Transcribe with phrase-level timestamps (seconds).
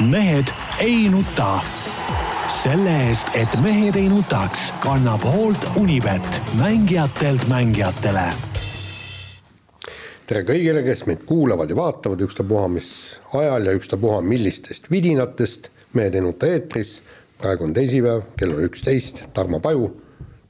[0.00, 0.44] mehed
[0.80, 1.60] ei nuta.
[2.48, 8.22] selle eest, et mehed ei nutaks, kannab hoolt Unibet, mängijatelt mängijatele.
[10.26, 12.92] tere kõigile, kes meid kuulavad ja vaatavad ükstapuha mis
[13.34, 15.68] ajal ja ükstapuha millistest vidinatest.
[15.92, 17.02] mehed ei nuta eetris,
[17.38, 20.00] praegu on teisipäev, kell on üksteist, Tarmo Paju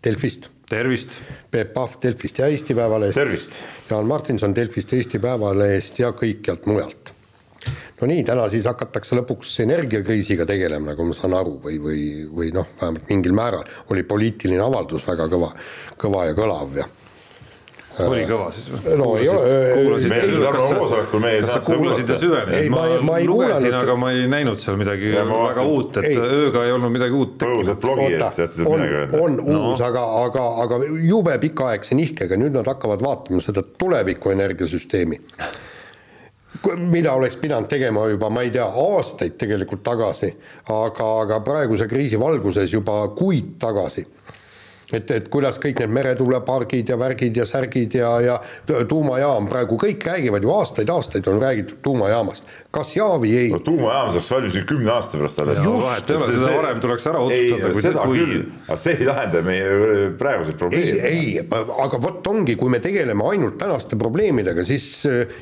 [0.04, 0.50] Delfist.
[0.68, 1.10] tervist.
[1.50, 3.14] Peep Pahv Delfist ja Eesti Päevalehest.
[3.14, 3.52] tervist.
[3.90, 7.17] Jaan Martinson Delfist, Eesti Päevalehest ja kõikjalt mujalt
[8.00, 12.52] no nii, täna siis hakatakse lõpuks energiakriisiga tegelema, nagu ma saan aru, või, või, või
[12.54, 15.52] noh, vähemalt mingil määral oli poliitiline avaldus väga kõva,
[15.98, 16.88] kõva ja kõlav ja
[18.06, 18.96] oli kõva siis või?
[18.98, 19.52] no ei ole.
[19.74, 20.12] kuulasid,
[21.50, 22.70] sa kuulasid ja süvenesid?
[22.70, 26.18] ma, ma, ma lugesin, aga ma ei näinud seal midagi ja väga uut, et ei.
[26.18, 27.86] ööga ei olnud midagi uut tekkinud.
[28.06, 28.30] öelda.
[29.18, 29.62] on no.
[29.70, 35.18] uus, aga, aga, aga jube pikaaegse nihkega, nüüd nad hakkavad vaatama seda tuleviku energiasüsteemi
[36.76, 40.32] mida oleks pidanud tegema juba, ma ei tea, aastaid tegelikult tagasi,
[40.74, 44.06] aga, aga praeguse kriisi valguses juba kuid tagasi
[44.92, 48.36] et, et kuidas kõik need meretuulepargid ja värgid ja särgid ja, ja
[48.88, 53.60] tuumajaam praegu kõik räägivad ju aastaid-aastaid on räägitud tuumajaamast, kas jaa või ei no,.
[53.66, 55.60] tuumajaam saaks valmis ju kümne aasta pärast alles.
[55.68, 55.92] ole,
[56.30, 57.72] seda varem tuleks ära otsustada.
[57.72, 58.22] ei, seda kui...
[58.22, 60.96] küll, aga see ei lahenda meie praeguseid probleeme.
[61.10, 61.44] ei, ei,
[61.84, 64.88] aga vot ongi, kui me tegeleme ainult tänaste probleemidega, siis,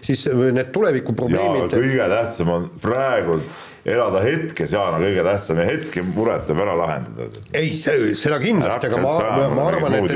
[0.03, 1.71] siis need tulevikuprobleemid.
[1.79, 3.41] kõige tähtsam on praegu
[3.87, 7.43] elada hetkes, Jaan, on kõige tähtsam ja hetke mured tuleb ära lahendada.
[7.55, 9.13] ei, seda kindlasti, aga ma,
[9.55, 10.15] ma arvan, et,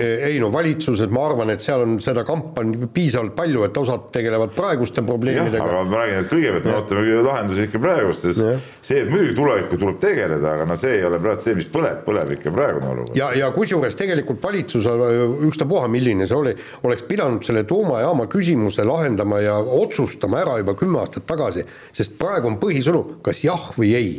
[0.00, 3.78] et ei no valitsused, ma arvan, et seal on seda kampa on piisavalt palju, et
[3.78, 5.62] osad tegelevad praeguste probleemidega.
[5.62, 8.42] aga ma räägin, et kõigepealt me ootame lahendusi ikka praegustes,
[8.80, 12.02] see, et muidugi tulevikku tuleb tegeleda, aga no see ei ole praegu see, mis põleb,
[12.08, 13.14] põleb ikka praegune olukord.
[13.18, 15.06] ja, ja kusjuures tegelikult valitsusel,
[15.46, 21.02] ükstapuha, milline see oli, oleks pidanud selle tuumajaama küsimuse lahendama ja otsustama ära juba kümme
[21.04, 21.62] aastat tagasi,
[21.94, 24.12] sest praegu on põhisõnum, kas jah või ei.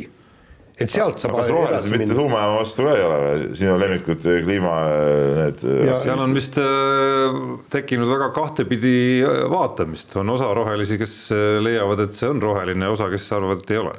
[0.76, 4.74] et sealt saab kas rohelised mitte tuumajaama vastu ka ei ole või, sinu lemmikud kliima
[5.38, 7.38] need ja, seal on vist äh,
[7.72, 8.96] tekkinud väga kahtepidi
[9.52, 11.16] vaatamist, on osa rohelisi, kes
[11.64, 13.96] leiavad, et see on roheline, osa, kes arvavad, et ei ole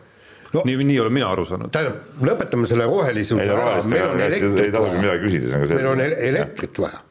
[0.53, 1.71] no, nii, nii olen mina aru saanud.
[1.73, 5.63] tähendab, lõpetame selle rohelisuse ei, ära, meil on elektrit ei tasugi midagi küsida, see on
[5.63, 5.81] ka selge.
[5.81, 7.01] meil on elektrit vaja.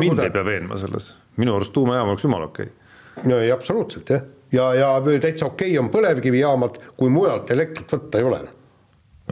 [0.00, 3.28] mind ei pea veenma selles, minu arust tuumajaam oleks jumala okei okay..
[3.30, 8.20] no ei, absoluutselt jah ja, ja täitsa okei okay on põlevkivijaamad, kui mujalt elektrit võtta
[8.20, 8.40] ei ole.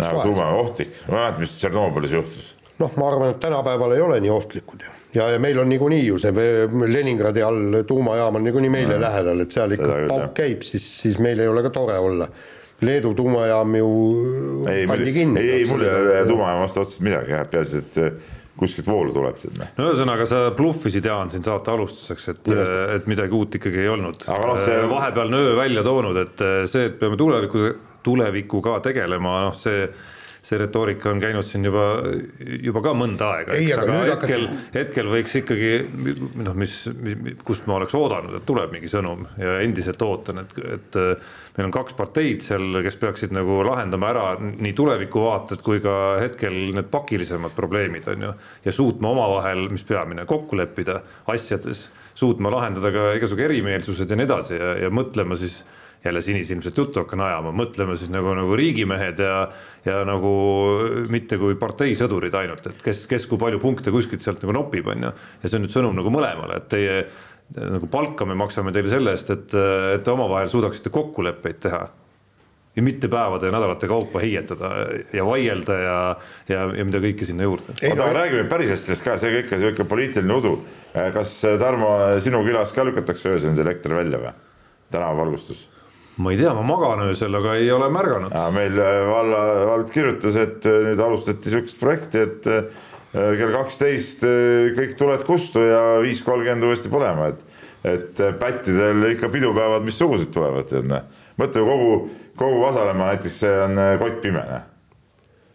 [0.00, 2.52] no tuuma on ohtlik, mäletad, mis Tšernobõlis juhtus?
[2.78, 4.96] noh, ma arvan, et tänapäeval ei ole nii ohtlikud ju.
[5.14, 9.44] ja, ja meil on niikuinii ju see Leningradi all tuumajaam on niikuinii meile no, lähedal,
[9.44, 12.28] et seal ikka pauk käib, siis, siis meil ei ole ka tore olla.
[12.84, 13.90] Leedu tuumajaam ju
[14.68, 15.40] ei, pandi kinni.
[15.40, 18.00] ei, ei mul ei ole tuumajaama vastu otseselt midagi, jah, peaasi, et
[18.58, 19.40] kuskilt voolu tuleb
[19.78, 22.50] no ühesõnaga, sa bluffisid, Jaan, siin saate alustuseks, et,
[22.96, 24.26] et midagi uut ikkagi ei olnud.
[24.30, 24.78] No, see...
[24.90, 27.70] vahepeal on öö välja toonud, et see, et peame tuleviku,
[28.06, 29.88] tulevikuga tegelema, noh, see
[30.44, 31.84] see retoorika on käinud siin juba,
[32.62, 35.70] juba ka mõnda aega, eks, aga, aga hetkel hakati..., hetkel võiks ikkagi
[36.44, 40.54] noh, mis, mis, kust ma oleks oodanud, et tuleb mingi sõnum ja endiselt ootan, et,
[40.76, 41.00] et
[41.56, 46.58] meil on kaks parteid seal, kes peaksid nagu lahendama ära nii tulevikuvaated kui ka hetkel
[46.76, 48.32] need pakilisemad probleemid on ju.
[48.66, 51.00] ja suutma omavahel, mis peamine, kokku leppida
[51.32, 55.62] asjades, suutma lahendada ka igasugu erimeelsused ja nii edasi ja, ja mõtlema siis
[56.04, 59.36] jälle sinisilmset juttu hakkan ajama, mõtleme siis nagu, nagu riigimehed ja,
[59.86, 60.32] ja nagu
[61.12, 65.08] mitte kui parteisõdurid ainult, et kes, kes kui palju punkte kuskilt sealt nagu nopib, on
[65.08, 65.12] ju.
[65.42, 67.00] ja see on nüüd sõnum nagu mõlemale, et teie
[67.54, 69.52] nagu palka me maksame teile selle eest, et,
[69.96, 71.82] et te omavahel suudaksite kokkuleppeid teha
[72.74, 74.70] ja mitte päevade ja nädalate kaupa heietada
[75.14, 75.98] ja vaielda ja,
[76.48, 77.76] ja, ja mida kõike sinna juurde.
[77.76, 80.56] oota, aga räägime päris asjadest ka, see kõik on sihuke poliitiline udu.
[81.14, 81.94] kas Tarmo,
[82.24, 84.34] sinu külas ka lükatakse öösel nüüd elekter välja või?
[84.94, 85.68] tänavavalgustus
[86.16, 88.34] ma ei tea, ma magan öösel, aga ei ole märganud.
[88.54, 94.24] meil äh, valla, vald kirjutas, et äh, nüüd alustati sihukest projekti, et äh, kell kaksteist
[94.78, 97.42] kõik tuled kustu ja viis kolmkümmend uuesti põlema, et,
[97.86, 101.06] et pättidel ikka pidupäevad missugused tulevad, tead noh.
[101.38, 101.96] mõtle kogu,
[102.38, 104.70] kogu Vasalemma näiteks see on kottpime, noh.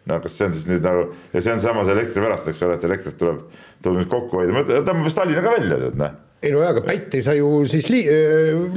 [0.08, 2.78] No kas see on siis nüüd nagu ja see on samas elektri pärast, eks ole,
[2.78, 3.44] et elektrit tuleb,
[3.84, 6.18] tuleb nüüd kokku hoida, tõmbame siis Tallinna ka välja, tead noh.
[6.40, 8.04] Ei no jaa, aga pätt ei saa ju siis lii,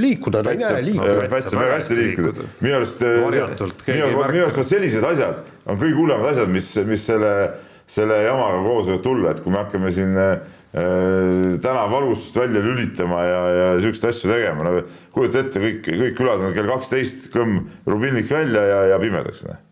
[0.04, 1.30] liikuda, ta ei näe liikuda.
[1.32, 5.40] pätt saab väga hästi liikuda, minu arust, minu, minu arust vot sellised asjad
[5.72, 7.32] on kõige hullemad asjad, mis, mis selle,
[7.88, 10.36] selle jamaga koos võivad tulla, et kui me hakkame siin äh,
[11.64, 14.84] tänavavalgustust välja lülitama ja, ja siukseid asju tegema, no
[15.16, 19.64] kujuta ette, kõik, kõik külad on kell kaksteist, kõmm rubinnik välja ja, ja pimedaks, noh.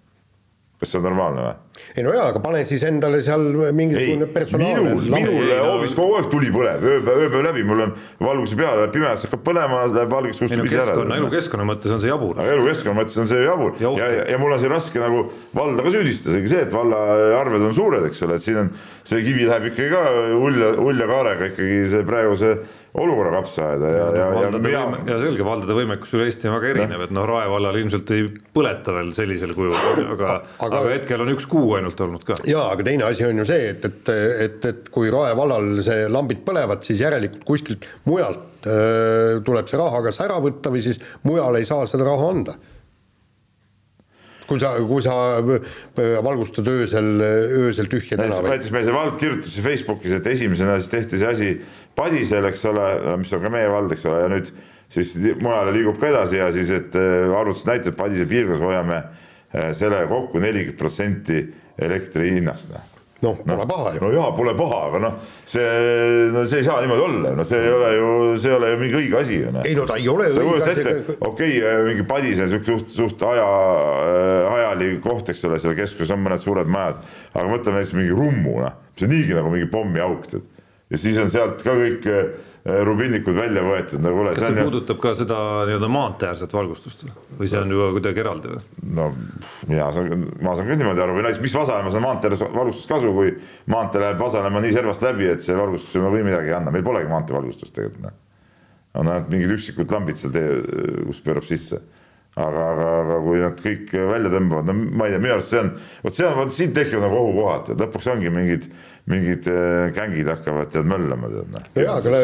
[0.82, 1.71] Kas see on normaalne või?
[1.96, 3.44] Ei no jaa, aga pane siis endale seal
[3.76, 7.94] mingisugune personaalne minul, minul hoovis kogu aeg tuli põleb, ööpäev, ööpäev läbi, mul on
[8.24, 10.98] valguse peal, läheb pimedaks, hakkab põlema, läheb valgeks, kustub ise ära.
[11.18, 12.42] elukeskkonna mõttes on see jabur.
[12.46, 15.26] elukeskkonna mõttes on see jabur ja, ja, ja, ja mul on siin raske nagu
[15.58, 17.02] valda ka süüdistada, isegi see, et valla
[17.42, 18.72] arved on suured, eks ole, et siin on,
[19.08, 20.06] see kivi läheb ikkagi ka
[20.38, 22.56] ulja, ulja kaarega ikkagi see praegu see
[22.94, 24.98] olukorra kapsa ajada ja, ja, ja, ja mina.
[25.08, 28.26] ja selge, valdade võimekus üle Eesti on väga erinev, et noh, Rae vallal ilmselt ei
[28.56, 30.34] põleta veel sellisel kujul, aga, aga,
[30.68, 32.38] aga hetkel on üks kuu ainult olnud ka.
[32.48, 34.12] jaa, aga teine asi on ju see, et, et,
[34.48, 39.80] et, et kui Rae vallal see lambid põlevad, siis järelikult kuskilt mujalt äh, tuleb see
[39.82, 42.58] raha kas ära võtta või siis mujal ei saa seda raha anda
[44.52, 48.58] kui sa, kui sa äh, valgustad öösel, öösel tühja tänavaid.
[48.58, 51.54] näiteks meil see vald kirjutas Facebookis, et esimesena siis tehti see asi
[51.96, 52.86] Padisel, eks ole,
[53.20, 54.52] mis on ka meie vald, eks ole, ja nüüd
[54.92, 59.02] siis mujale liigub ka edasi ja siis, et äh, arvutused näitavad, Padise piirkonnas hoiame
[59.52, 61.44] sellega kokku nelikümmend protsenti
[61.82, 64.02] elektri hinnast noh noh, pole no, paha ju.
[64.02, 65.66] no jaa, pole paha, aga noh, see,
[66.34, 68.08] no see ei saa niimoodi olla, no see ei ole ju,
[68.42, 69.68] see ei ole ju mingi õige asi ju noh.
[69.68, 70.96] ei no ta ei ole sa õige asi.
[71.20, 73.46] okei okay,, äh, mingi Padise sihuke suht, suht aja,
[74.56, 77.04] ajali koht, eks ole, seal keskuses on mõned suured majad,
[77.36, 80.50] aga mõtleme näiteks mingi Rummu, noh, see on niigi nagu mingi pommiauk, tead
[80.92, 82.32] ja siis on sealt ka kõik äh,
[82.62, 84.34] rubinnikud välja võetud nagu üle.
[84.36, 87.06] kas see, see puudutab ka seda nii-öelda maanteeäärset valgustust
[87.40, 88.62] või see on juba kuidagi eraldi või?
[89.00, 89.08] no
[89.70, 93.14] mina saan, ma saan küll niimoodi aru või näiteks mis Vasalemmas on maantee valgustust kasu,
[93.16, 93.34] kui
[93.74, 97.10] maantee läheb Vasalemma nii servast läbi, et see valgustus või midagi ei anna, meil polegi
[97.10, 98.20] maanteevalgustust tegelikult noh.
[99.02, 100.62] on ainult mingid üksikud lambid seal tee,
[101.08, 101.82] kus pöörab sisse
[102.40, 105.60] aga, aga, aga kui nad kõik välja tõmbavad, no ma ei tea, minu arust see
[105.60, 105.74] on,
[106.06, 108.70] vot see on, vot siin tekivad nagu ohukohad, et lõpuks ongi mingid
[109.10, 111.68] mingid äh, gängid hakkavad tead möllama tead noh.
[111.76, 112.22] jaa, aga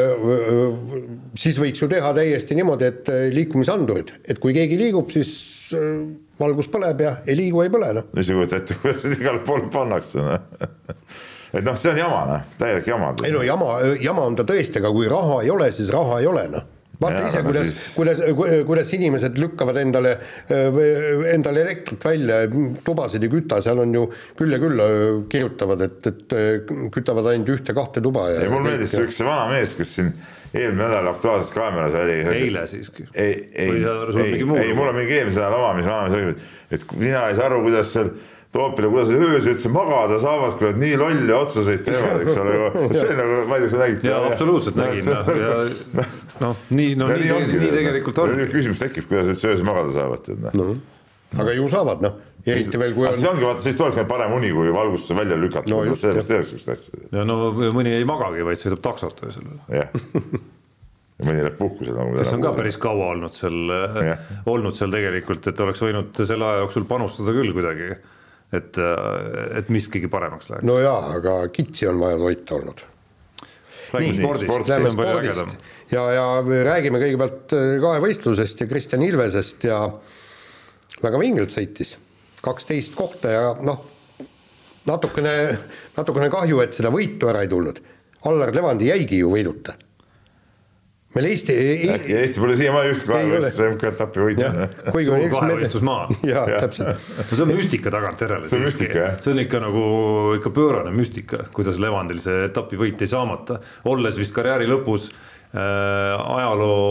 [1.40, 5.32] siis võiks ju teha täiesti niimoodi, et äh, liikumisandurid, et kui keegi liigub, siis
[5.76, 6.06] äh,
[6.40, 8.08] valgus põleb ja ei liigu, ei põle noh.
[8.14, 10.38] mis sa kujutad ette, kuidas seda igale poole pannakse noh
[11.58, 13.14] et noh, see on jama noh, täielik jama.
[13.26, 16.30] ei no jama, jama on ta tõesti, aga kui raha ei ole, siis raha ei
[16.30, 18.22] ole noh vaata ise, kuidas siis..., kuidas,
[18.68, 20.16] kuidas inimesed lükkavad endale,
[21.34, 22.40] endale elektrit välja,
[22.86, 24.08] tubasid ei küta, seal on ju
[24.40, 24.84] küll ja küll
[25.32, 26.38] kirjutavad, et, et
[26.94, 28.30] kütavad ainult ühte-kahte tuba.
[28.34, 30.14] ei, mulle meeldis see üks vana mees, kes siin
[30.54, 32.22] eelmine nädal Aktuaalses Kaameras oli.
[32.34, 33.08] eile siiski.
[33.14, 37.28] ei, ei, ei, ei, mul on mingi eelmise nädala oma, mis vanamees räägib, et mina
[37.30, 38.12] ei saa aru, kuidas seal
[38.52, 42.54] Toopile, kuidas öösel üldse magada saavad, kui nad nii lolle otsuseid teevad, eks ole,
[42.96, 44.14] see nagu, ma ei tea, sa nägid seda?
[44.14, 45.58] jaa, absoluutselt nägin, noh, ja
[46.46, 48.40] noh, nii, no nii, nii, nii, nii tegelikult on.
[48.54, 50.80] küsimus tekib, kuidas üldse öösel magada saavad, tead noh no..
[51.44, 52.18] aga ju saavad, noh,
[52.48, 53.20] eriti veel, kui on.
[53.20, 55.84] siis ongi, vaata, siis tulebki parem uni, kui valgustuse välja lükata no,.
[55.92, 57.08] sellepärast tehakse siukseid asju.
[57.20, 57.40] ja no
[57.76, 59.56] mõni ei magagi, vaid sõidab taksot öösel.
[59.76, 59.92] jah
[61.18, 62.16] ja mõni läheb puhkusele nagu.
[62.16, 63.74] kes on ka päris kaua olnud seal,
[64.48, 67.98] olnud seal tegelikult, et oleks võinud selle aja jooksul panustada küll kuidagi
[68.54, 68.78] et,
[69.60, 70.68] et miskigi paremaks läheks.
[70.68, 72.84] no jaa, aga kitsi on vaja toita olnud.
[73.94, 75.52] räägime spordist, see on palju ägedam.
[75.92, 76.28] ja, ja
[76.70, 79.82] räägime kõigepealt äh, kahevõistlusest ja Kristjan Ilvesest ja
[81.04, 81.98] väga vingelt sõitis,
[82.44, 83.84] kaksteist kohta ja noh,
[84.88, 85.36] natukene,
[85.98, 87.84] natukene kahju, et seda võitu ära ei tulnud.
[88.28, 89.76] Allar Levandi jäigi ju võiduta
[91.18, 91.88] meil Eesti ei....
[91.94, 94.76] äkki Eesti pole siiamaani ühtegi kahevõistluse MK-etappi võitnud.
[94.94, 96.04] suur kahevõistlusmaa.
[96.32, 97.10] jaa, täpselt.
[97.18, 98.92] no see on müstika tagantjärele siiski.
[98.94, 99.88] see on ikka nagu
[100.38, 103.60] ikka pöörane müstika, kuidas Levandil see etapivõit jäi saamata,
[103.90, 105.60] olles vist karjääri lõpus äh,
[106.38, 106.88] ajaloo,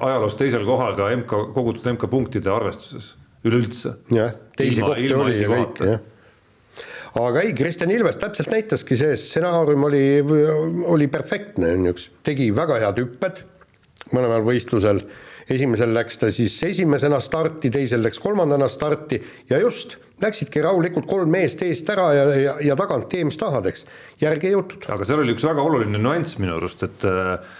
[0.00, 3.14] ajaloos teisel kohal ka MK, kogutud MK punktide arvestuses
[3.46, 3.98] üleüldse.
[4.14, 6.04] jah, teisi kohti oli ja kõik, jah
[7.16, 10.02] aga ei, Kristjan Ilves täpselt näitaski, see stsenaarium oli,
[10.84, 11.94] oli perfektne, on ju,
[12.26, 13.44] tegi väga head hüpped
[14.14, 15.02] mõlemal võistlusel.
[15.50, 19.20] esimesel läks ta siis esimesena starti, teisel läks kolmandana starti
[19.50, 23.66] ja just, läksidki rahulikult kolm meest eest ära ja, ja, ja tagant tee, mis tahad,
[23.70, 23.86] eks.
[24.20, 24.88] järgi ei jõutud.
[24.90, 27.54] aga seal oli üks väga oluline nüanss minu arust, et äh,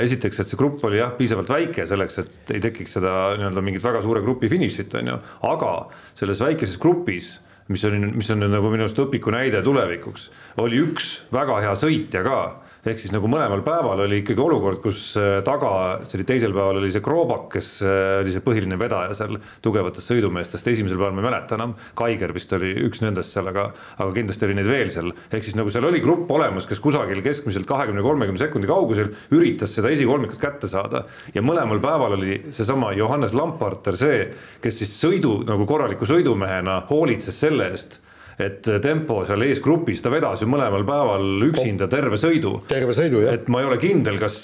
[0.00, 3.84] esiteks, et see grupp oli jah, piisavalt väike selleks, et ei tekiks seda nii-öelda mingit
[3.84, 5.20] väga suure grupi finišit, on ju,
[5.50, 5.74] aga
[6.18, 7.36] selles väikeses grupis
[7.70, 10.28] mis on, mis on nagu minu arust õpiku näide tulevikuks,
[10.62, 12.40] oli üks väga hea sõitja ka
[12.86, 16.80] ehk siis nagu mõlemal päeval oli ikkagi olukord, kus äh, taga, see oli teisel päeval
[16.80, 21.22] oli see Kroobak, kes äh, oli see põhiline vedaja seal tugevatest sõidumeestest, esimesel päeval ma
[21.22, 23.68] ei mäleta enam, Kaiger vist oli üks nendest seal, aga,
[23.98, 25.12] aga kindlasti oli neid veel seal.
[25.28, 29.76] ehk siis nagu seal oli grupp olemas, kes kusagil keskmiselt kahekümne, kolmekümne sekundi kaugusel üritas
[29.76, 31.04] seda esikolmikut kätte saada.
[31.34, 34.30] ja mõlemal päeval oli seesama Johannes Lamparter see,
[34.64, 38.00] kes siis sõidu nagu korraliku sõidumehena hoolitses selle eest
[38.40, 42.56] et tempo seal eesgrupis, ta vedas ju mõlemal päeval üksinda terve sõidu.
[42.70, 43.38] terve sõidu, jah.
[43.38, 44.42] et ma ei ole kindel, kas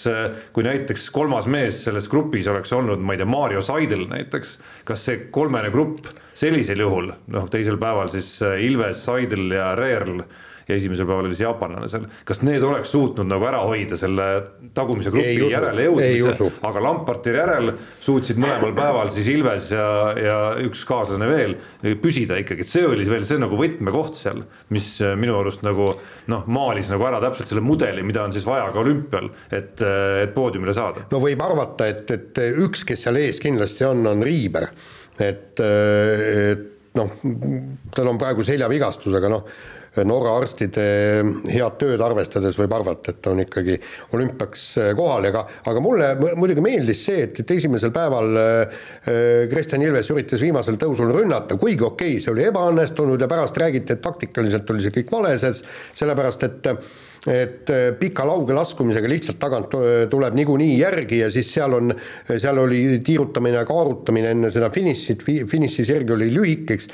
[0.56, 4.56] kui näiteks kolmas mees selles grupis oleks olnud, ma ei tea, Mario Seidel näiteks,
[4.88, 10.20] kas see kolmene grupp sellisel juhul, noh, teisel päeval siis Ilves, Seidel ja Reerl
[10.68, 14.26] ja esimesel päeval oli siis jaapanlane seal, kas need oleks suutnud nagu ära hoida selle
[14.74, 19.86] tagumise grupi järele jõudmise, aga Lamparti järel suutsid mõlemal päeval siis Ilves ja,
[20.18, 21.56] ja üks kaaslane veel
[22.02, 24.42] püsida ikkagi, et see oli veel see nagu võtmekoht seal,
[24.74, 25.92] mis minu arust nagu
[26.32, 29.78] noh, maalis nagu ära täpselt selle mudeli, mida on siis vaja ka olümpial, et,
[30.26, 31.06] et poodiumile saada.
[31.12, 34.66] no võib arvata, et, et üks, kes seal ees kindlasti on, on Riiber,
[35.22, 37.16] et, et noh,
[37.94, 39.48] tal on praegu seljavigastus, aga noh,
[40.04, 40.84] Norra arstide
[41.48, 43.78] head tööd arvestades võib arvata, et ta on ikkagi
[44.16, 48.84] olümpiaks äh, kohal, aga, aga mulle muidugi meeldis see, et, et esimesel päeval äh,
[49.52, 53.96] Kristjan Ilves üritas viimasel tõusul rünnata, kuigi okei okay,, see oli ebaõnnestunud ja pärast räägiti,
[53.96, 56.72] et taktikaliselt oli see kõik vale, sellepärast et
[57.26, 59.72] et pika lauge laskumisega lihtsalt tagant
[60.12, 61.90] tuleb niikuinii järgi ja siis seal on,
[62.28, 66.86] seal oli tiirutamine ja kaarutamine enne seda finišit, finišisirg oli lühike, eks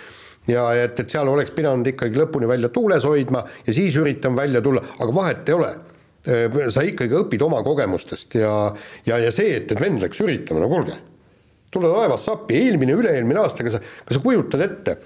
[0.50, 4.62] ja et, et seal oleks pidanud ikkagi lõpuni välja tuules hoidma ja siis üritan välja
[4.64, 5.72] tulla, aga vahet ei ole.
[6.70, 8.52] Sa ikkagi õpid oma kogemustest ja,
[9.06, 10.94] ja, ja see, et, et vend läks üritama, no kuulge,
[11.74, 14.96] tule taevas appi, eelmine, üle-eelmine aasta, kas sa, kas sa kujutad ette,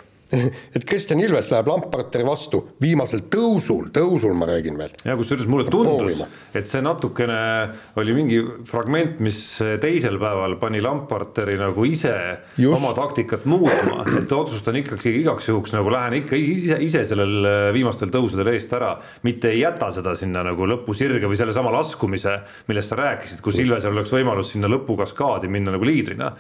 [0.77, 4.95] et Kristjan Ilves läheb Lamparteri vastu viimasel tõusul, tõusul ma räägin veel.
[5.05, 6.23] ja kusjuures mulle tundus,
[6.57, 7.39] et see natukene
[8.01, 9.41] oli mingi fragment, mis
[9.83, 12.15] teisel päeval pani Lamparteri nagu ise
[12.57, 12.77] Just.
[12.77, 17.71] oma taktikat muutma, et otsustan ikkagi igaks juhuks nagu lähen ikka ise, ise sellel äh,
[17.77, 22.39] viimastel tõusudel eest ära, mitte ei jäta seda sinna nagu lõpusirge või sellesama laskumise,
[22.71, 26.33] millest sa rääkisid, kus Ilvesel oleks võimalus sinna lõpukaskaadi minna nagu liidrina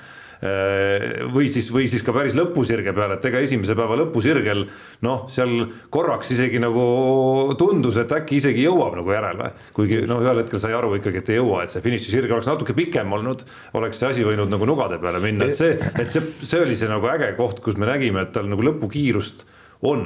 [1.32, 4.66] või siis, või siis ka päris lõpusirge peale, et ega esimese päeva lõpusirgel
[5.06, 5.54] noh, seal
[5.92, 9.52] korraks isegi nagu tundus, et äkki isegi jõuab nagu järele.
[9.76, 12.76] kuigi noh, ühel hetkel sai aru ikkagi, et ei jõua, et see finišisirge oleks natuke
[12.76, 13.46] pikem olnud,
[13.80, 16.90] oleks see asi võinud nagu nugade peale minna, et see, et see, see oli see
[16.90, 19.46] nagu äge koht, kus me nägime, et tal nagu lõpukiirust
[19.88, 20.04] on.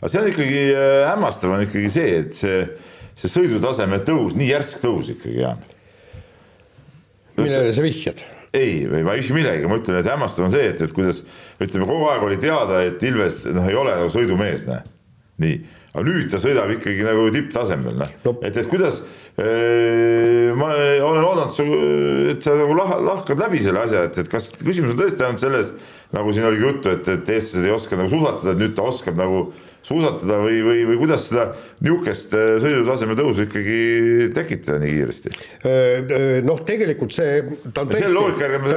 [0.00, 2.60] aga see on ikkagi äh, hämmastav on ikkagi see, et see,
[3.16, 5.64] see sõidutaseme tõus, nii järsk tõus ikkagi, Jaan.
[7.40, 8.24] millele sa vihjad?
[8.52, 11.22] Ei, ma ei ütle midagi, ma ütlen, et hämmastav on see, et, et kuidas
[11.62, 14.82] ütleme, kogu aeg oli teada, et Ilves noh, ei ole nagu sõidumees, noh.
[15.42, 15.58] nii,
[15.94, 19.00] aga nüüd ta sõidab ikkagi nagu tipptasemel, noh no., et, et kuidas
[19.40, 20.72] ee, ma
[21.08, 21.72] olen oodanud,
[22.34, 25.44] et sa nagu lah, lahkad läbi selle asja, et, et kas küsimus on tõesti ainult
[25.44, 25.72] selles,
[26.12, 29.16] nagu siin oligi juttu, et, et eestlased ei oska nagu suusatada, et nüüd ta oskab
[29.20, 29.46] nagu
[29.82, 31.48] suusatada või, või, või kuidas seda
[31.82, 33.78] niisugust äh, sõidutaseme tõusu ikkagi
[34.34, 35.34] tekitada nii kiiresti?
[36.46, 37.40] noh, tegelikult see.
[37.72, 38.76] selle loogika järgi,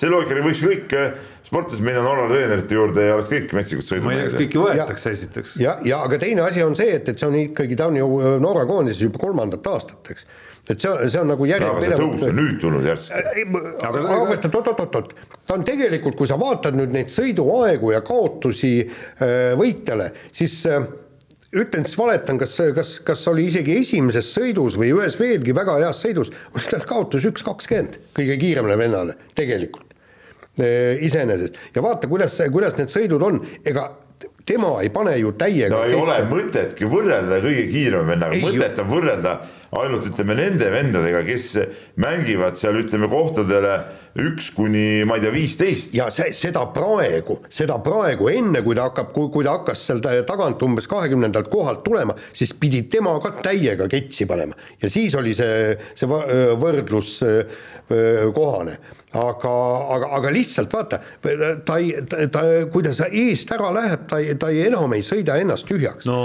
[0.00, 1.14] selle loogika järgi võiks kõik äh,
[1.46, 4.06] sportlased minna Norra treenerite juurde ja oleks kõik metsikud sõidumehed.
[4.06, 5.56] ma ei tea, kas kõiki võetakse esiteks.
[5.60, 8.08] ja, ja aga teine asi on see, et, et see on ikkagi, ta on ju
[8.18, 10.26] äh, Norra koondises juba kolmandat aastat, eks
[10.68, 11.74] et see on, see on nagu järjest.
[11.74, 13.20] aga see tõus on nüüd tulnud järsku.
[13.88, 15.14] aga arvestad, oot-oot-oot,
[15.46, 20.86] ta on tegelikult, kui sa vaatad nüüd neid sõiduaegu ja kaotusi äh, võitjale, siis äh,
[21.52, 26.04] ütlen siis valetan, kas, kas, kas oli isegi esimeses sõidus või ühes veelgi väga heas
[26.04, 29.90] sõidus, oli tal kaotus üks kakskümmend kõige kiiremale vennale tegelikult
[30.62, 33.90] äh, iseenesest ja vaata, kuidas, kuidas need sõidud on, ega
[34.46, 35.74] tema ei pane ju täiega.
[35.76, 39.34] no ei ole mõtetki võrrelda kõige kiirema vennaga, mõtet on võrrelda
[39.80, 41.46] ainult ütleme nende vendadega, kes
[42.02, 43.76] mängivad seal ütleme kohtadele
[44.22, 45.94] üks kuni ma ei tea, viisteist.
[45.96, 50.62] ja see, seda praegu, seda praegu enne, kui ta hakkab, kui ta hakkas seal tagant
[50.66, 55.76] umbes kahekümnendalt kohalt tulema, siis pidi tema ka täiega ketsi panema ja siis oli see,
[55.96, 56.10] see
[56.60, 57.20] võrdlus
[58.34, 58.76] kohane
[59.18, 59.52] aga,
[59.96, 60.98] aga, aga lihtsalt vaata,
[61.66, 61.92] ta ei,
[62.32, 62.42] ta,
[62.72, 66.06] kui ta eest ära läheb, ta ei, ta ei, enam ei sõida ennast tühjaks.
[66.08, 66.18] no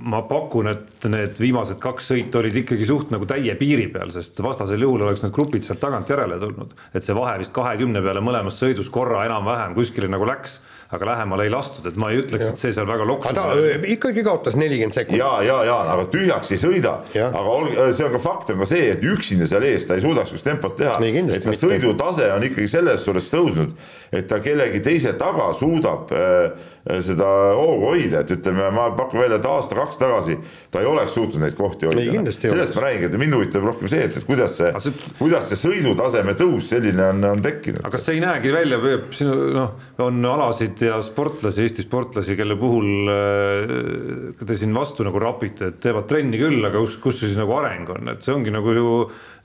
[0.00, 4.40] ma pakun, et need viimased kaks sõitu olid ikkagi suht nagu täie piiri peal, sest
[4.44, 6.76] vastasel juhul oleks need grupid sealt tagant järele tulnud.
[6.94, 10.60] et see vahe vist kahekümne peale mõlemas sõidus korra enam-vähem kuskile nagu läks
[10.92, 13.32] aga lähemale ei lastud, et ma ei ütleks, et see seal väga loksus.
[13.36, 13.46] ta
[13.88, 15.22] ikkagi kaotas nelikümmend sekundit.
[15.22, 18.68] ja, ja, ja aga tühjaks ei sõida, aga olge, see on ka fakt on ka
[18.68, 20.98] see, et üksinda seal ees ta ei suudaks just tempot teha.
[21.00, 23.72] et ta sõidutase on ikkagi selles suhtes tõusnud,
[24.12, 29.22] et ta kellegi teise taga suudab äh, Äh, seda hoogu hoida, et ütleme, ma pakun
[29.22, 30.36] välja, et aasta-kaks tagasi
[30.72, 32.32] ta ei oleks suutnud neid kohti hoida.
[32.34, 35.60] sellest ma räägingi, et mind huvitab rohkem see, et, et kuidas see, see, kuidas see
[35.60, 37.84] sõidutaseme tõus selline on, on tekkinud.
[37.84, 38.80] aga kas see ei näegi välja,
[39.14, 45.22] siin noh, on alasid ja sportlasi, Eesti sportlasi, kelle puhul äh, te siin vastu nagu
[45.22, 48.54] rapite, et teevad trenni küll, aga kus, kus siis nagu areng on, et see ongi
[48.54, 48.90] nagu ju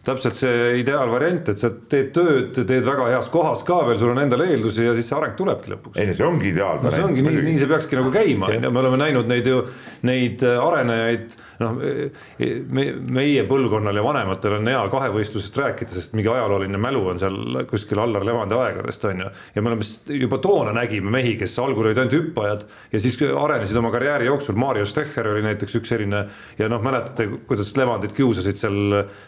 [0.05, 4.21] täpselt see ideaalvariant, et sa teed tööd, teed väga heas kohas ka veel, sul on
[4.21, 5.99] endal eeldusi ja siis see areng tulebki lõpuks.
[5.99, 6.95] ei no see ongi ideaalvariant no,.
[6.95, 9.65] see ongi nii, nii see peakski nagu käima, on ju, me oleme näinud neid ju,
[10.07, 12.85] neid äh, arenejaid noh, me,
[13.17, 18.01] meie põlvkonnal ja vanematel on hea kahevõistlusest rääkida, sest mingi ajalooline mälu on seal kuskil
[18.03, 19.29] Allar Levandi aegadest on ju.
[19.55, 19.87] ja me oleme
[20.21, 24.57] juba toona nägime mehi, kes algul olid ainult hüppajad ja siis arenesid oma karjääri jooksul,
[24.59, 26.25] Mario Stecher oli näiteks üks selline.
[26.59, 28.77] ja noh, mäletate, kuidas Levandit kiusasid seal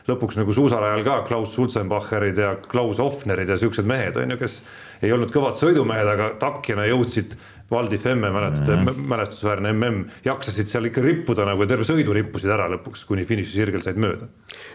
[0.09, 4.59] lõpuks nagu suusarajal ka Klaus Sulzenbacherid ja Klaus Offnerid ja siuksed mehed on ju, kes
[5.01, 7.33] ei olnud kõvad sõidumehed, aga takjana jõudsid
[7.69, 9.07] Valdi Femme, mäletate mm, -hmm.
[9.09, 13.81] mälestusväärne mm, jaksasid seal ikka rippuda nagu ja terve sõidu rippusid ära lõpuks, kuni finišisirgel
[13.85, 14.29] said mööda.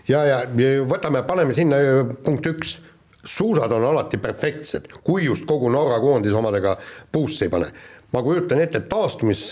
[0.09, 0.41] ja, ja
[0.89, 1.77] võtame, paneme sinna
[2.25, 2.79] punkt üks,
[3.25, 6.77] suusad on alati perfektsed, kui just kogu Norra koondis omadega
[7.13, 7.71] puusse ei pane.
[8.13, 9.51] ma kujutan ette, et taastumis,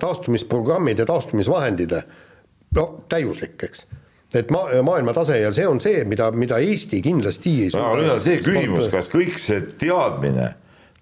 [0.00, 1.96] taastumisprogrammid ja taastumisvahendid,
[2.76, 3.86] no täiuslik, eks
[4.34, 7.90] et ma, maailma tase ja see on see, mida, mida Eesti kindlasti ei suuda.
[7.90, 10.54] aga nüüd on see küsimus, kas kõik see teadmine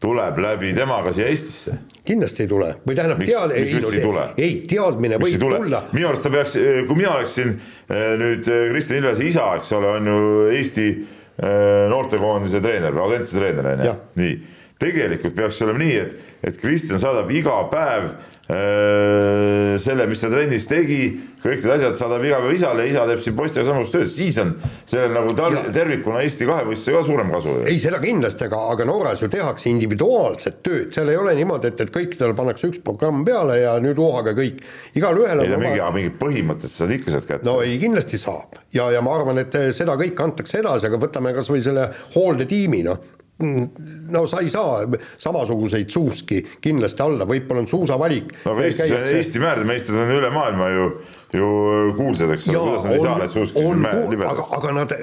[0.04, 1.78] tuleb läbi temaga siia Eestisse?
[2.04, 5.84] kindlasti ei tule või tähendab tead-, ei, ei, ei, ei, teadmine võib tulla.
[5.94, 6.56] minu arust ta peaks,
[6.88, 10.18] kui mina oleksin eh, nüüd eh, Kristjan Ilvese isa, eks ole, on ju
[10.58, 14.36] Eesti eh, noortekoondise treener, Audentse treener on ju, nii.
[14.82, 18.12] Tegelikult peaks olema nii, et, et Kristjan saadab iga päev
[18.44, 20.98] Äh, selle, mis ta trennis tegi,
[21.40, 24.50] kõik need asjad saadab iga päev isale isa teeb siin poistega samasugust tööd, siis on
[24.84, 27.54] sellel nagu tal, tervikuna Eesti kahevõistluse ka suurem kasu.
[27.64, 31.80] ei, seda kindlasti, aga, aga Norras ju tehakse individuaalset tööd, seal ei ole niimoodi, et,
[31.86, 34.60] et kõikidele pannakse üks programm peale ja nüüd vohaga kõik.
[34.92, 35.56] igalühel on.
[35.64, 37.48] mingi, mingid põhimõtted sa saad ikka sealt kätte.
[37.48, 41.32] no ei, kindlasti saab ja, ja ma arvan, et seda kõike antakse edasi, aga võtame
[41.32, 44.84] kasvõi selle hooldetiimi, noh no sa ei saa
[45.18, 48.30] samasuguseid suuski kindlasti alla, võib-olla on suusavalik.
[48.44, 50.84] no aga Eestis on Eesti määrdemeistrid on üle maailma ju,
[51.34, 51.48] ju
[51.98, 54.30] kuulsad, eks ole, kuidas nad ei saa neid suuski siin libedaks.
[54.30, 54.94] aga, aga nad,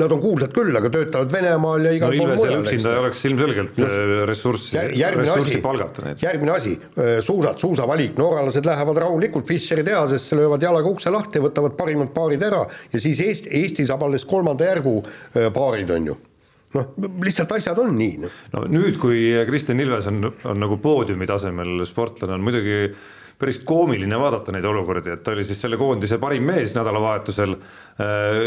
[0.00, 2.64] nad on kuulsad küll, aga töötavad Venemaal ja igal no, pool mujal.
[2.64, 3.94] üksinda ei oleks ilmselgelt äh,
[4.32, 4.82] ressurssi,
[5.18, 6.24] ressurssi palgata neid.
[6.24, 11.76] järgmine asi, äh, suusad, suusavalik, norralased lähevad rahulikult Fischeri tehasesse, löövad jalaga ukse lahti, võtavad
[11.76, 16.20] parimad paarid ära ja siis Eesti, Eesti saab alles kolmanda järgu äh, paarid, on ju
[16.76, 16.92] noh,
[17.24, 18.20] lihtsalt asjad on nii.
[18.24, 18.38] Noh.
[18.54, 22.78] no nüüd, kui Kristjan Ilves on, on nagu poodiumi tasemel sportlane, on muidugi
[23.42, 27.56] päris koomiline vaadata neid olukordi, et ta oli siis selle koondise parim mees nädalavahetusel.
[28.02, 28.38] Äh,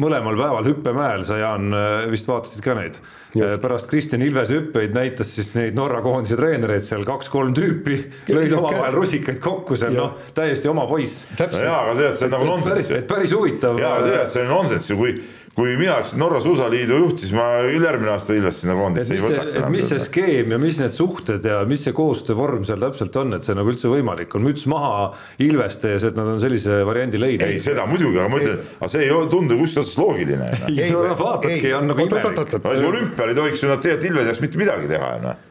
[0.00, 3.00] mõlemal päeval hüppemäel, sa Jaan äh, vist vaatasid ka neid.
[3.34, 7.98] Äh, pärast Kristjan Ilvese hüppeid näitas siis neid Norra koondise treenereid seal kaks-kolm tüüpi,
[8.30, 11.24] lõid omavahel rusikaid kokku seal, noh, täiesti oma poiss.
[11.40, 12.94] no jaa, aga tead, see on nagu nonsenss.
[13.10, 13.80] päris huvitav.
[13.82, 15.18] jaa, tead, see on nonsenss ju, kui
[15.54, 19.54] kui mina oleksin Norra suusaliidu juht, siis ma järgmine aasta Ilvest sinna koondisse ei võtaks
[19.60, 19.70] enam.
[19.74, 23.46] mis see skeem ja mis need suhted ja mis see koostöövorm seal täpselt on, et
[23.46, 25.12] see nagu üldse võimalik on, müts maha
[25.44, 27.46] Ilveste ees, et nad on sellise variandi leidnud.
[27.46, 30.50] ei, seda muidugi, aga ma ütlen, aga see ei tundu kuskilt otsast loogiline.
[30.74, 30.90] ei,
[31.22, 32.54] vaatadki, on nagu imelik.
[32.64, 35.50] see olümpial ei tohiks ju nad tegelikult Ilves ei saaks mitte midagi teha, noh.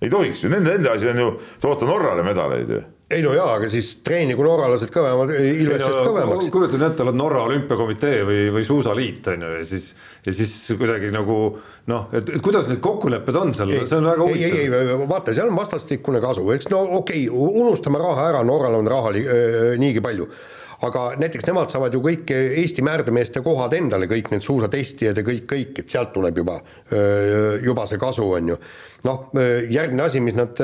[0.00, 3.54] ei tohiks ju, nende, nende asi on ju toota Norrale medaleid ju ei no jaa,
[3.56, 6.50] aga siis treenigu norralased kõvemad, ilvesed no, kõvemaks.
[6.52, 9.86] kujutan ette, oled Norra olümpiakomitee või, või suusaliit on ju ja siis,
[10.26, 11.38] ja siis kuidagi nagu
[11.88, 14.58] noh, et, kuidas need kokkulepped on seal, see on väga huvitav.
[14.60, 18.44] ei, ei, ei vaata, seal on vastastikune kasu, eks no okei okay,, unustame raha ära,
[18.44, 20.28] Norral on raha äh, niigi palju
[20.86, 25.46] aga näiteks nemad saavad ju kõik Eesti määrdemeeste kohad endale, kõik need suusatestijad ja kõik,
[25.50, 26.60] kõik, et sealt tuleb juba,
[27.64, 28.58] juba see kasu, on ju.
[29.06, 29.24] noh,
[29.70, 30.58] järgmine asi, mis nad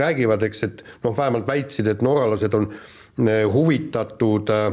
[0.00, 2.70] räägivad, eks, et noh, vähemalt väitsid, et norralased on
[3.52, 4.72] huvitatud äh,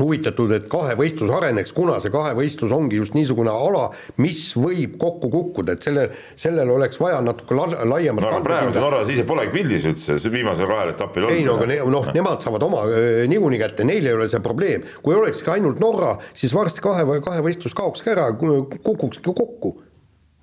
[0.00, 3.88] huvitatud, et kahevõistlus areneks, kuna see kahevõistlus ongi just niisugune ala,
[4.22, 6.06] mis võib kokku kukkuda, et selle,
[6.38, 10.34] sellel oleks vaja natuke la, laiemat no praegu see Norras ise polegi pildis üldse, see
[10.34, 12.84] viimasel kahel etapil ei no aga ne, noh, nemad saavad oma
[13.30, 14.86] niikuinii kätte, neil ei ole see probleem.
[15.02, 19.76] kui olekski ainult Norra, siis varsti kahe, kahevõistlus kaokski ära, kukukski kokku.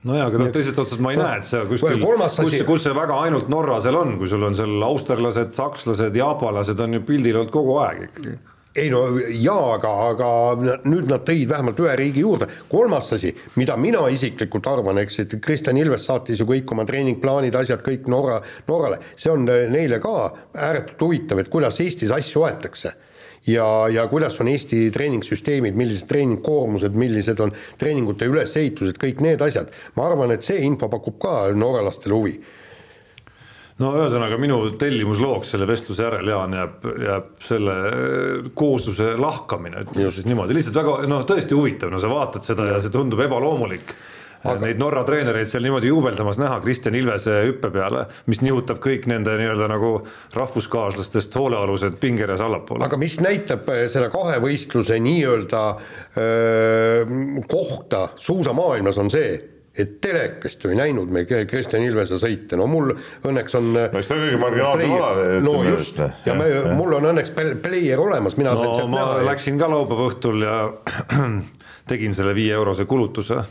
[0.04, 2.96] Nojah, aga noh, teisest otsast ma ei no, näe, et see kuskil, kus, kus see
[2.96, 7.40] väga ainult Norra seal on, kui sul on seal austerlased, sakslased, jaapanlased on ju pildil
[7.40, 8.36] olnud kogu aeg ikkagi
[8.76, 10.30] ei no jaa, aga, aga
[10.90, 12.48] nüüd nad tõid vähemalt ühe riigi juurde.
[12.70, 17.56] kolmas asi, mida mina isiklikult arvan, eks, et Kristjan Ilves saatis ju kõik oma treeningplaanid,
[17.56, 22.96] asjad kõik Norra, Norrale, see on neile ka ääretult huvitav, et kuidas Eestis asju aetakse
[23.48, 29.70] ja, ja kuidas on Eesti treeningsüsteemid, millised treeningkoormused, millised on treeningute ülesehitused, kõik need asjad.
[29.96, 32.38] ma arvan, et see info pakub ka norralastele huvi
[33.82, 37.78] no ühesõnaga minu tellimuslooks selle vestluse järel, Jaan, jääb, jääb selle
[38.58, 42.82] koosluse lahkamine, ütleme siis niimoodi, lihtsalt väga noh, tõesti huvitav, no sa vaatad seda ja
[42.84, 43.96] see tundub ebaloomulik.
[44.44, 44.60] Aga...
[44.60, 49.38] neid Norra treenereid seal niimoodi juubeldamas näha Kristjan Ilvese hüppe peale, mis nihutab kõik nende
[49.40, 49.94] nii-öelda nagu
[50.36, 52.84] rahvuskaaslastest hoolealused pingereas allapoole.
[52.84, 55.64] aga mis näitab äh, selle kahevõistluse nii-öelda
[57.50, 59.32] kohta suusamaailmas, on see,
[59.74, 62.92] et telekast ju ei näinud me Kristjan Ilvese sõite, no mul
[63.26, 67.34] õnneks on no eks ta kõige marginaalsem ala no just, ja me, mul on õnneks
[67.34, 70.58] player olemas, mina no ma näha, läksin ka laupäeva õhtul ja
[71.90, 73.42] tegin selle viie eurose kulutuse.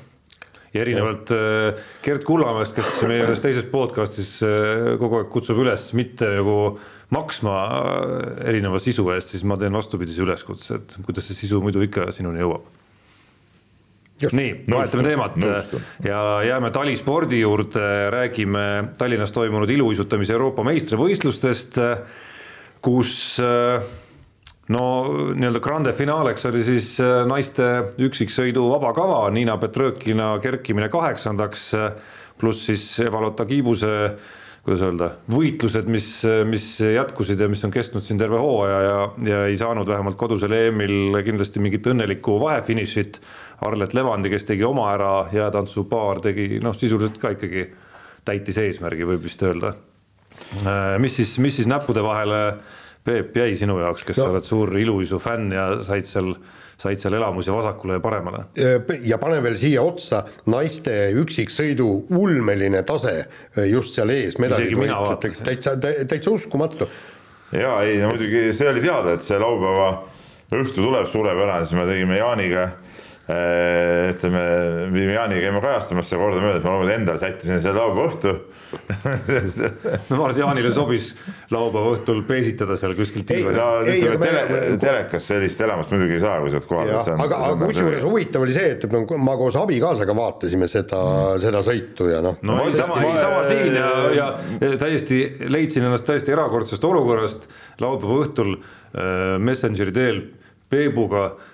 [0.72, 1.36] Ja erinevalt ja.
[1.68, 6.54] Äh, Gerd Kullamäest, kes meie ühes teises podcast'is äh, kogu aeg kutsub üles mitte nagu
[7.12, 11.84] maksma äh, erineva sisu eest, siis ma teen vastupidise üleskutse, et kuidas see sisu muidu
[11.84, 12.70] ikka sinuni jõuab
[14.30, 15.38] nii, vahetame teemat.
[15.42, 15.86] Nõustun.
[16.06, 18.66] ja jääme talispordi juurde, räägime
[18.98, 21.80] Tallinnas toimunud iluuisutamise Euroopa meistrivõistlustest,
[22.82, 23.14] kus
[24.72, 24.84] no
[25.34, 26.94] nii-öelda grande finaaleks oli siis
[27.28, 27.68] naiste
[28.02, 31.72] üksiksõidu vabakava, Niina Petrõkina kerkimine kaheksandaks,
[32.38, 33.92] pluss siis Eva-Lotta Kiibuse
[34.62, 36.08] kuidas öelda, võitlused, mis,
[36.46, 40.54] mis jätkusid ja mis on kestnud siin terve hooaja ja, ja ei saanud vähemalt kodusel
[40.54, 43.18] EM-il kindlasti mingit õnnelikku vahefinišit
[43.66, 47.66] Arlet Levandi, kes tegi oma ära, jäätantsupaar tegi noh, sisuliselt ka ikkagi
[48.26, 49.74] täitis eesmärgi, võib vist öelda.
[50.62, 52.42] Äh, mis siis, mis siis näppude vahele,
[53.02, 54.28] Peep, jäi sinu jaoks, kes no.
[54.28, 56.36] sa oled suur iluuisu fänn ja said seal
[56.82, 58.44] said seal elamusi vasakule ja paremale.
[59.02, 63.24] ja pane veel siia otsa naiste üksiksõidu ulmeline tase
[63.70, 64.38] just seal ees.
[64.38, 66.88] täitsa, täitsa uskumatu.
[67.52, 69.90] ja ei no muidugi see oli teada, et see laupäeva
[70.52, 72.81] õhtu tuleb suurepärane, siis me tegime Jaaniga Äh,
[73.30, 74.40] ütleme,
[74.90, 78.32] viime Jaaniga käime kajastamas seda kordamööda, et ma loomulikult endale sättisin selle laupäeva õhtu
[80.10, 81.12] no ma arvan, et Jaanile sobis
[81.52, 83.54] laupäeva õhtul peesitada seal kuskil tiival.
[83.54, 86.90] no ütleme tele, telekas sellist elamust muidugi ei saa, kui sa oled kohal.
[87.26, 92.10] aga, aga kusjuures huvitav oli see, et ma koos abikaasaga vaatasime seda mm., seda sõitu
[92.10, 92.42] ja noh.
[92.42, 94.28] no ei sama, ei sama siin ja, ja
[94.82, 97.46] täiesti leidsin ennast täiesti erakordsest olukorrast
[97.82, 100.22] laupäeva õhtul äh, Messengeri teel
[100.72, 101.51] Peebuga äh, Äh,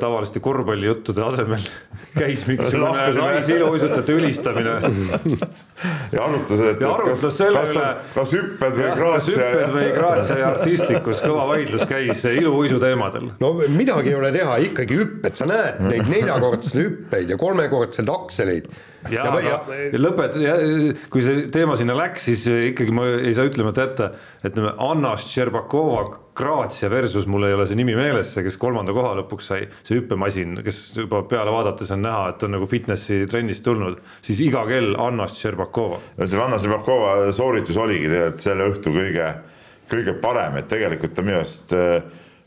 [0.00, 1.62] tavaliste korvpallijuttude asemel
[2.20, 4.74] käis mingisugune naisiluuisutajate ülistamine.
[6.14, 7.86] ja arutles, et, ja kas, selle kas, üle.
[8.16, 9.38] kas hüpped või Graatsia.
[9.38, 13.30] kas hüpped või Graatsia ja artistlikkus, kõva vaidlus käis iluuisu teemadel.
[13.40, 18.70] no midagi ei ole teha, ikkagi hüpped, sa näed neid neljakordseid hüppeid ja kolmekordseid akseleid
[19.08, 19.58] ja, ja, ja,
[19.94, 20.36] ja lõpet-,
[21.12, 24.10] kui see teema sinna läks, siis ikkagi ma ei saa ütlemata jätta,
[24.44, 26.04] ütleme Anna Šerbakova
[26.40, 29.98] Grazia versus mul ei ole see nimi meeles, see, kes kolmanda koha lõpuks sai, see
[29.98, 34.64] hüppemasin, kes juba peale vaadates on näha, et on nagu fitnessi trennist tulnud, siis iga
[34.68, 36.00] kell Anna Šerbakova.
[36.18, 39.30] ütleme, Anna Šerbakova sooritus oligi tegelikult selle õhtu kõige,
[39.92, 41.98] kõige parem, et tegelikult ta minu arust äh,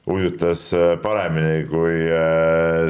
[0.10, 2.08] uisutas äh, paremini kui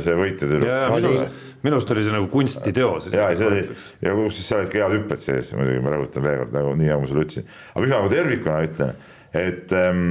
[0.04, 3.10] see võitja tüdruk minu arust oli see nagu kunstiteos.
[3.14, 3.64] ja, see oli
[4.04, 6.72] ja kus siis seal olid ka head hüpped sees, muidugi ma rõhutan veel kord nagu
[6.80, 8.96] nii nagu ma sulle ütlesin, aga mis ma nagu tervikuna ütlen,
[9.44, 10.02] et ähm,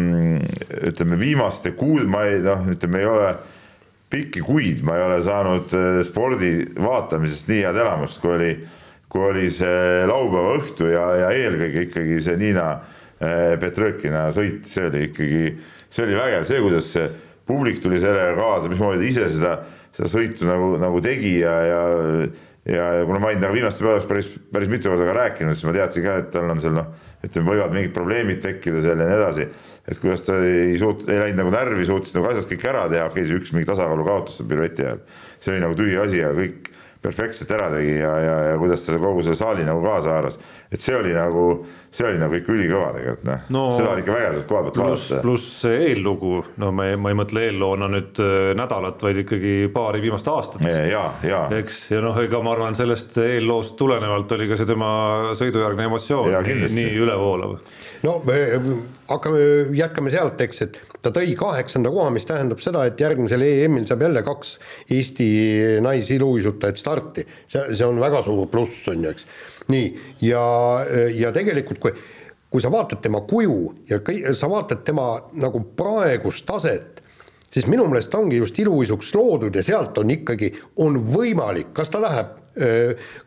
[0.93, 3.35] ütleme viimaste kuud ma ei noh, ütleme ei ole
[4.13, 8.53] pikki kuid ma ei ole saanud äh, spordi vaatamisest nii head elamust, kui oli,
[9.13, 14.89] kui oli see laupäeva õhtu ja, ja eelkõige ikkagi see Niina äh, Petrõkina sõit, see
[14.89, 15.45] oli ikkagi,
[15.93, 17.07] see oli vägev, see, kuidas see
[17.49, 19.57] publik tuli sellega kaasa, mismoodi ise seda
[19.93, 21.83] seda sõitu nagu, nagu tegi ja, ja
[22.67, 25.67] ja, ja kuna ma olin temaga viimastel päevadel päris, päris mitu korda ka rääkinud, siis
[25.67, 26.91] ma teadsin ka, et tal on seal noh,
[27.27, 29.49] ütleme, võivad mingid probleemid tekkida seal ja nii edasi.
[29.83, 33.09] et kuidas ta ei suut-, ei läinud nagu närvi, suutis nagu asjad kõik ära teha,
[33.11, 35.03] okei okay,, see üks mingi tasakaalu kaotus seal pirueti ajal.
[35.41, 36.71] see oli nagu tühi asi ja kõik
[37.03, 40.39] perfektselt ära tegi ja, ja, ja kuidas ta kogu selle saali nagu kaasa haaras.
[40.73, 41.47] Et see oli nagu,
[41.93, 44.81] see oli nagu ikka ülikõva tegelikult noh no, seda oli ikka vägev sealt koha pealt
[44.81, 45.19] vaadata.
[45.25, 46.33] pluss see eellugu,
[46.63, 50.65] no ma ei, ma ei mõtle eelloona nüüd äh, nädalat, vaid ikkagi paari viimast aastat.
[50.65, 51.43] ja, ja.
[51.59, 54.93] eks, ja noh, ega ma arvan, sellest eelloost tulenevalt oli ka see tema
[55.39, 57.59] sõidujärgne emotsioon nii, nii ülevoolav.
[58.07, 58.41] no me
[59.13, 59.45] hakkame,
[59.77, 64.05] jätkame sealt, eks, et ta tõi kaheksanda koha, mis tähendab seda, et järgmisel EM-il saab
[64.07, 64.55] jälle kaks
[64.93, 65.29] Eesti
[65.83, 67.27] naisiluuisutajat starti.
[67.47, 69.27] see, see on väga suur pluss, on ju, eks.
[69.71, 69.93] Nii,
[70.27, 70.43] ja,
[71.15, 71.93] ja tegelikult kui,
[72.51, 73.59] kui sa vaatad tema kuju
[73.91, 75.07] ja kõi, sa vaatad tema
[75.39, 77.03] nagu praegust taset,
[77.53, 80.51] siis minu meelest ta ongi just iluuisuks loodud ja sealt on ikkagi,
[80.83, 82.39] on võimalik, kas ta läheb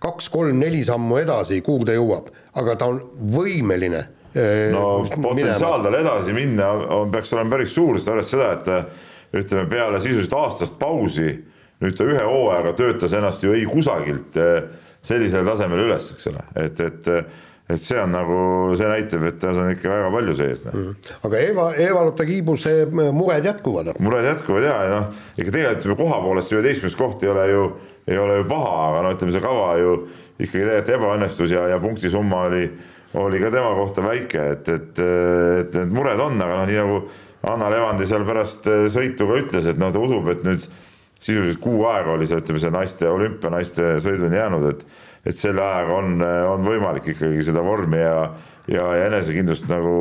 [0.04, 2.28] kaks-kolm-neli sammu edasi, kuhu ta jõuab,
[2.62, 3.00] aga ta on
[3.34, 4.04] võimeline
[4.36, 9.38] Äh, no potentsiaal tal edasi minna on, peaks olema päris suur, sest arvestades seda, et
[9.38, 11.30] äh, ütleme peale sisuliselt aastast pausi
[11.80, 14.68] nüüd ta ühe hooajaga töötas ennast ju ei kusagilt äh,
[15.06, 17.12] sellisele tasemele üles, eks ole, et, et
[17.66, 18.36] et see on nagu,
[18.78, 20.74] see näitab, et tas on ikka väga palju sees no..
[20.78, 21.14] Mm.
[21.26, 23.96] aga Eva, Eva-Lotta Kiibuse mured jätkuvad.
[24.06, 27.48] mured jätkuvad ja, ja noh, ikka tegelikult ütleme koha poolest see üheteistkümnes koht ei ole
[27.50, 27.64] ju
[28.06, 29.96] ei ole ju paha, aga no ütleme, see kava ju
[30.38, 32.66] ikkagi tegelikult ebaõnnestus ja, ja punktisumma oli,
[33.18, 35.06] oli ka tema kohta väike, et, et,
[35.64, 37.00] et need mured on, aga noh, nii nagu
[37.46, 40.70] Anna Levandi seal pärast sõitu ka ütles, et noh, ta usub, et nüüd
[41.26, 44.88] sisuliselt kuu aega oli see, ütleme see naiste olümpianaiste sõiduni jäänud, et
[45.26, 48.20] et selle ajaga on, on võimalik ikkagi seda vormi ja
[48.72, 49.96] ja, ja enesekindlust nagu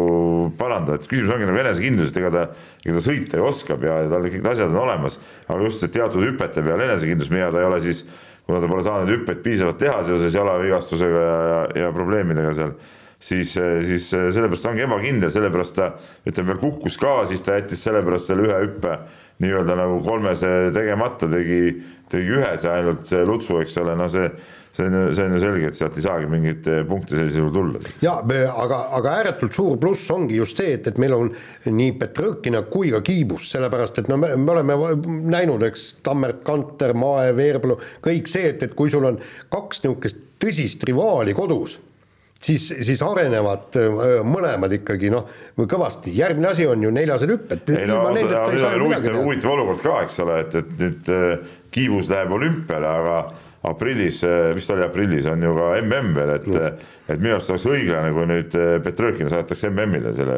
[0.58, 2.44] parandada, et küsimus ongi nagu enesekindlusest, ega ta,
[2.84, 5.94] ega ta sõita ju oskab ja tal kõik need asjad on olemas, aga just, et
[5.94, 8.04] teatud hüpete peal enesekindlus, mida ta ei ole siis,
[8.48, 12.74] kuna ta pole saanud hüppeid piisavalt teha seoses jalavigastusega ja, ja, ja probleemidega seal,
[13.24, 13.54] siis,
[13.88, 15.92] siis sellepärast ongi ebakindel, sellepärast ta
[16.28, 18.98] ütleme kukkus ka, siis ta jättis sellepärast selle ühe hüppe
[19.42, 21.78] nii-öelda nagu kolmese tegemata, tegi,
[22.12, 24.28] tegi ühese ainult see Lutsu, eks ole, no see
[24.74, 27.44] see on ju, see on ju selge, et sealt ei saagi mingeid eh, punkte sellisel
[27.44, 27.92] juhul tulla.
[28.02, 28.16] ja
[28.64, 31.30] aga, aga ääretult suur pluss ongi just see, et, et meil on
[31.70, 34.78] nii Petrõkina kui ka Kiibus, sellepärast et no me, me oleme
[35.30, 39.20] näinud, eks, Tammert, Kanter, Mae, Veerpalu, kõik see, et, et kui sul on
[39.54, 41.78] kaks niisugust tõsist rivaali kodus
[42.44, 45.28] siis, siis arenevad äh, mõlemad ikkagi noh,
[45.58, 47.72] kõvasti, järgmine asi on ju neljased hüpped.
[47.88, 53.16] no huvitav, huvitav olukord ka, eks ole, et, et nüüd äh, Kiivus läheb olümpiale, aga
[53.66, 54.20] aprillis,
[54.54, 58.12] vist oli aprillis, on ju ka mm veel, et mm., et minu arust oleks õiglane,
[58.16, 58.54] kui nüüd
[58.84, 60.36] Petrõkin saadetakse MM-ile selle,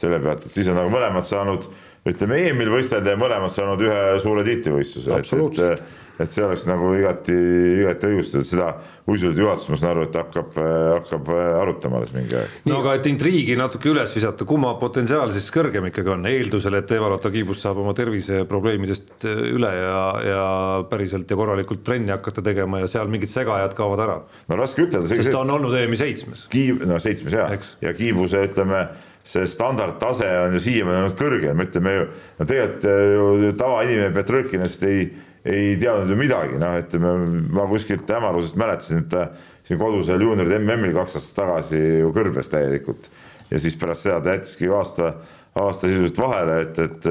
[0.00, 1.66] selle pealt, et siis on nagu mõlemad saanud,
[2.06, 6.90] ütleme EM-il võistelda ja mõlemad saanud ühe suure tiitlivõistluse, et, et et see oleks nagu
[6.96, 7.34] igati,
[7.82, 8.70] igati õigustatud, seda
[9.10, 12.54] uisude juhatus, ma saan aru, et hakkab, hakkab arutama alles mingi aeg.
[12.68, 16.94] no aga et intriigi natuke üles visata, kumma potentsiaal siis kõrgem ikkagi on, eeldusel, et
[16.96, 20.46] Eva-Lotta Kiibus saab oma terviseprobleemidest üle ja, ja
[20.90, 24.20] päriselt ja korralikult trenni hakata tegema ja seal mingid segajad kaovad ära.
[24.48, 25.10] no raske ütelda.
[25.12, 26.46] sest ta on olnud EM-i seitsmes.
[26.52, 27.50] Kiiv, no seitsmes jaa,
[27.84, 28.86] ja Kiibuse ütleme
[29.26, 32.08] see standardtase on ju siiamaani olnud kõrgem, ütleme ju,
[32.38, 35.08] no tegelikult ju tavainimene Petrõkinast ei
[35.46, 39.28] ei teadnud ju midagi, noh, et ma, kuskilt hämarusest mäletasin, et ta
[39.66, 43.10] siin kodusel juunioride MM-il kaks aastat tagasi ju kõrbes täielikult.
[43.50, 45.12] ja siis pärast seda ta jättiski aasta,
[45.54, 47.06] aasta sisuliselt vahele, et, et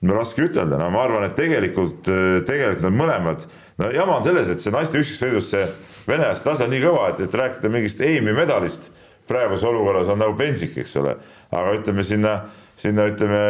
[0.00, 2.08] no raske ütelda, no ma arvan, et tegelikult,
[2.48, 3.44] tegelikult nad mõlemad,
[3.82, 5.66] no jama on selles, et see naiste üksikssõidus see
[6.08, 8.88] venelaste tase on nii kõva, et, et rääkida mingist EM-i medalist
[9.30, 11.14] praeguses olukorras on nagu pentsik, eks ole,
[11.50, 12.34] aga ütleme sinna,
[12.80, 13.40] sinna ütleme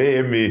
[0.00, 0.44] EM-i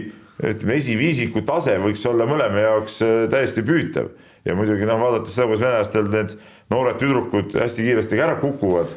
[0.44, 4.12] ütleme, esiviisiku tase võiks olla mõlema jaoks äh, täiesti püütav.
[4.48, 6.36] Ja muidugi noh, vaadates seda, kuidas venelastel need
[6.72, 8.94] noored tüdrukud hästi kiiresti ära kukuvad,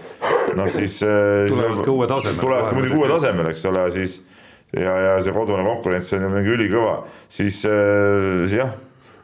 [0.58, 2.42] noh siis äh, tulevad ka uue tasemele.
[2.42, 4.20] tulevad muidugi uue tasemele, eks ole, siis
[4.76, 6.94] ja, ja see kodune konkurents on ju mingi ülikõva,
[7.32, 8.76] siis, äh, jah,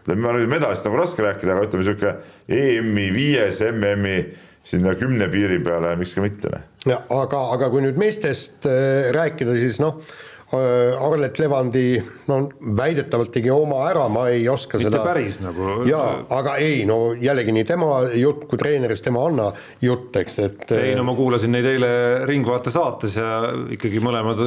[0.03, 2.17] ütleme, medalist nagu raske rääkida, aga ütleme niisugune
[2.49, 4.19] EM-i viies, MM-i
[4.67, 6.63] sinna kümne piiri peale, miks ka mitte.
[6.87, 7.03] Noh.
[7.15, 8.67] aga, aga kui nüüd meestest
[9.15, 11.97] rääkida, siis noh Äh, Arlet Levandi
[12.31, 12.37] no
[12.79, 15.01] väidetavalt tegi oma ära, ma ei oska Mitte seda.
[15.03, 15.81] päris nagu.
[15.89, 19.49] jaa, aga ei, no jällegi nii tema jutt kui treenerist tema Anna
[19.83, 20.71] jutt, eks, et.
[20.77, 21.91] ei no ma kuulasin neid eile
[22.31, 23.33] Ringvaate saates ja
[23.75, 24.45] ikkagi mõlemad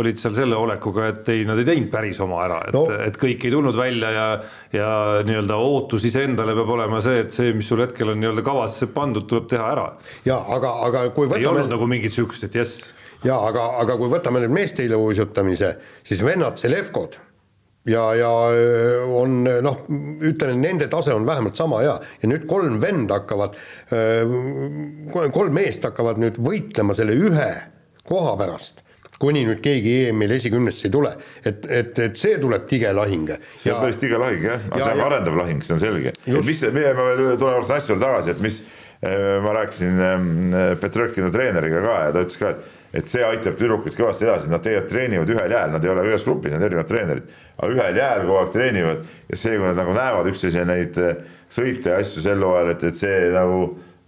[0.00, 3.20] olid seal selle olekuga, et ei, nad ei teinud päris oma ära, et no., et
[3.20, 4.26] kõik ei tulnud välja ja
[4.74, 4.90] ja
[5.28, 9.28] nii-öelda ootus iseendale peab olema see, et see, mis sul hetkel on nii-öelda kavasse pandud,
[9.28, 9.90] tuleb teha ära.
[10.24, 11.44] jaa, aga, aga kui võtame.
[11.44, 15.76] ei olnud nagu mingit sihukest, et jess jaa, aga, aga kui võtame nüüd meeste iluuisutamise,
[16.06, 17.16] siis vennad Selevkod
[17.88, 18.30] ja, ja
[19.14, 19.82] on noh,
[20.24, 21.98] ütleme, nende tase on vähemalt sama hea.
[22.22, 23.58] Ja nüüd kolm venda hakkavad,
[25.34, 27.50] kolm meest hakkavad nüüd võitlema selle ühe
[28.08, 28.84] koha pärast
[29.22, 31.12] kuni nüüd keegi EM-il esikümnesse ei tule,
[31.46, 33.30] et, et, et see tuleb tige lahing.
[33.62, 36.12] see on päris tige lahing jah, aga see on arendav lahing, see on selge.
[36.26, 38.58] et mis, meie, ma veel tulen korraks asja juurde tagasi, et mis,
[39.44, 40.02] ma rääkisin
[40.82, 44.62] Petrõkina treeneriga ka ja ta ütles ka, et et see aitab tüdrukuid kõvasti edasi, nad
[44.62, 48.22] tegelikult treenivad ühel jääl, nad ei ole ühes grupis, nad erinevad treenerid, aga ühel jääl
[48.22, 51.18] kogu aeg treenivad ja see, kui nad nagu näevad üksteise neid eh,
[51.52, 53.64] sõite ja asju sel hooajal, et, et see nagu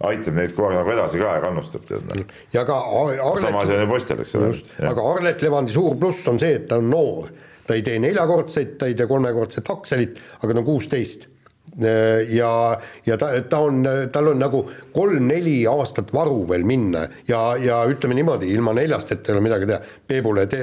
[0.07, 2.35] aitab neid kogu aeg nagu edasi ka ja kannustab, tead noh.
[2.55, 3.43] ja ka Arlet.
[3.43, 4.53] sama asi on ju poistel, eks ole.
[4.91, 7.33] aga Arlet Levandi suur pluss on see, et ta on noor,
[7.67, 11.27] ta ei tee neljakordseid, ta ei tee kolmekordset akselit, aga ta on kuusteist
[12.29, 12.51] ja,
[13.05, 14.63] ja ta, ta on, tal on nagu
[14.93, 19.81] kolm-neli aastat varu veel minna ja, ja ütleme niimoodi, ilma neljasteta ei ole midagi teha.
[20.07, 20.61] Peebule te,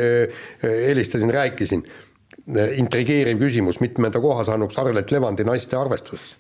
[0.63, 1.85] helistasin, rääkisin,
[2.81, 6.35] intrigeeriv küsimus, mitmenda koha saanuks Arlet Levandi naiste arvestuses?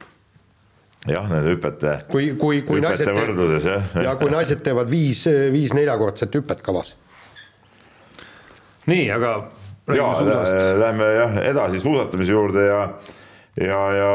[1.08, 3.90] jah, nende hüpete, kui, kui, kui naised võrdluses jah.
[4.06, 6.94] ja kui naised teevad viis, viis neljakordset hüpet kavas.
[8.88, 9.34] nii, aga
[9.92, 10.08] ja,
[10.80, 12.80] lähme jah edasi suusatamise juurde ja
[13.60, 14.10] ja, ja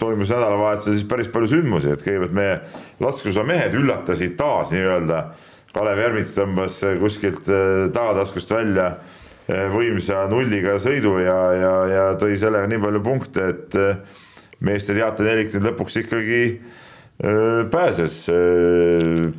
[0.00, 2.58] toimus nädalavahetusel siis päris palju sündmusi, et kõigepealt meie
[3.02, 5.24] laskesuusamehed üllatasid taas nii-öelda.
[5.74, 12.38] Kalev Ermits tõmbas kuskilt äh, tagataskust välja äh, võimsa nulliga sõidu ja, ja, ja tõi
[12.40, 13.80] sellega nii palju punkte, et,
[14.60, 16.40] meeste teatenelik nüüd lõpuks ikkagi
[17.72, 18.14] pääses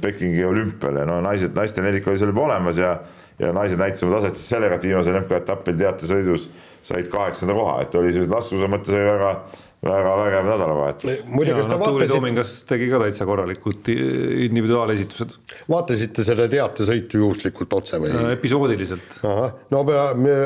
[0.02, 2.96] Pekingi olümpiale, no naised, naiste nelik oli seal juba olemas ja
[3.42, 6.50] ja naised näitasid oma taset siis sellega, et viimasel MK-etapil teatesõidus
[6.84, 9.34] said kaheksanda koha, et oli siis laskuse mõttes oli väga
[9.82, 11.22] väga vägev nädalavahetus.
[11.26, 12.08] muide, kas te vaatasite?
[12.12, 15.34] Toomingas tegi ka täitsa korralikud individuaalesitused.
[15.72, 18.12] vaatasite seda teatesõitu juhuslikult otse või?
[18.14, 19.18] Äh, episoodiliselt.
[19.26, 20.04] no ma,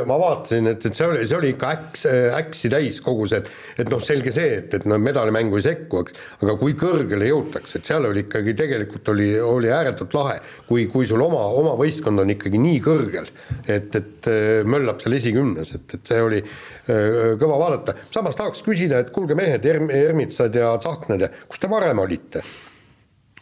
[0.07, 2.05] ma vaatasin, et, et see oli, see oli ikka äks,
[2.39, 3.51] äksi täis kogu see, et,
[3.83, 7.81] et noh, selge see, et, et no medalimängu ei sekku, eks, aga kui kõrgele jõutakse,
[7.81, 12.23] et seal oli ikkagi tegelikult oli, oli ääretult lahe, kui, kui sul oma, oma võistkond
[12.23, 13.27] on ikkagi nii kõrgel,
[13.67, 14.31] et, et
[14.63, 16.39] möllab seal esikümnes, et, et see oli
[16.85, 21.71] kõva vaadata, samas tahaks küsida, et kuulge mehed, Erm-, Ermitsad ja Tsahknad ja kus te
[21.71, 22.43] varem olite?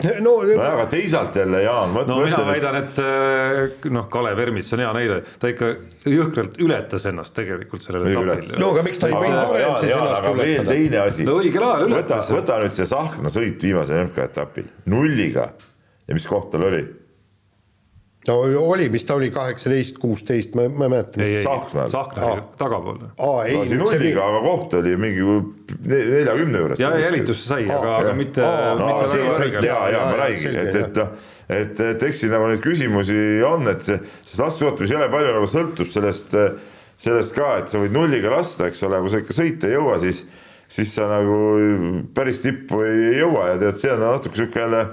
[0.01, 1.93] no, no aga teisalt jälle Jaan.
[1.93, 5.69] no mina ütlen, väidan, et äh, noh, Kalev Ermits on hea näide, ta ikka
[6.09, 8.55] jõhkralt ületas ennast tegelikult sellel etapil.
[8.61, 10.65] no aga miks ta ei võinud varem siis ennast ületada?
[10.71, 11.27] teine asi.
[11.29, 12.31] no õigel ajal ületas.
[12.31, 15.47] võta, võta nüüd see Tsahkna sõit viimasel MK-etapil nulliga
[16.07, 16.83] ja mis koht tal oli
[18.27, 18.37] no
[18.69, 21.27] oli, mis ta oli, kaheksateist, kuusteist, ma, ma ei mäleta.
[21.43, 21.89] Sahknal.
[21.91, 22.43] Sahknal ah.
[22.59, 22.99] tagapool.
[23.17, 23.57] aa, ei.
[23.77, 25.25] nulliga, aga koht oli mingi
[25.91, 26.83] neljakümne juures.
[26.83, 28.45] ja jälitusse sai, aga, aga mitte.
[29.67, 31.11] ja, ja ma räägin, et, et noh,
[31.49, 35.49] et, et eks siin nagu neid küsimusi on, et see, sest laskesuusatamis jõle palju nagu
[35.51, 36.37] sõltub sellest,
[37.03, 39.97] sellest ka, et sa võid nulliga lasta, eks ole, kui sa ikka sõita ei jõua,
[40.03, 40.23] siis,
[40.71, 41.41] siis sa nagu
[42.15, 44.85] päris tippu ei jõua ja tead, see on natuke sihuke jälle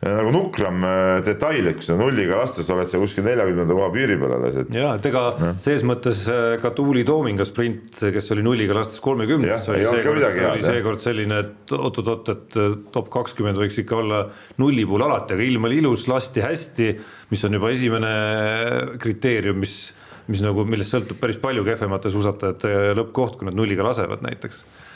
[0.00, 4.16] nagu nukram äh, detail, et kui sa nulliga lastes oled sa kuskil neljakümnenda koha piiri
[4.20, 4.72] peal alles, et.
[4.72, 5.50] ja, et ega ja.
[5.60, 10.64] ses mõttes äh, ka Tuuli Toominga sprint, kes oli nulliga lastes kolmekümnes, oli seekord, oli
[10.64, 14.24] seekord selline, et oot-oot-oot, et äh, top kakskümmend võiks ikka olla
[14.62, 16.90] nulli puhul alati, aga ilm oli ilus, lasti hästi,
[17.34, 18.14] mis on juba esimene
[19.02, 19.82] kriteerium, mis,
[20.32, 24.88] mis nagu, millest sõltub päris palju kehvemate suusatajate lõppkoht, kui nad nulliga lasevad näiteks Äh,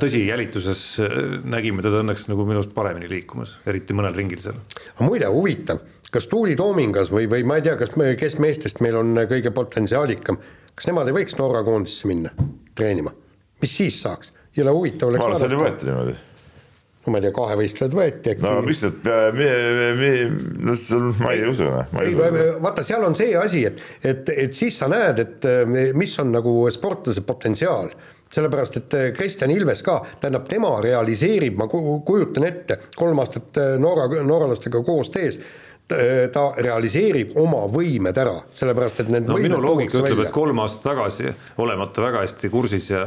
[0.00, 1.14] tõsi, jälituses äh,
[1.48, 4.58] nägime teda õnneks nagu minu arust paremini liikumas, eriti mõnel ringil seal.
[5.00, 5.80] muide, huvitav,
[6.12, 9.54] kas Tuuli Toomingas või, või ma ei tea, kas me, kes meestest meil on kõige
[9.56, 10.38] potentsiaalikam,
[10.74, 12.34] kas nemad ei võiks Norra koondisse minna
[12.76, 13.14] treenima,
[13.64, 14.32] mis siis saaks?
[14.54, 15.48] jõle huvitav oleks vaadata.
[15.48, 16.12] oli võeti niimoodi
[17.04, 18.44] no ma ei tea, kahevõistlejad võeti äkki.
[18.44, 19.08] no miks need,
[20.64, 22.44] no ma ei usu, noh, ma ei usu.
[22.64, 25.48] vaata, seal on see asi, et, et, et siis sa näed, et
[25.96, 27.92] mis on nagu sportlase potentsiaal
[28.34, 33.76] sellepärast, et äh, Kristjan Ilves ka, tähendab, tema realiseerib, ma kujutan ette, kolm aastat äh,
[33.82, 39.60] Norra, norralastega koos tees, äh, ta realiseerib oma võimed ära, sellepärast et need no minu
[39.62, 43.04] loogika ütleb, et kolm aastat tagasi, olemata väga hästi kursis ja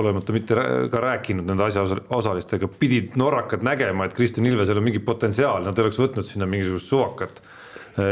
[0.00, 5.66] olemata mitte ka rääkinud nende asjaosalistega, pidid norrakad nägema, et Kristjan Ilvesel on mingi potentsiaal,
[5.66, 7.42] nad ei oleks võtnud sinna mingisugust suvakat.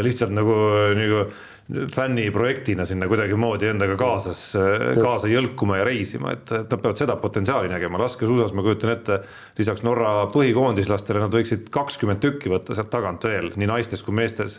[0.02, 0.54] lihtsalt nagu,
[0.98, 1.20] nagu
[1.68, 4.40] fänniprojektina sinna kuidagimoodi endaga kaasas,
[4.96, 9.18] kaasa jõlkuma ja reisima, et, et nad peavad seda potentsiaali nägema, laskesuusas ma kujutan ette,
[9.58, 14.56] lisaks Norra põhikoondislastele nad võiksid kakskümmend tükki võtta sealt tagant veel, nii naistes kui meestes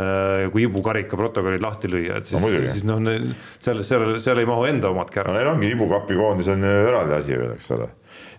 [0.00, 3.04] äh, kui Ibu karika protokollid lahti lüüa, et siis no,, siis noh,
[3.60, 5.36] seal, seal, seal ei mahu enda omadki ära no,.
[5.36, 7.92] Neil ongi Ibu kapi koondis on eraldi asi veel, eks ole.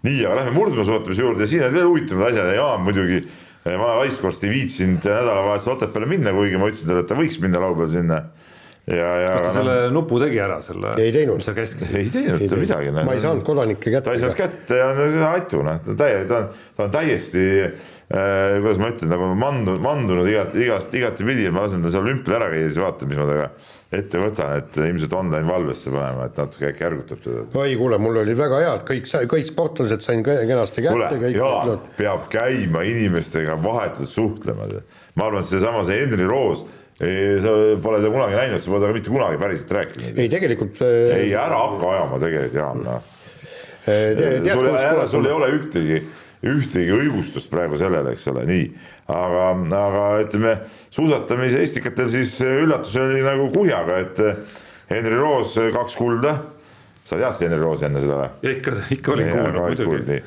[0.10, 3.22] nii, aga lähme murdmaasuusatamise juurde siin on veel huvitavad asjad ja Jaan muidugi
[3.66, 7.62] vana laiskvorst ei viitsinud nädalavahetusel Otepääle minna, kuigi ma ütlesin talle, et ta võiks minna
[7.62, 8.22] laupäeval sinna.
[8.88, 9.32] Ja, ja.
[9.36, 10.94] kas ta selle no, nupu tegi ära, selle?
[11.02, 11.44] ei teinud.
[11.94, 12.94] ei teinud ta midagi.
[12.98, 14.06] ma ei saanud kodanike kätte.
[14.08, 16.64] ta ei saanud kätte ja no see on atu, noh, ta on täie-, ta on,
[16.78, 21.86] ta on täiesti äh, kuidas ma ütlen, nagu mandunud, mandunud igat, igast, igatepidi ma lasen
[21.86, 23.54] ta seal olümpial ära käia, siis vaatan, mis ma temaga
[23.92, 27.44] ette võtan, et ilmselt online valvesse panema, et natuke äkki ärgutab teda.
[27.60, 31.18] oi, kuule, mul oli väga hea, et kõik, kõik sportlased sain kenasti kätte.
[31.20, 34.70] kuule, Jaan, peab käima inimestega vahetult suhtlema.
[35.20, 36.64] ma arvan, et seesama see Henri Roos,
[37.42, 40.18] sa pole teda kunagi näinud, sa pole temaga mitte kunagi päriselt rääkinud.
[40.18, 40.82] ei, tegelikult.
[40.86, 43.02] ei, ära hakka ajama tegelikult, Jaan, noh.
[44.46, 46.02] sul, sul ei ole ühtegi
[46.42, 48.64] ühtegi õigustust praegu sellele, eks ole, nii.
[49.14, 50.56] aga, aga ütleme
[50.94, 54.22] suusatamise estikatel siis üllatus oli nagu kuhjaga, et
[54.92, 56.40] Henri Roos kaks kulda.
[57.04, 58.56] sa teadsid Henri Roosi enne seda või?
[58.56, 60.20] ikka, ikka olin kuulnud muidugi.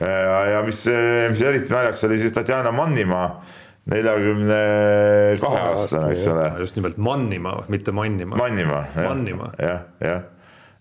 [0.00, 0.82] ja mis,
[1.30, 3.28] mis eriti naljakas oli siis Tatjana Mannimaa
[3.90, 4.58] neljakümne
[5.40, 6.50] kahe aastane, eks ole.
[6.60, 8.38] just nimelt Mannimaa, mitte Mannimaa.
[8.40, 9.08] Mannimaa, jah,
[9.62, 10.20] jah, jah,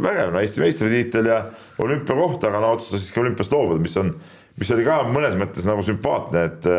[0.05, 1.41] vägev Eesti meistritiitel ja
[1.81, 4.13] olümpiakoht, aga no otsustas siiski olümpiast loobuda, mis on,
[4.59, 6.69] mis oli ka mõnes mõttes nagu sümpaatne, et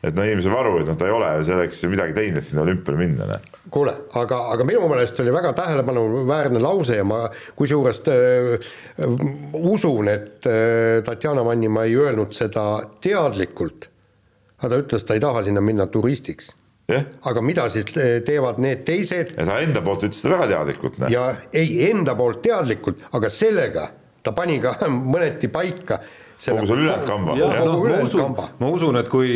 [0.00, 3.00] et noh, inimesel varu, et noh, ta ei ole selleks midagi teinud, et sinna olümpiale
[3.00, 3.26] minna.
[3.28, 3.58] Noh.
[3.70, 7.24] kuule, aga, aga minu meelest oli väga tähelepanuväärne lause ja ma
[7.58, 8.70] kusjuures äh,
[9.60, 12.66] usun, et äh, Tatjana Mannimaa ei öelnud seda
[13.04, 13.90] teadlikult.
[14.60, 16.50] aga ta ütles, ta ei taha sinna minna turistiks
[16.98, 17.86] aga mida siis
[18.26, 19.34] teevad need teised?
[19.36, 20.98] ja ta enda poolt ütles seda väga teadlikult.
[21.12, 23.86] ja ei, enda poolt teadlikult, aga sellega
[24.24, 24.76] ta pani ka
[25.14, 26.00] mõneti paika
[26.46, 27.36] kogu selle ülejäänud kamba.
[27.36, 29.30] No, ma, usun, ma usun, et kui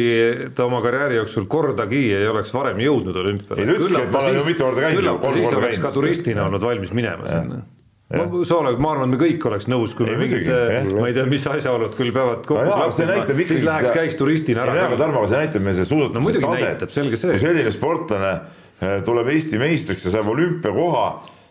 [0.57, 3.61] ta oma karjääri jooksul kordagi ei oleks varem jõudnud olümpiale.
[3.61, 5.01] ei ta ütleski, et ma olen ju mitu korda käinud.
[5.03, 7.65] küllap ta siis oleks ka turistina olnud valmis minema sinna
[8.13, 10.49] ma, sa oled, ma arvan, me kõik oleks nõus, kui me mingid,
[10.93, 14.65] ma ei tea, mis asjaolud küll peavad kokku no klappima, siis läheks seda..., käiks turistina
[14.65, 14.89] ära.
[14.89, 16.85] aga Tarmo, see näitab meie suusatamise no, taset.
[16.95, 21.07] kui selline sportlane eh, tuleb Eesti meistriks ja saab olümpiakoha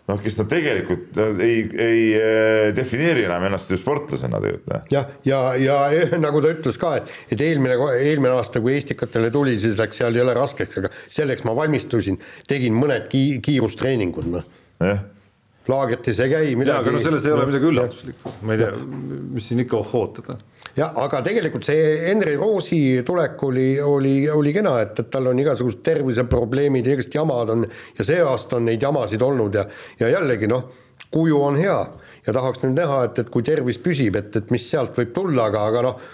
[0.09, 4.89] noh, kes nad tegelikult ei, ei eh, defineeri enam ennast ju sportlasena tegelikult.
[4.91, 9.31] jah, ja, ja, ja, nagu ta ütles ka, et, et eelmine, eelmine aasta, kui Estikatele
[9.33, 14.53] tuli, siis läks seal jõle raskeks, aga selleks ma valmistusin, tegin mõned ki-, kiirustreeningud, noh.
[15.71, 16.73] Laagrites ei käi midagi.
[16.73, 18.71] jaa, aga no selles ei ole midagi üllatuslikku, ma ei tea,
[19.37, 20.37] mis siin ikka ootada.
[20.73, 25.39] Jah, aga tegelikult see Henri Roosi tulek oli, oli, oli kena, et, et tal on
[25.39, 27.67] igasugused terviseprobleemid ja igasugused jamad on
[27.99, 29.67] ja see aasta on neid jamasid olnud ja,
[30.01, 30.65] ja jällegi noh,
[31.13, 31.77] kuju on hea.
[32.23, 35.49] Ja tahaks nüüd näha, et, et kui tervis püsib, et, et mis sealt võib tulla,
[35.51, 36.05] aga, aga noh.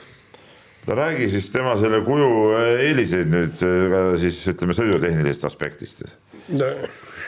[0.90, 2.32] no räägi siis tema selle kuju
[2.86, 6.04] eeliseid nüüd ka siis ütleme sõidutehnilisest aspektist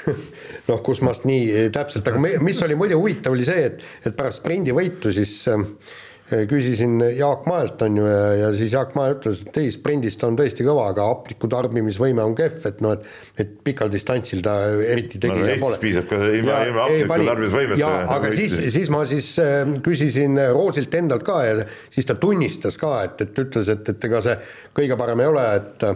[0.69, 4.41] noh, kus ma nii täpselt, aga mis oli muidu huvitav, oli see, et, et pärast
[4.41, 5.65] sprindivõitu siis äh,
[6.47, 10.29] küsisin Jaak Maelt, on ju, ja, ja siis Jaak Mae ütles, et ei, sprindis ta
[10.31, 14.55] on tõesti kõva, aga hapniku tarbimisvõime on kehv, et noh, et et pikal distantsil ta
[14.85, 15.79] eriti tegija no, pole.
[15.81, 17.91] piisab ka ilma, ilma hapniku tarbimisvõimeta.
[18.15, 22.97] aga siis, siis ma siis äh, küsisin Roosilt endalt ka ja siis ta tunnistas ka,
[23.09, 24.37] et, et ütles, et, et ega see
[24.77, 25.89] kõige parem ei ole, et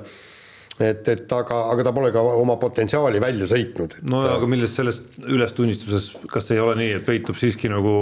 [0.80, 3.99] et, et aga, aga ta pole ka oma potentsiaali välja sõitnud.
[4.09, 7.95] no aga milles selles ülestunnistuses, kas ei ole nii, et peitub siiski nagu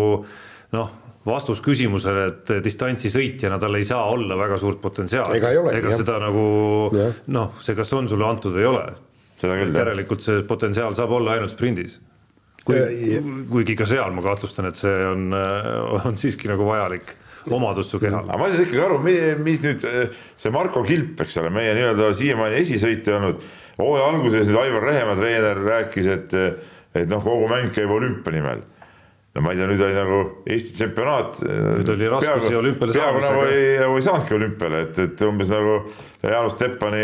[0.74, 5.38] noh vastus küsimusele, et distantsisõitjana tal ei saa olla väga suurt potentsiaali.
[5.40, 6.00] ega, ega jah.
[6.02, 6.46] seda nagu
[7.32, 8.88] noh, see kas on sulle antud või ei ole.
[9.44, 12.00] järelikult see potentsiaal saab olla ainult sprindis.
[12.64, 12.80] kui,
[13.52, 15.32] kuigi ka seal ma kahtlustan, et see on,
[16.04, 17.16] on siiski nagu vajalik
[17.52, 18.28] omadus su kehal.
[18.28, 19.00] aga ma ei saa ikkagi aru,
[19.44, 19.88] mis nüüd
[20.36, 23.42] see Marko Kilp, eks ole, meie nii-öelda siiamaani esisõitja olnud,
[23.80, 26.38] hooaja alguses nüüd Aivar Rehemaa treener rääkis, et
[26.94, 28.60] et noh, kogu mäng käib olümpia nimel
[29.34, 31.40] no ma ei tea, nüüd oli nagu Eesti tsempionaat.
[31.80, 35.80] nüüd oli raskusi olümpiale peaaegu nagu ei, nagu ei saanudki olümpiale, et, et umbes nagu
[36.22, 37.02] Jaanus Teppani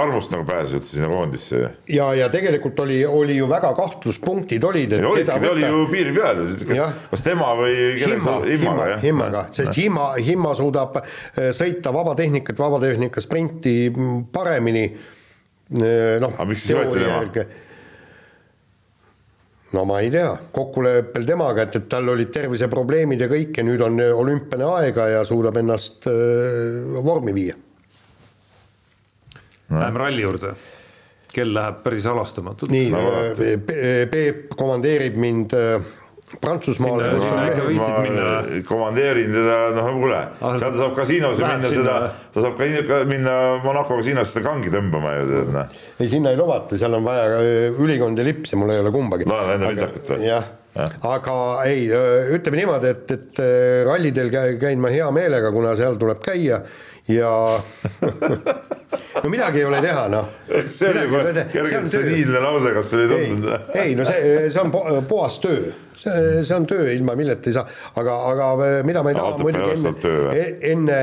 [0.00, 1.62] armust nagu pääses üldse sinna koondisse.
[1.94, 4.96] ja, ja tegelikult oli, oli ju väga kahtluspunktid olid.
[4.98, 6.42] olidki, ta oli ju piiri peal,
[6.72, 9.06] kas, kas tema või Himma, Himmaga, jah.
[9.06, 13.78] Himmaga, sest Himma, Himma suudab äh, sõita vabatehnikat, vabatehnika sprinti
[14.34, 14.88] paremini.
[15.70, 16.34] Äh, noh.
[16.34, 17.68] aga miks siis võeti tema?
[19.76, 23.82] No ma ei tea, kokkuleppel temaga, et, et tal olid terviseprobleemid ja kõik ja nüüd
[23.86, 27.56] on olümpiane aega ja suudab ennast äh, vormi viia
[29.70, 29.78] no..
[29.78, 30.54] Läheme ralli juurde.
[31.30, 32.72] kell läheb päris halastamatult.
[32.74, 33.00] nii no,,
[34.10, 35.78] Peep komandeerib mind äh,
[36.38, 37.10] Prantsusmaale.
[38.68, 41.96] komandeerin teda, noh kuule, seal ta saab kasiinosse minna sinna.
[41.96, 45.74] seda, ta saab ka minna Monaco kasiinosse seda kangi tõmbama ju tead noh.
[45.98, 48.94] ei, sinna ei lubata, seal on vaja äh, ülikond ja lips ja mul ei ole
[48.94, 49.26] kumbagi.
[49.30, 50.24] laen enda pintsakut või?
[50.30, 50.84] jah Ja.
[51.02, 51.32] aga
[51.66, 56.22] ei, äh, ütleme niimoodi, et, et äh, rallidel käin ma hea meelega, kuna seal tuleb
[56.22, 56.60] käia
[57.10, 57.32] ja
[58.90, 60.32] no midagi ei ole teha, noh.
[60.70, 63.70] see oli juba kergelt seniilne lause, kas sulle ei tundunud?
[63.78, 65.70] ei no see, see on puhas töö
[66.00, 67.66] see, see on töö, ilma milleta ei saa,
[68.00, 68.48] aga, aga
[68.86, 70.98] mida ma ei taha muidugi enne, enne,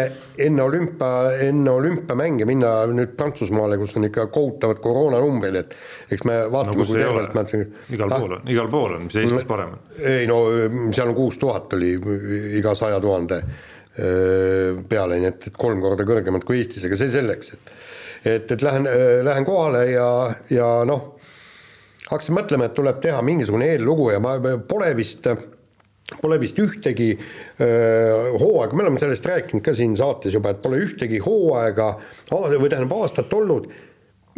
[0.47, 1.11] enne olümpia,
[1.47, 5.77] enne olümpiamänge minna nüüd Prantsusmaale, kus on ikka kohutavad koroonanumbrid, et
[6.17, 7.45] eks me vaatame no,, kui tervelt ma
[7.95, 9.49] igal pool on, igal pool on, mis Eestis mm.
[9.49, 9.87] parem on?
[10.17, 10.43] ei no
[10.91, 11.95] seal on kuus tuhat oli
[12.59, 13.41] iga saja tuhande
[13.97, 17.76] peale, nii et, et kolm korda kõrgemad kui Eestis, aga see selleks, et
[18.27, 18.87] et, et lähen,
[19.23, 20.09] lähen kohale ja,
[20.53, 21.13] ja noh
[22.07, 25.27] hakkasin mõtlema, et tuleb teha mingisugune eellugu ja ma pole vist,
[26.21, 27.09] pole vist ühtegi
[27.59, 31.89] hooaega, me oleme sellest rääkinud ka siin saates juba, et pole ühtegi hooaega
[32.31, 33.67] või tähendab aastat olnud,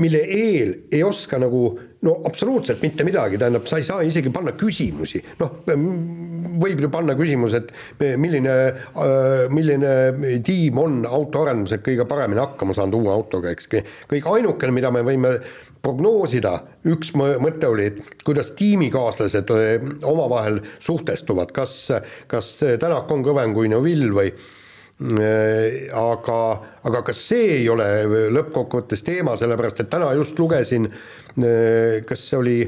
[0.01, 1.63] mille eel ei oska nagu
[2.07, 5.57] no absoluutselt mitte midagi, tähendab, sa ei saa isegi panna küsimusi, noh,
[6.59, 7.73] võib ju panna küsimus, et
[8.19, 8.53] milline,
[9.51, 9.91] milline
[10.47, 13.67] tiim on autoarendusel kõige paremini hakkama saanud uue autoga, eks,
[14.07, 15.35] kõik ainukene, mida me võime
[15.83, 16.53] prognoosida,
[16.91, 21.75] üks mõte oli, et kuidas tiimikaaslased eh, omavahel suhtestuvad, kas,
[22.27, 26.39] kas Tänak on kõvem kui Neville või eh, aga,
[26.89, 27.87] aga kas see ei ole
[28.35, 31.28] lõppkokkuvõttes teema, sellepärast et täna just lugesin, eh,
[32.07, 32.59] kas see oli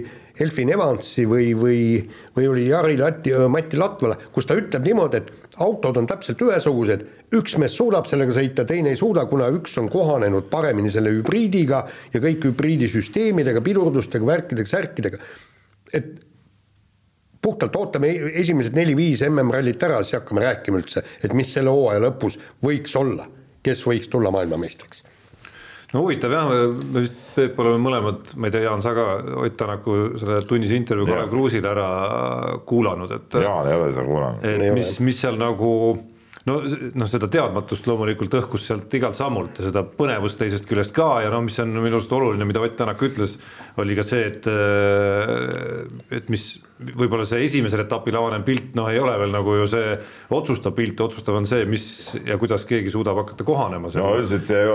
[0.41, 1.82] Elfin Evansi või, või,
[2.36, 7.03] või oli Jari Lati, Mati Latvala, kus ta ütleb niimoodi, et autod on täpselt ühesugused,
[7.36, 11.84] üks mees suudab sellega sõita, teine ei suuda, kuna üks on kohanenud paremini selle hübriidiga
[12.13, 15.22] ja kõik hübriidisüsteemidega, pidurdustega, värkidega, särkidega,
[15.93, 16.11] et
[17.41, 22.39] puhtalt ootame esimesed neli-viis MM-rallit ära, siis hakkame rääkima üldse, et mis selle hooaja lõpus
[22.63, 23.28] võiks olla,
[23.65, 25.11] kes võiks tulla maailmameistriks
[25.93, 29.05] no huvitav jah, me vist Peep oleme mõlemad, ma ei tea, Jaan, sa ka
[29.39, 31.85] Ott Tänaku selle tunnise intervjuu Kalev Kruusile ära
[32.67, 33.37] kuulanud, et.
[33.39, 34.43] Jaan ei ole seda kuulanud.
[34.43, 35.71] et mis, mis seal nagu
[36.49, 41.07] no noh, seda teadmatust loomulikult õhkus sealt igalt sammult ja seda põnevust teisest küljest ka
[41.25, 43.35] ja no mis on minu arust oluline, mida Ott Tänak ütles,
[43.81, 44.47] oli ka see, et
[46.17, 46.45] et mis
[46.81, 49.91] võib-olla see esimesel etapil avanev pilt noh, ei ole veel nagu ju see
[50.33, 51.85] otsustav pilt, otsustav on see, mis
[52.25, 53.91] ja kuidas keegi suudab hakata kohanema.
[54.01, 54.71] no üldiselt äh,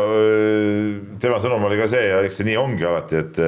[1.23, 3.43] tema sõnum oli ka see ja eks see nii ongi alati, et,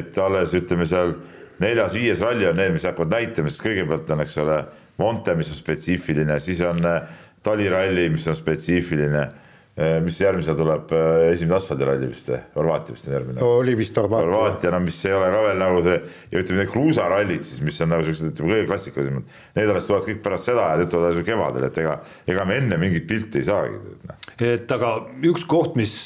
[0.00, 1.14] et alles ütleme seal
[1.62, 5.56] neljas-viies ralli on need, mis hakkavad näitama, sest kõigepealt on, eks ole, Monte, mis on
[5.58, 7.14] spetsiifiline, siis on äh,
[7.44, 9.30] taliralli, mis on spetsiifiline.
[9.74, 12.44] Eh, mis järgmisena tuleb, eh, esimene asfaldiralli vist, eh?
[12.54, 13.42] Horvaatia vist on järgmine.
[13.42, 14.28] oli vist Horvaatia.
[14.28, 15.96] Horvaatia, no mis ei ole ka veel nagu see
[16.30, 19.34] ja ütleme, need kruusarallid siis, mis on nagu siuksed, ütleme kõige klassikalisemad.
[19.56, 21.96] Need alles tulevad kõik pärast seda ja need tulevad alles kevadel, et ega,
[22.36, 23.82] ega me enne mingit pilti ei saagi.
[24.06, 24.22] Noh.
[24.46, 24.94] et aga
[25.26, 25.98] üks koht, mis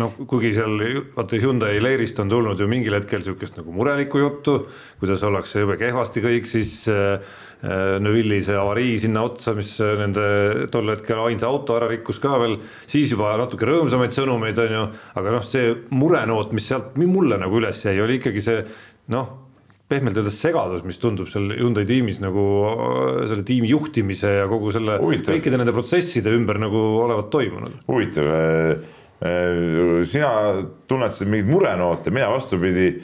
[0.00, 0.80] noh, kuigi seal
[1.12, 4.56] vaata Hyundai leerist on tulnud ju mingil hetkel sihukest nagu murelikku juttu,
[5.04, 7.20] kuidas ollakse jube kehvasti kõik, siis äh,
[7.62, 10.22] Äh, Neuvilli see avarii sinna otsa, mis äh, nende
[10.74, 12.56] tol hetkel ainsa auto ära rikkus ka veel,
[12.90, 14.80] siis juba natuke rõõmsamaid sõnumeid, on ju,
[15.20, 18.64] aga noh, see murenoot, mis sealt mulle nagu üles jäi, oli ikkagi see
[19.14, 19.30] noh,
[19.86, 24.74] pehmelt öeldes segadus, mis tundub seal Hyundai tiimis nagu äh, selle tiimi juhtimise ja kogu
[24.74, 25.36] selle Huvitav.
[25.36, 27.78] kõikide nende protsesside ümber nagu olevat toimunud.
[27.86, 28.32] huvitav,
[30.10, 30.30] sina
[30.90, 32.96] tunnetasid mingeid murenoote, mina vastupidi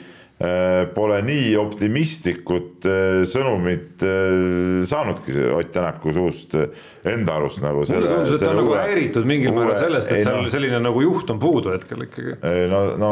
[0.95, 7.83] pole nii optimistlikut äh, sõnumit äh, saanudki see Ott Tänaku suust enda arust nagu.
[7.83, 11.03] mulle tundus, et ta on nagu häiritud mingil määral sellest, et seal no, selline nagu
[11.03, 12.37] juht on puudu hetkel ikkagi.
[12.71, 13.11] no, no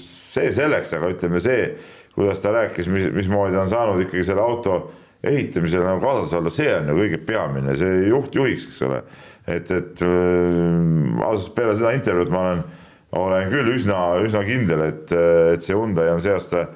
[0.00, 1.68] see selleks, aga ütleme see,
[2.16, 4.80] kuidas ta rääkis, mis, mismoodi on saanud ikkagi selle auto
[5.20, 9.04] ehitamisele nagu kaasas olla, see on ju kõige peamine, see juht juhiks, eks ole.
[9.44, 12.68] et, et ausalt peale seda intervjuud ma olen
[13.12, 15.12] olen küll üsna, üsna kindel, et,
[15.54, 16.66] et see Hyundai on see aasta,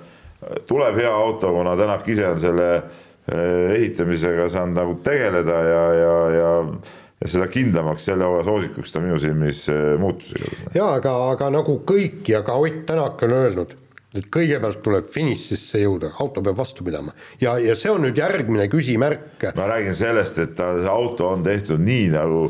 [0.68, 6.18] tuleb hea auto, kuna Tänak ise on selle eh, ehitamisega saanud nagu tegeleda ja, ja,
[6.34, 6.52] ja
[7.24, 10.34] ja seda kindlamaks selle hooaja soosikuks ta minu silmis eh, muutus.
[10.74, 13.72] ja aga, aga nagu kõik ja ka Ott Tänak on öelnud,
[14.18, 18.66] et kõigepealt tuleb finišisse jõuda, auto peab vastu pidama ja, ja see on nüüd järgmine
[18.72, 19.46] küsimärk.
[19.56, 22.44] ma räägin sellest, et ta, see auto on tehtud nii nagu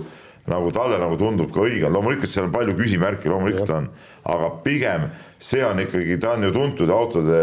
[0.50, 3.88] nagu talle nagu tundub ka õige, loomulikult seal on palju küsimärke, loomulikult on,
[4.34, 5.08] aga pigem
[5.40, 7.40] see on ikkagi, ta on ju tuntud autode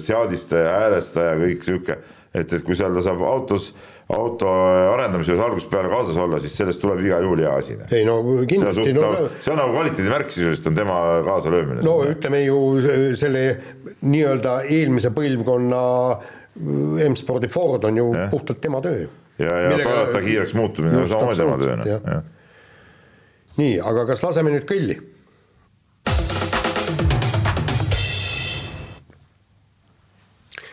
[0.00, 1.98] seadistaja, häälestaja, kõik sihuke,
[2.32, 3.72] et, et kui seal ta saab autos
[4.08, 4.48] auto
[4.94, 7.76] arendamise juures algusest peale kaasas olla, siis sellest tuleb igal juhul hea asi.
[7.92, 8.16] ei no
[8.48, 8.94] kindlasti.
[8.96, 10.96] No, see on nagu kvaliteedimärk sisuliselt on tema
[11.26, 11.84] kaasalöömine.
[11.84, 12.56] no ütleme ju
[13.20, 13.42] selle
[14.00, 15.82] nii-öelda eelmise põlvkonna
[17.10, 18.30] M-spordi Ford on ju ja.
[18.32, 19.04] puhtalt tema töö.
[19.38, 22.34] ja, ja Toyota kiireks muutumine on samamoodi tema töö, noh
[23.58, 24.98] nii, aga kas laseme nüüd kõlli?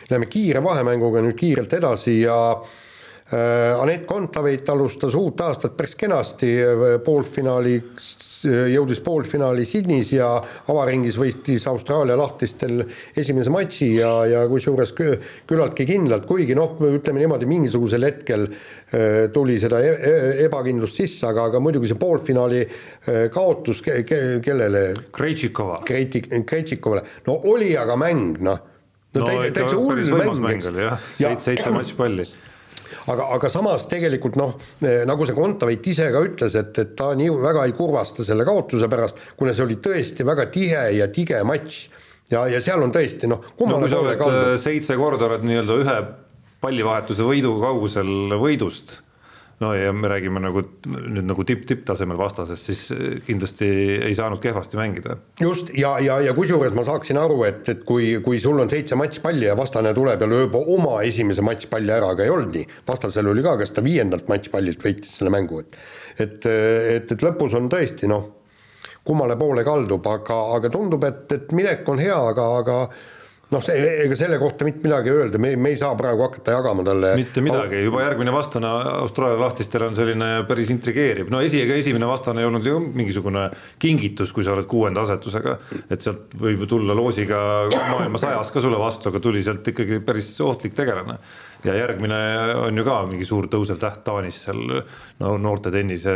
[0.06, 6.52] Läheme kiire vahemänguga nüüd kiirelt edasi ja äh, Anett Kontaveit alustas uut aastat päris kenasti,
[6.62, 8.14] äh, poolfinaaliks
[8.46, 10.28] jõudis poolfinaali Sydneys ja
[10.72, 12.84] avaringis võitis Austraalia lahtistel
[13.18, 18.56] esimese matši ja, ja kusjuures küllaltki kindlalt, kuigi noh, ütleme niimoodi, mingisugusel hetkel äh,
[19.34, 20.14] tuli seda e e
[20.46, 24.86] ebakindlust sisse, aga, aga muidugi see poolfinaali äh, kaotus ke ke kellele?
[25.16, 25.82] Krejtšikova.
[25.86, 28.64] Krejtšikovale, no oli aga mäng, noh.
[29.16, 30.42] no, no täitsa hull mäng.
[30.44, 32.28] mäng oli jah, seitse matšpalli
[33.12, 37.12] aga, aga samas tegelikult noh, eh, nagu see Kontaveit ise ka ütles, et, et ta
[37.18, 41.42] nii väga ei kurvasta selle kaotuse pärast, kuna see oli tõesti väga tihe ja tige
[41.48, 41.86] matš.
[42.32, 44.44] ja, ja seal on tõesti noh, kummale no, poole kaldu.
[44.54, 45.98] Eh, seitse korda oled nii-öelda ühe
[46.66, 49.00] pallivahetuse võidu kaugusel võidust
[49.60, 53.68] no ja me räägime nagu nüüd nagu tipp-tipptasemel vastasest, siis eh, kindlasti
[54.04, 55.18] ei saanud kehvasti mängida.
[55.42, 58.98] just ja, ja, ja kusjuures ma saaksin aru, et, et kui, kui sul on seitse
[59.00, 63.32] matšpalli ja vastane tuleb ja lööb oma esimese matšpalli ära, aga ei olnud nii, vastasel
[63.32, 65.80] oli ka, kas ta viiendalt matšpallilt võitis selle mängu, et
[66.16, 68.30] et, et, et lõpus on tõesti noh,
[69.06, 72.78] kummale poole kaldub, aga, aga tundub, et, et minek on hea, aga, aga
[73.56, 73.70] noh,
[74.06, 77.14] ega selle kohta mitte midagi öelda, me, me ei saa praegu hakata jagama talle.
[77.20, 82.10] mitte midagi, juba järgmine vastane Austraalia lahtistel on selline päris intrigeeriv, no esi, ega esimene
[82.10, 83.48] vastane ei olnud ju mingisugune
[83.82, 85.58] kingitus, kui sa oled kuuenda asetusega.
[85.90, 87.42] et sealt võib ju tulla loosiga
[87.72, 91.20] maailma sajas ka sulle vastu, aga tuli sealt ikkagi päris ohtlik tegelane.
[91.66, 92.18] Ja järgmine
[92.62, 94.62] on ju ka mingi suur tõusev täht Taanis seal
[95.22, 96.14] no noorte tennise,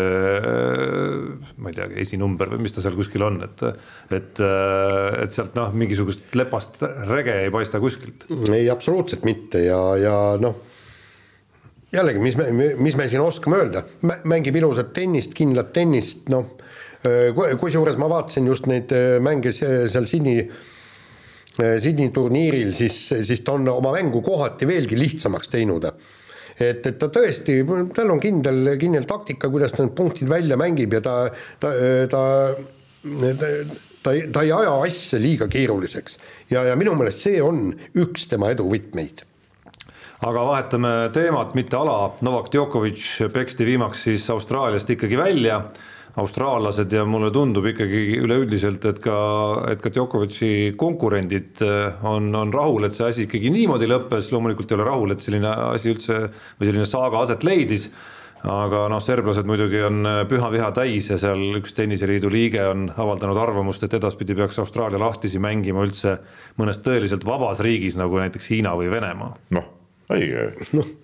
[1.57, 3.65] ma ei tea, esinumber või mis ta seal kuskil on, et,
[4.15, 4.41] et,
[5.23, 8.27] et sealt noh, mingisugust lepast rege ei paista kuskilt.
[8.53, 10.57] ei, absoluutselt mitte ja, ja noh,
[11.95, 13.85] jällegi, mis me, mis me siin oskame öelda,
[14.29, 16.55] mängib ilusat tennist, kindlat tennist, noh,
[17.59, 18.91] kusjuures ma vaatasin just neid
[19.23, 20.78] mänge seal Sydney Äh,
[21.59, 22.97] Sydney turniiril, siis,
[23.27, 25.85] siis ta on oma mängu kohati veelgi lihtsamaks teinud.
[26.59, 27.61] et, et ta tõesti,
[27.95, 31.15] tal on kindel, kindel taktika, kuidas ta need punktid välja mängib ja ta,
[31.59, 31.71] ta,
[32.11, 32.23] ta,
[33.05, 33.53] ta,
[34.03, 36.19] ta, ta ei aja asja liiga keeruliseks.
[36.51, 39.25] ja, ja minu meelest see on üks tema edu võtmeid
[40.25, 45.61] aga vahetame teemat, mitte ala, Novak Djokovic peksti viimaks siis Austraaliast ikkagi välja
[46.17, 49.17] austraallased ja mulle tundub ikkagi üleüldiselt, et ka,
[49.71, 54.71] et ka Djokovic'i konkurendid eh, on, on rahul, et see asi ikkagi niimoodi lõppes, loomulikult
[54.71, 57.89] ei ole rahul, et selline asi üldse või selline saaga aset leidis
[58.47, 62.87] aga noh, serblased muidugi on eh, püha viha täis ja seal üks tenniseliidu liige on
[62.95, 66.17] avaldanud arvamust, et edaspidi peaks Austraalia lahtisi mängima üldse
[66.59, 69.35] mõnes tõeliselt vabas riigis, nagu näiteks Hiina või Venemaa.
[69.55, 69.67] noh,
[70.15, 70.53] õige.
[70.79, 70.95] noh,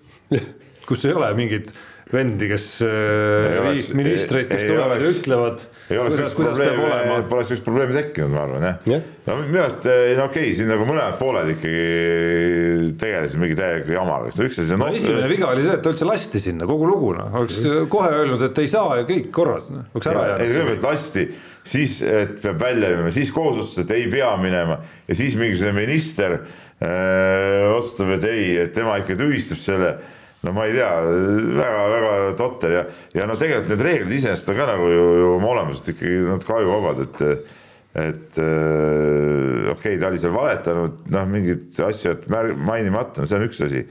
[0.87, 1.73] kus ei ole mingit
[2.15, 7.17] vendi, kes äh, ministreid, kes tulevad ja ütlevad, kuidas, kuidas peab olema.
[7.29, 9.03] Pole sellist probleemi tekkinud, ma arvan jah yeah..
[9.27, 13.97] no minu arust, eh, no okei okay,, siin nagu mõlemad pooled ikkagi tegelesid mingi täiega
[13.97, 14.89] jamaga, üks asi on no,.
[14.95, 17.61] esimene viga oli see, et ta üldse lasti sinna, kogu lugu noh, oleks
[17.91, 20.45] kohe öelnud, et ei saa ja kõik korras no., oleks ära jäänud.
[20.45, 21.27] ei, kõigepealt lasti,
[21.75, 25.77] siis, et peab välja minema, siis kohus otsustas, et ei pea minema ja siis mingisugune
[25.83, 29.95] minister öö, äh, otsustab, et ei, et tema ikka tühistab selle
[30.45, 30.89] no ma ei tea
[31.57, 32.87] väga-väga totter ja,
[33.17, 36.59] ja no tegelikult need reeglid iseenesest on ka nagu ju, ju oma olemuselt ikkagi natuke
[36.59, 37.23] ajuvabad, et
[37.95, 43.37] et äh, okei okay,, ta oli seal valetanud, noh, mingeid asju mär-, mainimata, no see
[43.39, 43.85] on üks asi.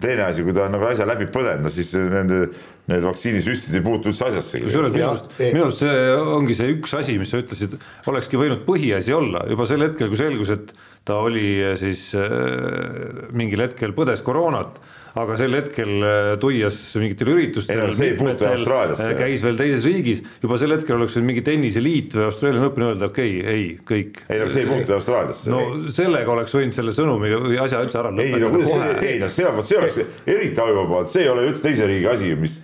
[0.00, 2.44] teine asi, kui ta on nagu asja läbi põdenud, siis nende,
[2.88, 4.62] need vaktsiinisüstid ei puutu üldse asjasse.
[4.62, 7.74] kusjuures minu arust, minu arust see ongi see üks asi, mis sa ütlesid,
[8.12, 10.70] olekski võinud põhiasi olla juba sel hetkel, kui selgus, et
[11.10, 14.78] ta oli siis äh, mingil hetkel põdes koroonat
[15.18, 20.98] aga sel hetkel äh, tuias mingitel üritustel, äh, käis veel teises riigis, juba sel hetkel
[20.98, 24.22] oleks võinud mingi tenniseliit või Austraalia Open öelda, okei okay,, ei, kõik.
[24.30, 25.50] ei no see ei puutu Austraaliasse.
[25.50, 28.38] no sellega oleks võinud selle sõnumi või asja üldse ära lõpetada.
[28.38, 30.00] ei no kuidas see, ei noh, see, vot see oleks
[30.36, 32.58] eriti ajuvabalt, see ei ole üldse teise riigi asi, mis.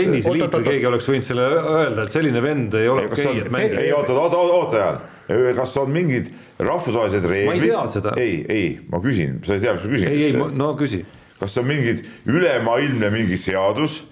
[0.00, 3.52] tenniseliit või keegi oleks võinud selle öelda, et selline vend ei ole okei okay,, et
[3.54, 3.84] mängida.
[3.84, 8.10] ei oota, oota, oota, Jaan, kas on mingid rahvusvahelised reeglid.
[8.16, 10.10] ei, ei, ma küsin, sa ei tea, mis ma küsin.
[10.10, 11.02] ei, ei, no küsi.
[11.40, 14.04] kas on mingid ülemaailmne mingi seadus,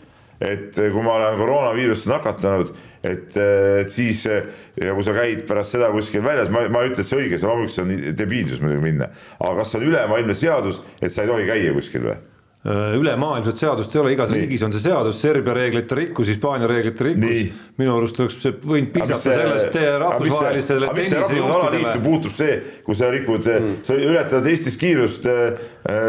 [0.42, 2.74] et kui ma olen koroonaviirusesse nakatunud,
[3.06, 7.04] et, et siis ja kui sa käid pärast seda kuskil väljas, ma, ma ei ütle,
[7.04, 10.82] et see õige, see loomulikult see on debiilsus muidugi minna, aga kas on ülemaailmne seadus,
[11.00, 12.18] et sa ei tohi käia kuskil või?
[12.64, 14.40] Äh, ülemaailmset seadust ei ole, igas Nii.
[14.40, 17.50] riigis on see seadus, Serbia reeglite rikkus, Hispaania reeglite rikkus.
[17.76, 22.00] minu arust oleks võinud piisata sellest rahvusvahelisele tennisejuhtidele.
[22.06, 22.54] puutub see,
[22.86, 25.60] kui sa rikud mm., sa ületad Eestis kiirust, äh,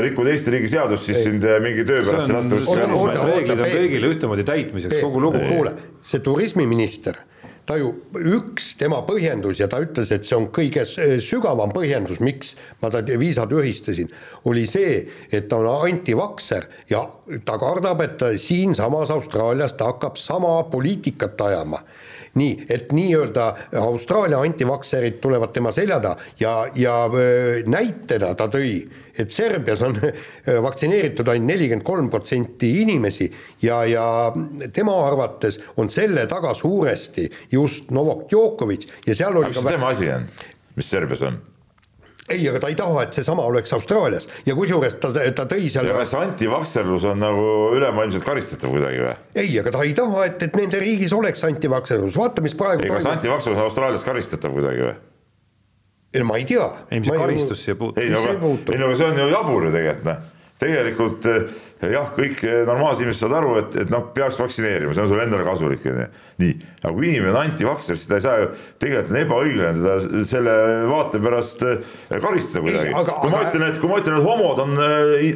[0.05, 1.27] rikud Eesti riigi seadust, siis ei.
[1.27, 3.27] sind äh, mingi töö pärast ei lasta.
[3.33, 5.43] reeglid on kõigile ühtemoodi täitmiseks, kogu lugu.
[5.51, 5.75] kuule,
[6.07, 7.19] see turismiminister
[7.65, 12.53] ta ju, üks tema põhjendus ja ta ütles, et see on kõige sügavam põhjendus, miks
[12.81, 14.11] ma ta viisa tühistasin,
[14.49, 14.99] oli see,
[15.33, 17.05] et ta on antivakser ja
[17.45, 21.81] ta kardab, et ta siinsamas Austraalias ta hakkab sama poliitikat ajama
[22.35, 23.47] nii, et nii-öelda
[23.81, 26.95] Austraalia antivakserid tulevad tema selja taha ja, ja
[27.71, 28.77] näitena ta tõi,
[29.17, 29.97] et Serbias on
[30.67, 33.29] vaktsineeritud ainult nelikümmend kolm protsenti inimesi
[33.63, 34.05] ja, ja
[34.73, 39.91] tema arvates on selle taga suuresti just Novak Djokovic ja seal oli aga mis tema
[39.95, 40.31] asi on,
[40.75, 41.43] mis Serbias on?
[42.29, 45.89] Ei, aga ta ei taha, et seesama oleks Austraalias ja kusjuures ta, ta tõi seal.
[45.89, 49.15] ja kas antivakserlus on nagu ülemaailmselt karistatav kuidagi või?
[49.37, 52.87] ei, aga ta ei taha, et, et nende riigis oleks antivakserlus, vaata, mis praegu.
[52.87, 54.95] ei, kas antivakserlus on Austraalias karistatav kuidagi või?
[56.15, 56.69] ei, ma ei tea.
[56.89, 58.01] ei, mis karistus siia puutub?
[58.01, 60.31] ei, no aga, ei no aga see on ju jabur ju tegelikult noh
[60.61, 61.47] tegelikult eh,
[61.91, 65.25] jah, kõik eh, normaalsed inimesed saavad aru, et, et noh, peaks vaktsineerima, see on sulle
[65.27, 66.05] endale kasulik, onju.
[66.41, 68.47] nii, aga kui inimene on antivakser, siis ta ei saa ju,
[68.81, 70.53] tegelikult on ebaõiglane teda selle
[70.91, 72.93] vaate pärast eh, karistada kuidagi.
[73.09, 74.79] kui ma ütlen, et kui ma ütlen, et homod on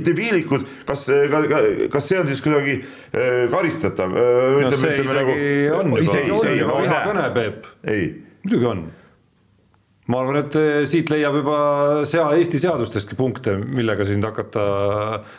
[0.08, 1.10] debiilikud, kas,
[1.92, 2.80] kas see on siis kuidagi
[3.52, 4.16] karistatav?
[4.16, 5.36] no see isegi nagu,
[5.82, 7.70] on juba, viha kõne, Peep.
[8.46, 8.88] muidugi on
[10.10, 11.60] ma arvan, et eh, siit leiab juba
[12.10, 14.64] sea-, Eesti seadustestki punkte, millega sind hakata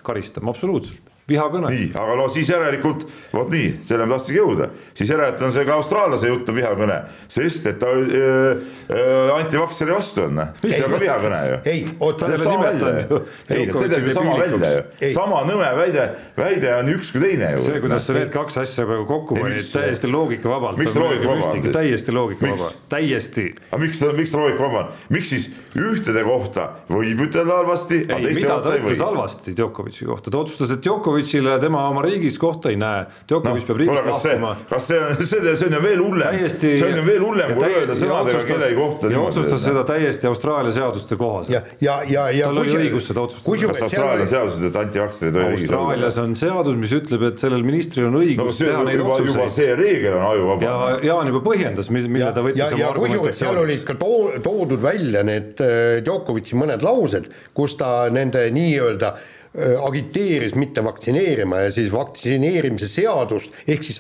[0.07, 1.10] karistama, absoluutselt.
[1.31, 1.71] Vihakõne.
[1.73, 5.67] nii, aga no siis järelikult, vot nii, selle ma tahtsingi jõuda, siis järelikult on see
[5.69, 6.99] ka austraallase jutt on vihakõne,
[7.31, 11.61] sest et ta äh, äh, antivakseri vastu on, see on ka vihakõne ju.
[11.71, 12.31] ei, oota.
[12.35, 16.07] ei, see teeb ju sama välja ju, sama nõme väide,
[16.39, 17.65] väide on üks kui teine ju.
[17.67, 20.81] see, kuidas sa need kaks asja praegu kokku panid, täiesti loogikavabalt.
[20.81, 21.71] miks ta loogikavaba on?
[21.75, 23.47] täiesti loogikavaba, täiesti.
[23.71, 28.21] aga miks ta, miks ta loogikavaba on, miks siis ühtede kohta võib ütelda halvasti, aga
[28.27, 28.97] teiste kohta ei või?
[29.01, 30.85] halvasti Djokovic'i kohta, ta otsustas, et
[31.21, 33.05] Djokovic'ile tema oma riigis kohta ei näe.
[33.29, 34.53] Djokovic no, peab riigist lahkuma.
[34.71, 37.69] kas see on, see, see on ju veel hullem, see on ju veel hullem, kui
[37.69, 39.11] öelda sõnadega kellegi kohta.
[39.13, 41.55] ja otsustas seda täiesti Austraalia seaduste kohaselt.
[41.55, 42.51] ja, ja, ja, ja.
[42.51, 43.73] tal oli õigus seda otsustada.
[43.73, 45.81] kas Austraalia seadused, et antivaktseri ei tohi riigis olla?
[45.81, 49.33] Austraalias on seadus, mis ütleb, et sellel ministril on õigus teha neid otsuseid.
[49.35, 50.69] juba see reegel on ajuvaba.
[50.69, 53.43] ja Jaan juba põhjendas, mille ta võttis oma argumentatsiooniks.
[53.45, 59.15] seal olid ka toodud välja need äh, Djokovic'i mõned laused, kus ta nende nii-öelda
[59.59, 63.99] agiteeris mitte vaktsineerima ja siis vaktsineerimise seadust ehk siis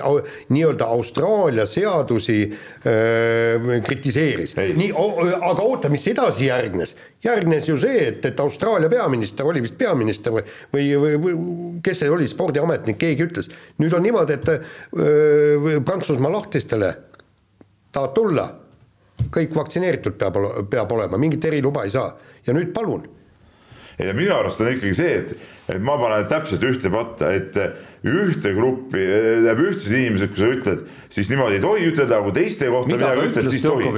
[0.48, 2.52] nii-öelda Austraalia seadusi
[2.86, 4.54] öö, kritiseeris.
[4.56, 4.92] nii,
[5.40, 6.94] aga oota, mis edasi järgnes?
[7.24, 11.36] järgnes ju see, et, et Austraalia peaminister oli vist peaminister või, või, või, või
[11.82, 13.50] kes see oli, spordiametnik, keegi ütles,
[13.82, 16.94] nüüd on niimoodi, et öö, Prantsusmaa lahtistele
[17.90, 18.46] tahad tulla,
[19.34, 20.38] kõik vaktsineeritud peab,
[20.70, 22.14] peab olema, mingit eriluba ei saa
[22.46, 23.08] ja nüüd palun
[24.04, 27.56] ja minu arust on ikkagi see, et, et ma panen täpselt ühte patta, et
[28.00, 32.34] ühte gruppi, tähendab ühtsed inimesed, kui sa ütled, siis niimoodi ei tohi ütelda, aga kui
[32.38, 33.88] teiste kohta mida midagi ütled, siis tohib.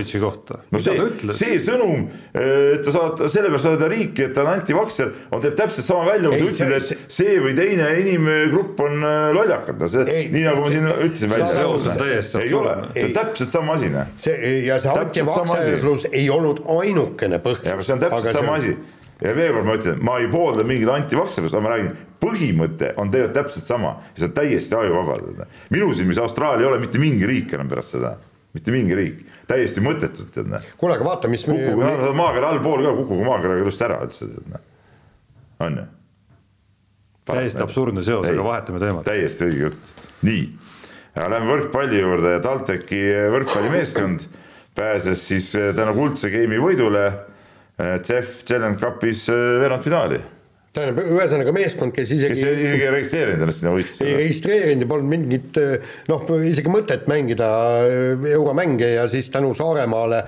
[0.75, 0.97] no see,
[1.39, 5.87] see sõnum, et ta saad, sellepärast saada riiki, et ta on antivakser, on, teeb täpselt
[5.87, 9.91] sama välja, kui sa ütled, et see, see või teine inimgrupp on äh, lollakad, no
[9.93, 12.17] see, nii nagu ma siin ütlesin välja.
[12.43, 14.11] ei ole, see on täpselt sama asi, noh.
[14.25, 17.71] see ja see antivakserlus ei olnud ainukene põhjus.
[17.71, 18.75] aga see on täpselt sama asi
[19.23, 21.93] ja veel kord ma ütlen, ma ei poolda mingit antivakserlust, aga ma räägin,
[22.23, 25.47] põhimõte on tegelikult täpselt sama ja see on täiesti ajuvaba.
[25.71, 28.17] minu silmis Austraalia ei ole mitte mingi riik enam pärast seda,
[28.57, 30.75] mitte mingi riik, täiesti mõttetult tead näe.
[30.81, 31.47] kuule, aga vaata, mis.
[31.47, 32.13] kukkugu me...
[32.19, 34.63] maakera allpool ka, kukkugu maakeraga ilusti ära üldse tead näe,
[35.67, 35.89] on ju.
[37.33, 39.07] täiesti absurdne seos, aga vahetame teemat.
[39.07, 39.97] täiesti õige jutt,
[40.27, 40.47] nii,
[41.23, 43.05] lähme võrkpalli juurde ja TalTechi
[43.37, 44.27] võrkpallimeeskond
[44.75, 47.11] pääses siis tänu kuldse game'i võidule
[47.79, 50.21] CEF Challenge Cupis äh, veerandfinaali
[50.73, 54.09] tähendab, ühesõnaga meeskond, kes isegi kes isegi ei registreerinud ennast sinna võistlusele.
[54.09, 55.59] ei registreerinud ja polnud mingit
[56.09, 57.49] noh, isegi mõtet mängida
[58.33, 60.23] euromänge ja siis tänu Saaremaale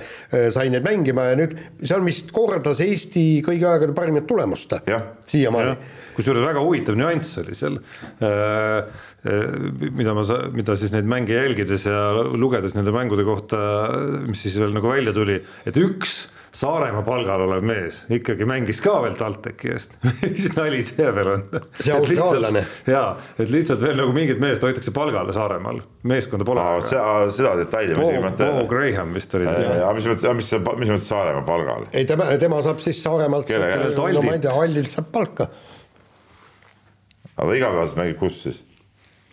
[0.52, 4.76] sai neid mängima ja nüüd see on vist kordas Eesti kõigi aegade parimat tulemust
[5.32, 5.78] siiamaani.
[6.18, 7.80] kusjuures väga huvitav nüanss oli seal
[8.20, 8.84] äh,
[9.24, 12.04] mida ma, mida siis neid mänge jälgides ja
[12.36, 13.58] lugedes nende mängude kohta,
[14.28, 18.92] mis siis veel nagu välja tuli, et üks Saaremaa palgal olev mees ikkagi mängis ka
[19.02, 19.96] veel TalTechi eest
[20.36, 21.42] mis nali see veel on?
[22.86, 23.08] jaa,
[23.42, 26.66] et lihtsalt veel nagu mingit meest hoitakse palgale Saaremaal, meeskonda pole.
[26.86, 28.50] seda detaili ma isegi ei mäleta.
[28.54, 29.50] Paul Graham vist oli.
[29.50, 31.88] aga mis mõttes, mis, mis mõttes Saaremaa palgal?
[31.90, 35.50] ei, tema, tema saab siis Saaremaalt, no ma ei tea, Hallilt saab palka.
[37.34, 38.64] aga ta igapäevaselt mängib kus siis?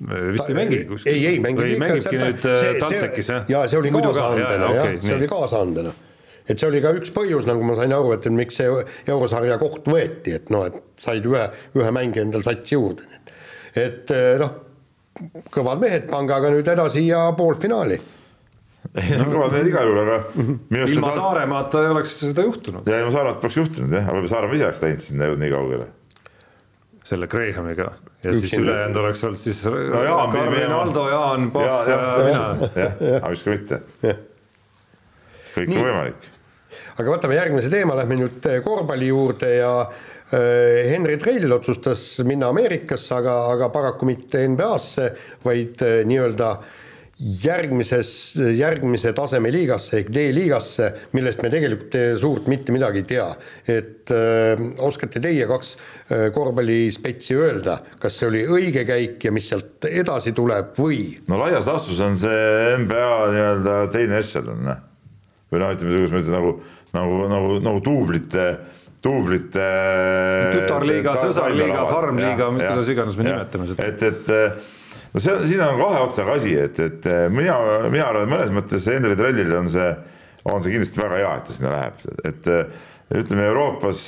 [0.01, 1.13] vist ei mängi kuskil.
[1.13, 1.81] ei, ei mängib ikka.
[1.85, 2.45] mängibki nüüd
[2.81, 3.43] TalTechis jah?
[3.51, 5.99] jaa, see oli kaasaandena jah, see oli kaasaandena
[6.47, 8.69] et see oli ka üks põhjus, nagu ma sain aru, et miks see
[9.07, 11.45] eurosarja koht võeti, et noh, et said ühe,
[11.77, 13.05] ühe mängija endale satsi juurde.
[13.75, 14.55] et eh, noh,
[15.53, 17.99] kõvad mehed, pange aga nüüd edasi ja poolfinaali
[18.91, 21.15] no kõvad mehed igal juhul, aga ilma ta...
[21.15, 22.87] Saaremaata ei oleks seda juhtunud.
[22.89, 25.87] ja ilma Saaremaata poleks juhtunud jah, aga Saaremaa ise oleks läinud sinna jõudnud nii kaugele.
[27.11, 27.91] selle Grahamiga
[28.23, 32.01] ja Üks siis ülejäänud oleks olnud siis no, Jaan, Karmen, Aldo, Jaan, Pahv ja, ja,
[32.01, 32.69] ja mina.
[32.75, 33.81] jah, aga miks ka mitte.
[35.55, 36.31] Kõik on võimalik
[36.99, 42.51] aga võtame järgmise teema, lähme nüüd eh, korvpalli juurde ja äh, Henry Trell otsustas minna
[42.51, 45.11] Ameerikasse, aga, aga paraku mitte NBA-sse,
[45.45, 46.55] vaid äh, nii-öelda
[47.21, 53.27] järgmises, järgmise taseme liigasse ehk D-liigasse, millest me tegelikult suurt mitte midagi ei tea.
[53.69, 55.75] et öö, oskate teie kaks
[56.33, 61.03] korvpallispetsi öelda, kas see oli õige käik ja mis sealt edasi tuleb või?
[61.29, 64.71] no laias laastus on see NBA nii-öelda teine ešelon.
[65.51, 66.53] Või noh, ütleme, kuidas ma ütlen, nagu
[66.93, 68.45] nagu, nagu, nagu duublite,
[69.03, 69.65] duublite.
[70.55, 73.87] tütarliiga, sõsarliiga, farmliiga, kuidas iganes me nimetame seda.
[73.87, 77.57] et, et no see, siin on kahe otsaga asi, et, et mina,
[77.89, 79.91] mina arvan, mõnes mõttes Henri Trellile on see,
[80.51, 82.51] on see kindlasti väga hea, et ta sinna läheb, et
[83.21, 84.07] ütleme Euroopas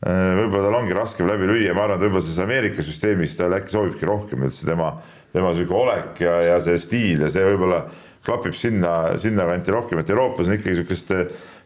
[0.00, 3.74] võib-olla tal ongi raskem läbi lüüa, ma arvan, et võib-olla selles Ameerika süsteemis tal äkki
[3.74, 4.94] sobibki rohkem üldse tema,
[5.32, 7.84] tema sihuke olek ja, ja see stiil ja see võib-olla
[8.26, 11.14] klapib sinna, sinna kanti rohkem, et Euroopas on ikkagi sihukest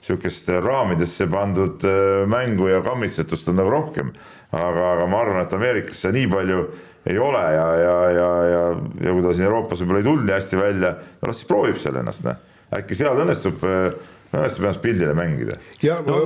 [0.05, 4.13] sihukest raamidesse pandud äh, mängu ja kammitsetust on nagu rohkem.
[4.55, 6.59] aga, aga ma arvan, et Ameerikas see nii palju
[7.11, 8.61] ei ole ja, ja, ja, ja,
[9.03, 11.81] ja kui ta siin Euroopas võib-olla ei tulnud nii hästi välja, no las siis proovib
[11.83, 12.39] seal ennast, noh.
[12.79, 13.65] äkki seal õnnestub
[14.41, 15.59] õnnestub ennast pildile mängida.
[15.85, 16.21] ja no,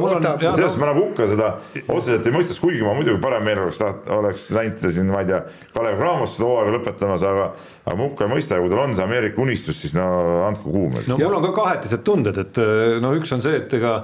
[0.44, 1.50] sellest ma nagu hukka seda
[1.86, 5.30] otseselt ei mõistaks, kuigi ma muidugi parem meel oleks taht-, oleks läinud siin, ma ei
[5.32, 5.42] tea,
[5.74, 7.52] Kalev Cramos seda hooaega lõpetamas, aga
[7.84, 10.08] aga ma hukka ei mõista ja kui tal on see Ameerika unistus, siis no
[10.48, 10.98] andku kuum.
[11.06, 12.64] no mul on ka kahetised tunded, et
[13.02, 14.02] no üks on see, et ega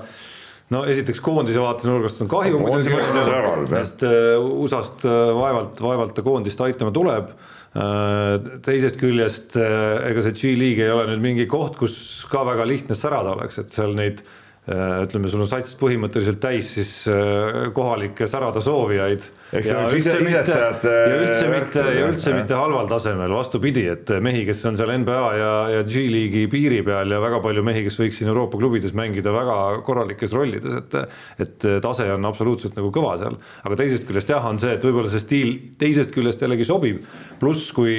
[0.73, 3.01] no esiteks koondise vaatenurgast on kahju muidugi,
[3.71, 7.35] sest äh, USA-st äh, vaevalt, vaevalt ta koondist aitama tuleb.
[7.75, 11.97] Äh, teisest küljest ega see G-League ei ole nüüd mingi koht, kus
[12.31, 16.71] ka väga lihtne särada oleks, et seal neid Äh, ütleme, sul on sats põhimõtteliselt täis
[16.79, 19.27] siis äh, kohalikke särada soovijaid.
[19.53, 24.65] ja üldse mitte, ja üldse mitte, ja üldse mitte halval tasemel, vastupidi, et mehi, kes
[24.71, 28.33] on seal NBA ja, ja G-liigi piiri peal ja väga palju mehi, kes võiks siin
[28.33, 30.99] Euroopa klubides mängida väga korralikes rollides, et
[31.45, 33.37] et tase on absoluutselt nagu kõva seal,
[33.69, 37.05] aga teisest küljest jah, on see, et võib-olla see stiil teisest küljest jällegi sobib,
[37.41, 37.99] pluss kui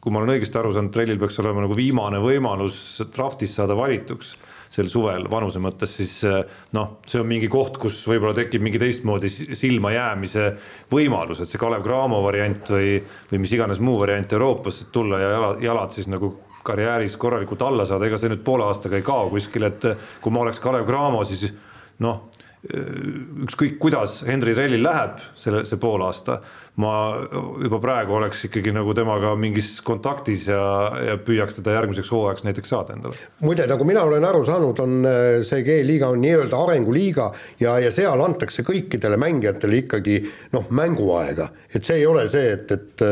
[0.00, 4.32] kui ma olen õigesti aru saanud, trellil peaks olema nagu viimane võimalus draftis saada valituks
[4.70, 6.42] sel suvel vanuse mõttes, siis eh,
[6.76, 10.46] noh, see on mingi koht, kus võib-olla tekib mingi teistmoodi silmajäämise
[10.92, 12.94] võimalus, et see Kalev Cramo variant või,
[13.32, 17.86] või mis iganes muu variant Euroopasse tulla ja jalad, jalad siis nagu karjääris korralikult alla
[17.88, 19.88] saada, ega see nüüd poole aastaga ei kao kuskile, et
[20.22, 21.48] kui ma oleks Kalev Cramo, siis
[22.04, 22.28] noh,
[22.60, 26.36] ükskõik kuidas Henri Rellil läheb selle, see poolaasta
[26.80, 26.94] ma
[27.62, 30.62] juba praegu oleks ikkagi nagu temaga mingis kontaktis ja,
[31.10, 33.18] ja püüaks teda järgmiseks hooajaks näiteks saada endale.
[33.44, 37.30] muide, nagu mina olen aru saanud, on äh, see G-liiga on nii-öelda arenguliiga
[37.62, 40.18] ja, ja seal antakse kõikidele mängijatele ikkagi
[40.56, 43.08] noh, mänguaega, et see ei ole see, et, et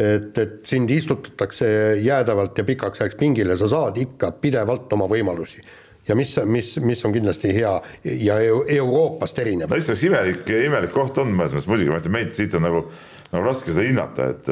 [0.00, 1.66] et, et sind istutatakse
[2.00, 5.60] jäädavalt ja pikaks ajaks pingile, sa saad ikka pidevalt oma võimalusi
[6.10, 7.72] ja mis, mis, mis on kindlasti hea
[8.26, 9.70] ja Euroopast erinev.
[9.70, 12.66] no just oleks imelik, imelik koht on mõnes mõttes muidugi, ma ütlen, meid siit on
[12.66, 12.86] nagu,
[13.30, 14.50] nagu raske seda hinnata, et,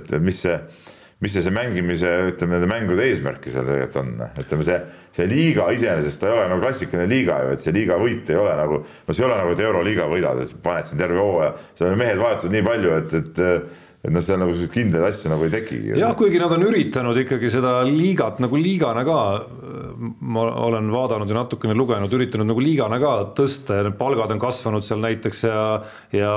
[0.00, 0.58] et, mis see,
[1.24, 4.12] mis see, see mängimise, ütleme nende mängude eesmärk seal tegelikult on,
[4.44, 4.80] ütleme see,
[5.16, 8.40] see liiga iseenesest, ta ei ole nagu klassikaline liiga ju, et see liiga võit ei
[8.40, 11.56] ole nagu, no see ei ole nagu, et euroliiga võidad, et paned siin terve hooaja,
[11.78, 15.52] seal mehed vahetuvad nii palju, et, et et noh, seal nagu kindlaid asju nagu ei
[15.54, 15.94] tekigi.
[15.96, 19.20] jah, kuigi nad on üritanud ikkagi seda liigat nagu liigana ka,
[20.20, 24.42] ma olen vaadanud ja natukene lugenud, üritanud nagu liigana ka tõsta ja need palgad on
[24.42, 25.62] kasvanud seal näiteks ja,
[26.12, 26.34] ja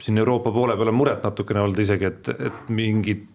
[0.00, 3.26] siin Euroopa poole peal on muret natukene olnud isegi, et, et mingid,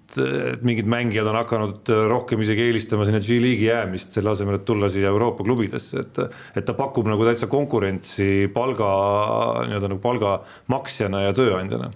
[0.63, 5.11] mingid mängijad on hakanud rohkem isegi eelistama sinna G-liigi jäämist, selle asemel, et tulla siia
[5.11, 6.23] Euroopa klubidesse, et
[6.55, 8.87] et ta pakub nagu täitsa konkurentsi palga,
[9.67, 10.37] nii-öelda nagu palga
[10.71, 11.91] maksjana ja tööandjana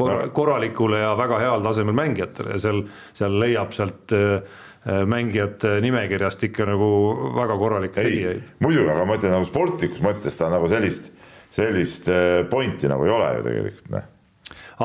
[0.00, 2.82] korra, korralikule ja väga heal tasemel mängijatele ja seal,
[3.16, 4.58] seal leiab sealt äh,
[5.06, 6.90] mängijate nimekirjast ikka nagu
[7.36, 8.54] väga korralikke tegijaid.
[8.64, 11.12] muidugi, aga ma ütlen nagu sportlikus mõttes ta nagu sellist,
[11.52, 14.08] sellist äh, pointi nagu ei ole ju tegelikult, noh.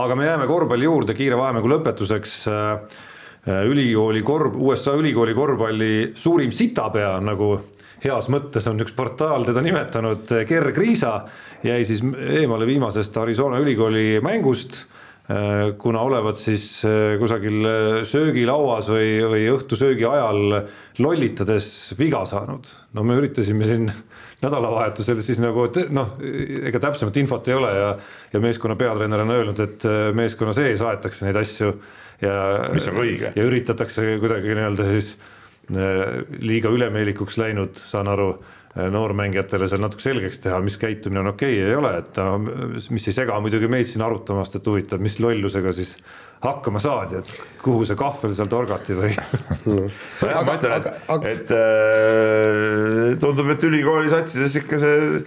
[0.04, 3.04] aga me jääme korvpalli juurde kiire vahemängu lõpetuseks äh,
[3.46, 7.54] ülikooli korv, USA ülikooli korvpalli suurim sitapea, nagu
[8.04, 11.14] heas mõttes on üks portaal teda nimetanud, Ger Kriisa
[11.66, 14.84] jäi siis eemale viimasest Arizona ülikooli mängust
[15.82, 20.60] kuna olevat siis äh, kusagil äh, söögilauas või, või õhtusöögi ajal
[21.02, 22.70] lollitades viga saanud.
[22.94, 23.90] no me üritasime siin
[24.46, 25.66] nädalavahetusel siis nagu
[25.98, 27.92] noh, ega täpsemat infot ei ole ja,
[28.34, 31.72] ja meeskonna peatreener on öelnud, et meeskonna sees aetakse neid asju
[32.22, 32.36] ja.
[32.76, 33.32] mis on õige.
[33.34, 35.16] ja üritatakse kuidagi nii-öelda siis
[36.46, 41.62] liiga ülemeelikuks läinud, saan aru Äh, noormängijatele seal natuke selgeks teha, mis käitumine on okei
[41.62, 45.72] okay, ei ole, et mis ei sega muidugi meid siin arutamast, et huvitav, mis lollusega
[45.76, 45.96] siis
[46.44, 47.32] hakkama saadi, et
[47.64, 49.14] kuhu see kahvel seal torgati või
[49.70, 50.90] nojah, ma ütlen, et,
[51.32, 55.24] et äh, tundub, et ülikooli satsides ikka see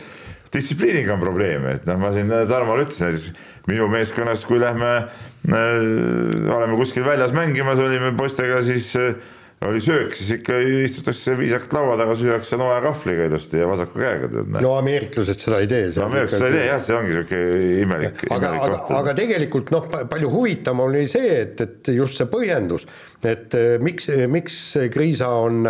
[0.53, 3.33] distsipliiniga on probleeme, et noh, ma siin Tarmole ütlesin näiteks
[3.69, 9.17] minu meeskonnas, kui lähme äh,, oleme kuskil väljas mängimas, olime poistega, siis äh,
[9.67, 10.55] oli söök, siis ikka
[10.85, 14.29] istutakse viisakalt laua taga, süüakse noa kahvliga ilusti ja vasaku käega.
[14.63, 15.89] no ameeriklased seda ei tee.
[15.97, 17.41] no ameeriklased seda ei tee jah, see ongi sihuke
[17.83, 18.23] imelik.
[18.31, 22.87] aga, aga, aga tegelikult noh, palju huvitavam oli see, et, et just see põhjendus,
[23.27, 24.61] et eh, miks, miks
[24.95, 25.67] Kriisa on,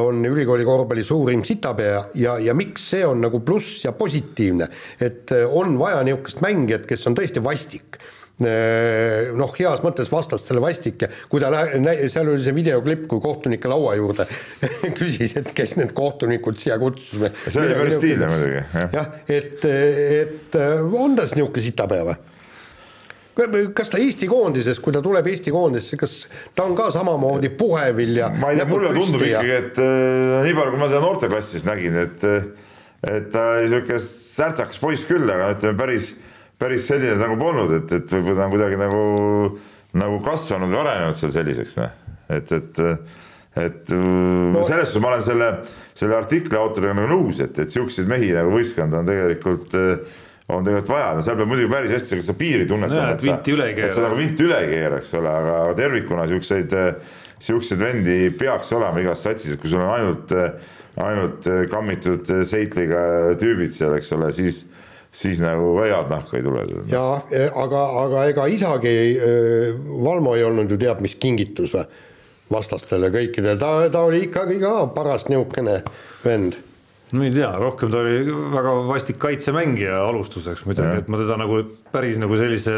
[0.00, 5.36] on ülikooli korvpalli suurim sitapea ja, ja miks see on nagu pluss ja positiivne, et
[5.36, 7.95] eh, on vaja niisugust mängijat, kes on tõesti vastik Äh,
[8.36, 11.48] noh, heas mõttes vastastele vastik ja kui ta,
[12.12, 14.26] seal oli see videoklipp, kui kohtunike laua juurde
[14.98, 17.16] küsis, et kes need kohtunikud siia kutsus.
[17.48, 18.64] see oli päris stiilne muidugi.
[18.92, 22.18] jah, et, et on ta siis niisugune sitapea või?
[23.76, 26.14] kas ta Eesti koondises, kui ta tuleb Eesti koondisesse, kas
[26.56, 29.40] ta on ka samamoodi puhevill ja ma ei tea, mulle tundub ja...
[29.40, 32.30] ikkagi, et äh, nii palju, kui ma teda noorteklassis nägin, et
[33.06, 36.14] et ta oli niisugune särtsakas poiss küll, aga ütleme päris
[36.60, 39.00] päris selline nagu polnud, et, et võib-olla ta on kuidagi nagu,
[40.02, 41.96] nagu kasvanud või arenenud seal selliseks, noh.
[42.32, 42.80] et, et,
[43.66, 44.62] et no.
[44.68, 45.50] selles suhtes ma olen selle,
[45.96, 49.76] selle artikli autoritega nagu nõus, et, et siukseid mehi nagu võistkond on tegelikult
[50.46, 53.78] on tegelikult vaja, no seal peab muidugi päris hästi seda piiri tunnetama no,, et, et,
[53.88, 56.76] et sa nagu vinti üle ei keera, eks ole, aga tervikuna siukseid,
[57.42, 60.34] siukseid vendi peaks olema igas satsis, et kui sul on ainult,
[61.02, 63.02] ainult kammitud seitliga
[63.40, 64.62] tüübid seal, eks ole, siis
[65.16, 66.64] siis nagu ka head nahka ei tule.
[66.92, 67.04] ja
[67.64, 68.92] aga, aga ega isagi
[69.86, 71.86] Valmo ei olnud ju teab mis kingitus või
[72.52, 75.80] vastastele kõikidele, ta, ta oli ikkagi ka paras niisugune
[76.22, 76.60] vend
[77.16, 78.22] ma ei tea, rohkem ta oli
[78.54, 81.60] väga vastik kaitsemängija alustuseks muidugi, et ma teda nagu
[81.92, 82.74] päris nagu sellise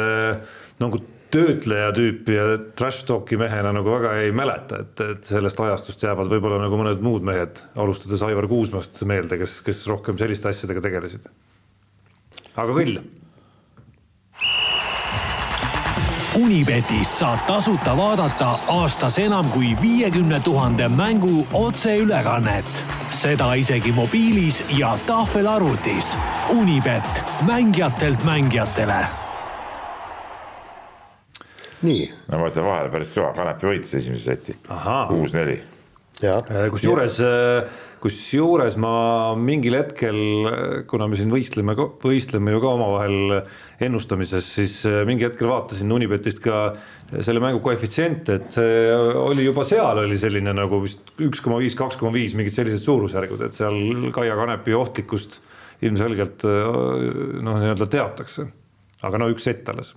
[0.83, 1.01] nagu
[1.33, 2.45] töötleja tüüpi ja
[2.77, 7.03] trash talk'i mehena nagu väga ei mäleta, et, et sellest ajastust jäävad võib-olla nagu mõned
[7.05, 11.29] muud mehed, alustades Aivar Kuusmast meelde, kes, kes rohkem selliste asjadega tegelesid.
[12.59, 12.99] Aga küll
[16.39, 22.85] Unibetis saab tasuta vaadata aastas enam kui viiekümne tuhande mängu otseülekannet.
[23.11, 26.19] seda isegi mobiilis ja tahvelarvutis.
[26.49, 29.07] Unibet, mängijatelt mängijatele.
[31.83, 32.13] nii.
[32.29, 34.57] no ma ütlen vahele päris kõva, Kanepi võitis esimese seti.
[35.09, 35.63] kuus-neli.
[36.73, 37.69] Kusjuures äh,
[38.03, 40.19] kusjuures ma mingil hetkel,
[40.91, 43.41] kuna me siin võistleme, võistleme ju ka omavahel
[43.85, 46.63] ennustamises, siis äh, mingi hetkel vaatasin Unibetist ka
[47.25, 51.77] selle mängu koefitsient, et see oli juba seal oli selline nagu vist üks koma viis,
[51.79, 55.41] kaks koma viis, mingid sellised suurusjärgud, et seal Kaia Kanepi ohtlikkust
[55.87, 56.69] ilmselgelt äh,
[57.43, 58.51] noh, nii-öelda teatakse.
[59.07, 59.95] aga no üks sett alles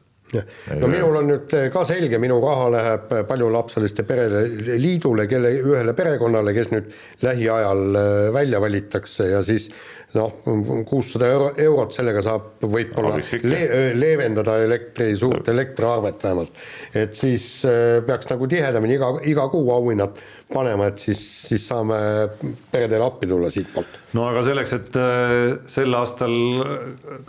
[0.80, 4.44] no minul on nüüd eh, ka selge, minu raha läheb paljulapseliste perede
[4.82, 6.92] liidule, kelle, ühele perekonnale, kes nüüd
[7.26, 9.70] lähiajal eh, välja valitakse ja siis
[10.18, 10.42] noh,
[10.88, 13.16] kuussada euro, eurot, sellega saab võib-olla
[13.48, 13.62] le
[13.96, 16.62] leevendada elektri, suurt elektriarvet vähemalt.
[16.94, 17.48] et siis
[18.08, 20.20] peaks nagu tihedamini iga, iga kuu auhinnad
[20.52, 21.98] panema, et siis, siis saame
[22.72, 24.00] peredele appi tulla siitpoolt.
[24.18, 25.00] no aga selleks, et
[25.72, 26.36] sel aastal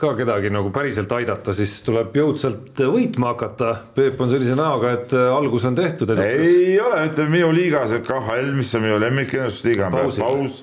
[0.01, 3.73] ka kedagi nagu päriselt aidata, siis tuleb jõudsalt võitma hakata.
[3.95, 6.11] Peep on sellise näoga, et algus on tehtud.
[6.19, 10.63] ei ole, ütleme minu liigas, KHL, mis on minu lemmikennustusliiga, paus.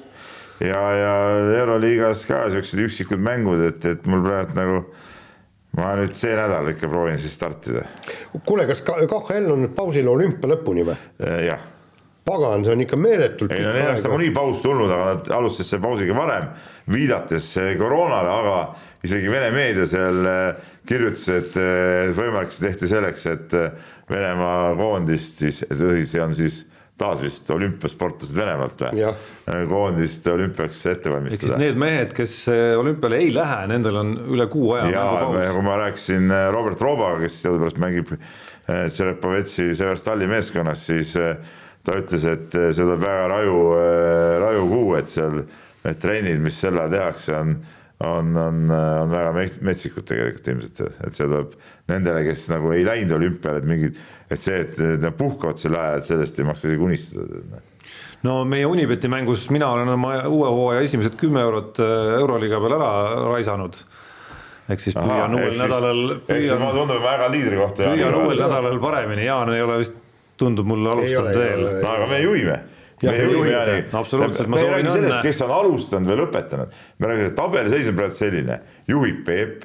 [0.63, 1.13] Ja, ja
[1.59, 4.83] Euroliigas ka siuksed üksikud mängud, et, et mul praegu nagu
[5.79, 7.85] ma nüüd see nädal ikka proovin siis startida.
[8.45, 10.97] kuule, kas KHL on nüüd pausil olümpia lõpuni või?
[11.23, 11.67] Äh, jah
[12.29, 13.53] pagan, see on ikka meeletult.
[13.55, 16.49] ei no neil oleks nagunii paus tulnud, aga nad alustasid selle pausiga varem,
[16.93, 18.57] viidates koroonale, aga
[19.07, 21.57] isegi Vene meedia seal eh, kirjutas, et
[22.17, 23.55] võimalik see tehti selleks, et
[24.09, 26.63] Venemaa koondist siis, see on siis
[26.99, 29.07] taas vist olümpiasportlased Venemaalt või?
[29.69, 31.39] koondist olümpiaks ette valmistada.
[31.39, 32.35] ehk siis need mehed, kes
[32.77, 34.91] olümpiale ei lähe, nendel on üle kuu aja.
[34.93, 38.13] ja kui ma rääkisin Robert Roobaga, kes teadupärast mängib
[38.69, 41.15] Tšerepovetsi Severstalli meeskonnas, siis
[41.85, 45.41] ta ütles, et see tuleb väga raju, äh, raju kuu, et seal
[45.85, 47.53] need trennid, mis sel ajal tehakse, on,
[47.99, 49.31] on, on, on väga
[49.67, 51.55] metsikud tegelikult ilmselt, et see tuleb
[51.91, 53.99] nendele, kes nagu ei läinud olümpiale, et mingid,
[54.31, 57.65] et see, et nad puhkavad sel ajal, et sellest ei maksa isegi unistada noh.
[58.23, 62.77] no meie Unibeti mängus mina olen oma uue hooaja esimesed kümme eurot äh, Euroliiga peal
[62.79, 62.91] ära
[63.33, 63.79] raisanud
[64.69, 66.03] ehk siis püüan uuel nädalal.
[66.21, 67.93] ehk siis ma tundun väga liidri kohta.
[67.93, 69.97] püüan uuel nädalal paremini, Jaan ei ole vist
[70.39, 71.65] tundub mulle alustanud veel.
[71.83, 72.59] no aga me juhime.
[73.01, 75.19] Ja, me absoluutselt, ma soovin õnne.
[75.23, 78.59] kes on alustanud või lõpetanud, me räägime, tabeliseis on praegu selline,
[78.91, 79.63] juhib Peep,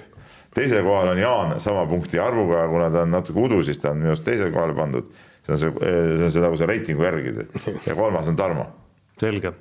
[0.54, 4.02] teisel kohal on Jaan sama punkti arvuga, kuna ta on natuke udu, siis ta on
[4.02, 5.10] minu arust teisele kohale pandud.
[5.44, 7.34] see on see, see on see nagu see reitingu järgi
[7.84, 8.68] ja kolmas on Tarmo.
[9.20, 9.52] selge,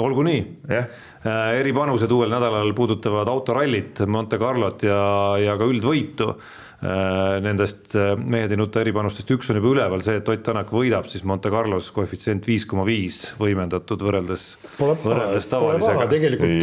[0.00, 0.40] olgu nii.
[0.70, 0.88] Yeah..
[1.20, 6.32] Äh, eripanused uuel nädalal puudutavad autorallit, Monte Carlot ja, ja ka üldvõitu
[7.44, 11.10] nendest äh, mehed ei nuta eripanustest üks on juba üleval, see, et Ott Tänak võidab
[11.12, 16.06] siis Monte Carlos koefitsient viis koma viis võimendatud võrreldes, võrreldes tavalisega.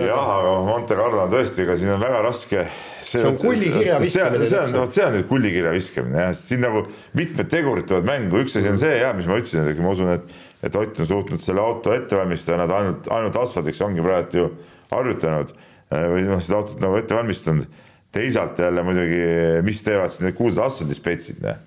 [0.10, 2.66] jah, aga Monte Carlo on tõesti, ega siin on väga raske.
[2.98, 4.50] See, see on kullikirja viskamine.
[4.50, 6.82] see on, vot see on nüüd kullikirja viskamine jah, sest siin nagu
[7.16, 10.16] mitmed tegurid tulevad mängu, üks asi on see jah, mis ma ütlesin, et ma usun,
[10.18, 14.42] et, et Ott on suutnud selle auto ette valmistada, nad ainult, ainult asfaldiks ongi praegu
[14.42, 14.50] ju
[14.90, 17.70] harjutanud äh, või noh, seda autot nagu ette valmistanud
[18.16, 19.24] teisalt jälle muidugi,
[19.68, 21.64] mis teevad siis need kuulsad asfaldispetsid, noh.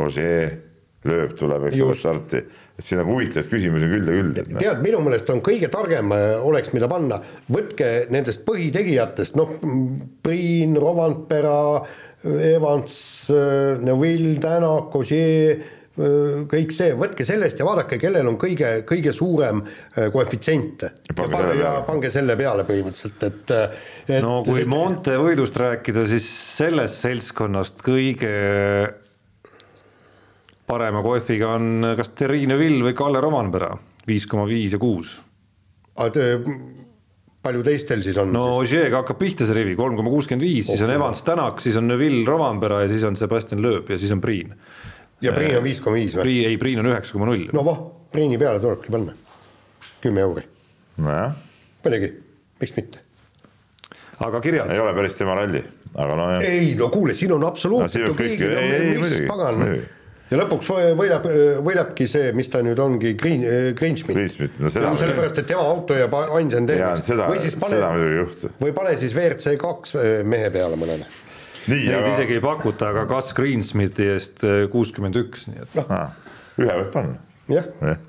[0.00, 0.70] Ožee
[1.08, 2.42] lööb, tuleb, eks ole, starti,
[2.76, 4.52] et siin nagu huvitavaid küsimusi on küll ja küll.
[4.52, 4.60] No.
[4.60, 7.20] tead, minu meelest on kõige targem äh, oleks, mida panna,
[7.52, 9.56] võtke nendest põhitegijatest, noh,
[10.24, 11.56] Priin, Rovandpera,
[12.50, 12.94] Evans,
[13.32, 15.56] äh, Neville, Tänak, Ožee,
[16.50, 19.60] kõik see, võtke sellest ja vaadake, kellel on kõige, kõige suurem
[20.12, 20.84] koefitsient.
[21.08, 23.54] ja pange, ja pange selle peale põhimõtteliselt, et,
[24.06, 24.22] et.
[24.22, 24.70] no kui sest...
[24.70, 28.30] Monte võidust rääkida, siis sellest seltskonnast kõige
[30.70, 33.72] parema koefiga on kas Terrine Vill või Kalle Romanpera,
[34.06, 35.18] viis koma viis ja kuus.
[37.42, 38.30] palju teistel siis on?
[38.32, 41.76] no Ožeega hakkab pihta see rivi, kolm koma kuuskümmend viis, siis on Evans Tänak, siis
[41.80, 44.54] on Neville Romanpera ja siis on Sebastian Loeb ja siis on Priin
[45.20, 46.24] ja Priin on viis koma viis või?
[46.26, 47.46] Priin, ei, Priin on üheksa koma null.
[47.54, 49.14] no voh, Priini peale tulebki panna,
[50.00, 50.46] kümme euri.
[50.96, 51.36] nojah.
[51.84, 52.10] muidugi,
[52.62, 53.04] miks mitte.
[54.18, 54.72] aga kirjad?
[54.72, 55.62] ei ole päris tema ralli,
[55.94, 56.50] aga no jah.
[56.50, 59.64] ei no kuule, siin on absoluutselt no,, keegi on, mis pagan
[60.30, 60.68] ja lõpuks
[60.98, 61.24] võidab,
[61.66, 63.42] võidabki see, mis ta nüüd ongi, Green,
[63.74, 64.14] Greenschmidt.
[64.14, 64.92] Greenschmidt, no seda.
[65.00, 67.10] sellepärast, et tema auto jääb ainsana teemaks.
[67.24, 67.80] või siis pane,
[68.62, 69.98] või pane siis WRC kaks
[70.30, 71.08] mehe peale mõnele
[71.68, 72.12] Neid aga...
[72.14, 75.90] isegi ei pakuta, aga kas Greensmithi eest äh, kuuskümmend üks, nii et noh.
[76.60, 77.18] ühe võib panna.
[77.50, 77.66] jah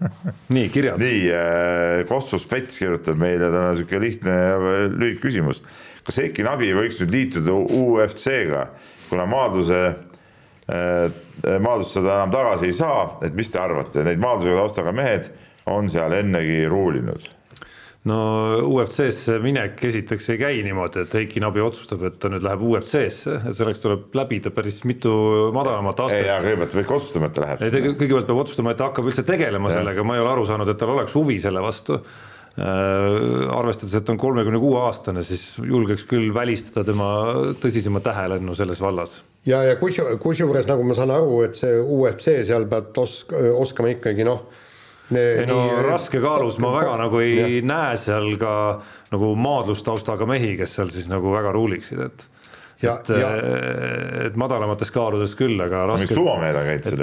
[0.56, 1.02] nii, kirjad.
[1.02, 5.64] nii äh,, Kossus Pets kirjutab meile täna niisugune lihtne ja lühike küsimus.
[6.08, 8.68] kas Heiki Nabi võiks nüüd liituda UFC-ga,
[9.10, 11.20] kuna maadluse äh,,
[11.60, 15.32] maadlust seda enam tagasi ei saa, et mis te arvate, neid maadlusega taustaga mehed
[15.70, 17.30] on seal ennegi ruulinud
[18.10, 18.18] no
[18.66, 23.38] UFC-sse minek esiteks ei käi niimoodi, et Heiki Nabi otsustab, et ta nüüd läheb UFC-sse,
[23.52, 25.14] et selleks tuleb läbida päris mitu
[25.54, 26.24] madalamat astet.
[26.24, 27.64] ei, aga kõigepealt peab ikka otsustama, et ta läheb.
[27.68, 29.80] ei, kõigepealt peab otsustama, et ta hakkab üldse tegelema ja.
[29.80, 32.64] sellega, ma ei ole aru saanud, et tal oleks huvi selle vastu äh,.
[33.60, 37.12] arvestades, et on kolmekümne kuue aastane, siis julgeks küll välistada tema
[37.62, 42.42] tõsisema tähelennu selles vallas ja, ja kus, kusjuures nagu ma saan aru, et see UFC,
[42.50, 44.44] seal pead osk-, oskama ikkagi noh
[45.12, 47.56] ei no nii, raske kaalus ma väga nagu ei jah.
[47.68, 48.54] näe seal ka
[49.12, 52.28] nagu maadlustaustaga mehi, kes seal siis nagu väga ruuliksid, et
[52.82, 53.12] ja, et,
[54.28, 56.10] et madalamates kaaludes küll, aga raske.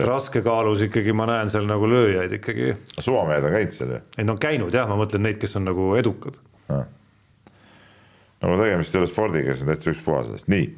[0.03, 0.07] ju.
[0.07, 2.75] raske kaalus ikkagi ma näen seal nagu lööjaid ikkagi.
[2.99, 4.05] suvamehed on käinud seal ju.
[4.19, 6.39] ei no käinud jah, ma mõtlen neid, kes on nagu edukad.
[6.69, 10.71] no tegemist ei ole spordiga, see on täitsa ükspuha sellest, nii.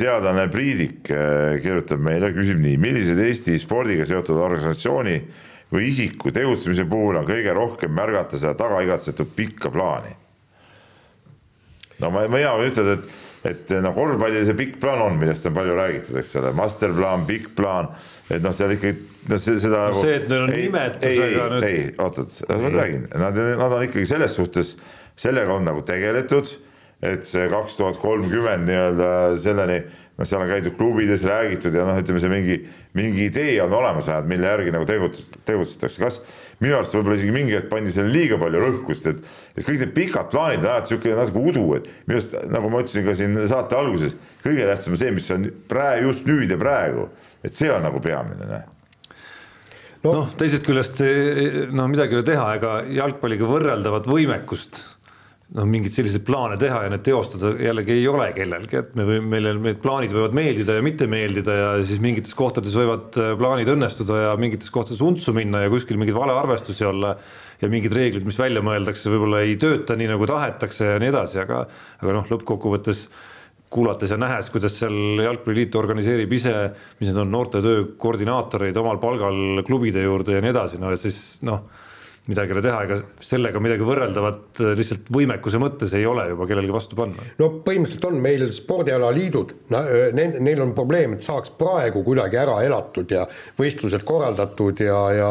[0.00, 5.18] teadlane Priidik eh, kirjutab meile, küsib nii, milliseid Eesti spordiga seotud organisatsiooni
[5.74, 10.12] või isiku tegutsemise puhul on kõige rohkem märgata seda tagaigatsetud pikka plaani.
[12.02, 13.08] no ma, hea ütlen, et,
[13.50, 17.54] et no korvpallil see pikk plaan on, millest on palju räägitud, eks ole, masterplaan, pikk
[17.58, 17.90] plaan,
[18.30, 18.98] et noh, seal ikkagi
[19.30, 20.02] noh, see seda no.
[20.02, 21.66] see, et neil on ei, nimetusega nüüd.
[21.70, 24.76] ei, oot-oot, ma räägin, nad, nad on ikkagi selles suhtes,
[25.18, 26.54] sellega on nagu tegeletud,
[27.04, 29.10] et see kaks tuhat kolmkümmend nii-öelda
[29.42, 29.82] selleni
[30.18, 32.58] noh, seal on käidud klubides, räägitud ja noh, ütleme see mingi,
[32.96, 36.20] mingi idee on olemas vähemalt, mille järgi nagu tegutses, tegutsetakse, kas
[36.62, 39.82] minu arust võib-olla isegi mingi hetk pandi sellele liiga palju rõhku, sest et, et kõik
[39.82, 43.16] need pikad plaanid on alati niisugune natuke udu, et minu arust nagu ma ütlesin ka
[43.18, 47.08] siin saate alguses, kõige tähtsam on see, mis on praegu, just nüüd ja praegu,
[47.44, 48.70] et see on nagu peamine, noh
[50.04, 50.98] noh no, teisest küljest
[51.72, 54.82] no midagi ei ole teha, ega jalgpalliga võrreldavat võimekust
[55.54, 59.28] noh, mingeid selliseid plaane teha ja need teostada jällegi ei ole kellelgi, et me võime,
[59.36, 63.70] meile need plaanid võivad meeldida ja mitte meeldida ja siis mingites kohtades võivad äh, plaanid
[63.74, 67.14] õnnestuda ja mingites kohtades untsu minna ja kuskil mingeid valearvestusi olla
[67.60, 71.38] ja mingid reeglid, mis välja mõeldakse, võib-olla ei tööta nii, nagu tahetakse ja nii edasi,
[71.44, 71.62] aga
[72.02, 73.06] aga noh, lõppkokkuvõttes
[73.74, 76.52] kuulates ja nähes, kuidas seal Jalgpalliliit organiseerib ise,
[77.00, 81.18] mis need on, noortetöö koordinaatoreid omal palgal klubide juurde ja nii edasi, no ja siis
[81.46, 81.64] noh
[82.30, 86.46] midagi ei ole teha, ega sellega midagi võrreldavat äh, lihtsalt võimekuse mõttes ei ole juba
[86.48, 87.26] kellelgi vastu panna.
[87.40, 89.54] no põhimõtteliselt on meil spordialaliidud,
[90.14, 93.26] neil on probleem, et saaks praegu kuidagi ära elatud ja
[93.60, 95.30] võistlused korraldatud ja, ja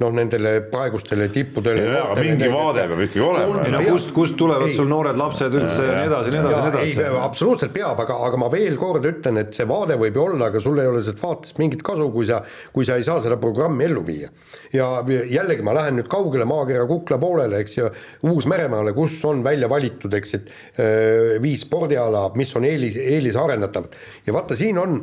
[0.00, 1.84] noh, nendele praegustele tippudele.
[2.00, 3.66] aga mingi vaade peab ikkagi olema.
[3.70, 6.72] no kust, kust tulevad ei, sul noored lapsed üldse ja nii edasi, nii edasi, nii
[6.72, 7.04] edasi.
[7.04, 10.48] ei, absoluutselt peab, aga, aga ma veel kord ütlen, et see vaade võib ju olla,
[10.50, 12.40] aga sul ei ole sellest vaatest mingit kasu, kui sa,
[12.74, 14.32] kui sa ei saa seda programmi ellu viia.
[14.74, 17.90] ja jällegi ma lähen nüüd kaugele maakera kukla poolele, eks ju,
[18.26, 23.94] Uus-Meremaale, kus on välja valitud, eks, et äh, viis spordiala, mis on eelis, eelisarendatavad
[24.26, 24.98] ja vaata, siin on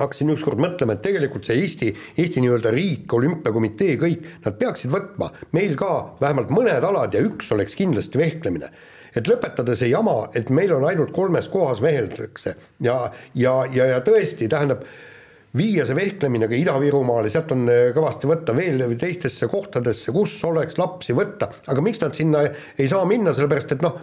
[0.00, 5.30] hakkasin ükskord mõtlema, et tegelikult see Eesti, Eesti nii-öelda riik, olümpiakomitee, kõik, nad peaksid võtma
[5.56, 8.70] meil ka vähemalt mõned alad ja üks oleks kindlasti vehklemine.
[9.16, 12.52] et lõpetada see jama, et meil on ainult kolmes kohas veheldakse
[12.84, 12.96] ja,
[13.34, 14.82] ja, ja, ja tõesti, tähendab
[15.56, 20.76] viia see vehklemine ka Ida-Virumaale, sealt on äh, kõvasti võtta veel teistesse kohtadesse, kus oleks
[20.80, 22.42] lapsi võtta, aga miks nad sinna
[22.76, 23.96] ei saa minna, sellepärast et noh,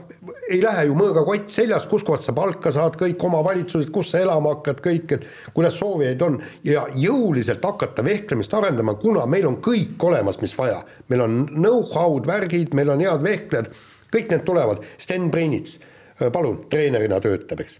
[0.49, 4.55] ei lähe ju mõõga kott seljas, kuskohast sa palka saad, kõik omavalitsused, kus sa elama
[4.55, 6.39] hakkad, kõik, et kuidas soovijaid on.
[6.67, 10.81] Ja jõuliselt hakata vehklemist arendama, kuna meil on kõik olemas, mis vaja.
[11.09, 13.69] meil on know-how'd, värgid, meil on head vehklejad,
[14.13, 15.77] kõik need tulevad, Sten Breinits,
[16.19, 17.77] äh, palun, treenerina töötab, eks.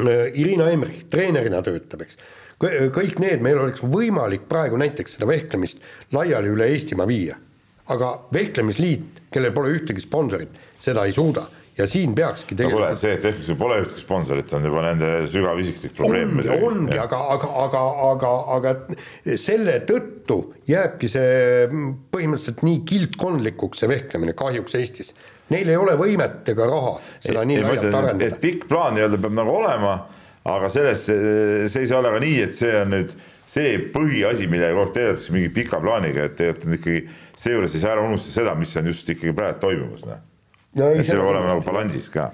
[0.00, 2.16] Äh, Irina Emrich treenerina töötab, eks
[2.62, 5.82] kõik need, meil oleks võimalik praegu näiteks seda vehklemist
[6.14, 7.38] laiali üle Eestimaa viia.
[7.92, 11.42] aga Vehklemisliit, kellel pole ühtegi sponsorit, seda ei suuda
[11.78, 15.10] ja siin peakski tegelikult no kuule, see, et Vehklemisel pole ühtegi sponsorit, on juba nende
[15.32, 16.38] sügav isiklik probleem.
[16.38, 17.82] ongi, ongi, aga, aga, aga,
[18.12, 21.68] aga, aga selle tõttu jääbki see
[22.14, 25.14] põhimõtteliselt nii kildkondlikuks, see vehklemine kahjuks Eestis.
[25.52, 28.40] Neil ei ole võimet ega raha seda ei, nii laialt arendada.
[28.40, 29.96] pikk plaan nii-öelda peab nagu olema
[30.44, 33.14] aga selles, see ei saa olla ka nii, et see on nüüd
[33.52, 37.02] see põhiasi, mille kohta tegeldakse mingi pika plaaniga, et tegelikult on ikkagi
[37.42, 40.22] seejuures ei saa ära unustada seda, mis on just ikkagi praegu toimumas, noh.
[40.88, 42.30] et see peab olema nagu balansis ka.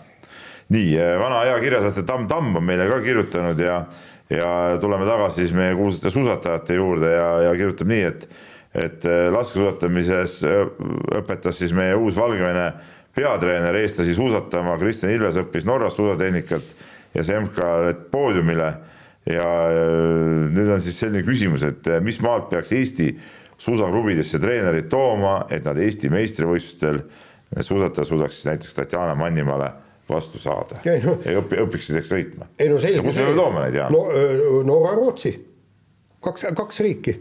[0.73, 3.79] nii, eh, vana hea kirjasaate Tamm Tamm on meile ka kirjutanud ja,
[4.31, 8.29] ja tuleme tagasi siis meie kuulsate suusatajate juurde ja, ja kirjutab nii, et,
[8.77, 10.43] et eh, laskesuusatamises
[11.23, 12.71] õpetas siis meie uus Valgevene
[13.17, 16.77] peatreener eestlasi suusatama, Kristjan Ilves õppis Norras suusatehnikat
[17.15, 17.73] ja Semka
[18.11, 18.73] poodiumile.
[19.29, 19.49] ja
[20.55, 23.11] nüüd on siis selline küsimus, et eh, mis maalt peaks Eesti
[23.61, 27.03] suusaklubidesse treenerid tooma, et nad Eesti meistrivõistlustel
[27.61, 29.69] suusatajad suudaks siis näiteks Tatjana Mannimaale
[30.09, 32.49] vastu saada ja, no, ja õpi, õpiksid eks sõitma.
[32.59, 33.03] ei no selge.
[33.05, 33.93] kus me peame tooma neid, Jaan?
[33.93, 35.35] no Norra, Rootsi,
[36.25, 37.17] kaks, kaks riiki,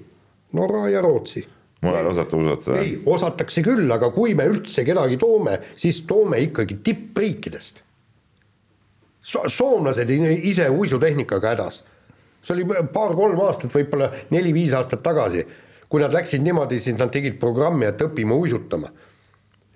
[0.56, 1.44] Norra ja Rootsi
[1.84, 2.80] mujal osata usutada?
[2.84, 7.84] ei, osatakse küll, aga kui me üldse kedagi toome, siis toome ikkagi tippriikidest
[9.28, 9.44] so.
[9.52, 11.84] soomlased ise uisutehnikaga hädas.
[12.44, 15.46] see oli paar-kolm aastat, võib-olla neli-viis aastat tagasi.
[15.90, 18.92] kui nad läksid niimoodi, siis nad tegid programmi, et õpime uisutama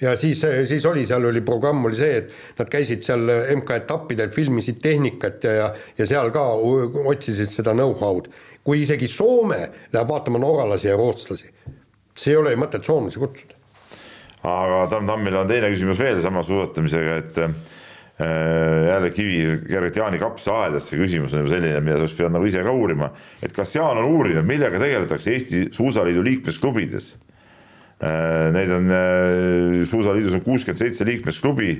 [0.01, 4.81] ja siis, siis oli, seal oli programm oli see, et nad käisid seal MK-etappidel, filmisid
[4.81, 5.67] tehnikat ja, ja,
[5.97, 6.43] ja seal ka
[7.13, 8.31] otsisid seda know-how'd.
[8.63, 9.59] kui isegi Soome
[9.93, 11.49] läheb vaatama norralasi ja rootslasi,
[12.13, 13.55] siis ei ole ju mõtet soomlasi kutsuda.
[14.43, 17.39] aga Tamm Tammil on teine küsimus veel sama suusatamisega, et
[18.87, 19.37] jälle kivi
[19.67, 22.71] kergelt Jaani kapsa aedasse, küsimus on juba selline, mida sa oleks pidanud nagu ise ka
[22.75, 23.11] uurima.
[23.41, 27.15] et kas Jaan on uurinud, millega tegeletakse Eesti Suusaliidu liikmesklubides?
[28.01, 31.75] Äh, neid on, äh, Suusaliidus on kuuskümmend seitse liikmesklubi.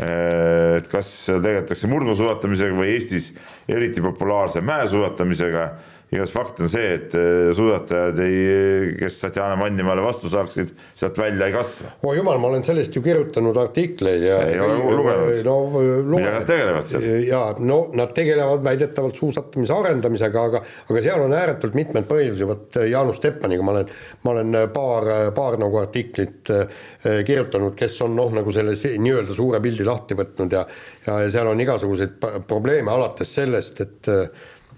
[0.00, 3.32] et kas tegeletakse murdmaasuusatamisega või Eestis
[3.68, 5.64] eriti populaarse mäesuusatamisega
[6.10, 11.46] igatahes fakt on see, et äh, suusatajad ei, kes Tatjana Mannimaale vastu saaksid, sealt välja
[11.46, 11.92] ei kasva.
[12.02, 14.40] oi jumal, ma olen sellest ju kirjutanud artikleid ja.
[14.42, 17.06] ei ole lugenud no,, millega nad tegelevad seal?
[17.28, 22.80] ja no nad tegelevad väidetavalt suusatamise arendamisega, aga, aga seal on ääretult mitmed põhjusi, vot
[22.90, 23.92] Jaanus Teppaniga ma olen,
[24.26, 25.06] ma olen paar,
[25.36, 26.50] paar nagu artiklit
[27.00, 30.66] kirjutanud, kes on noh, nagu selle nii-öelda suure pildi lahti võtnud ja
[31.06, 32.18] ja, ja seal on igasuguseid
[32.48, 34.10] probleeme alates sellest, et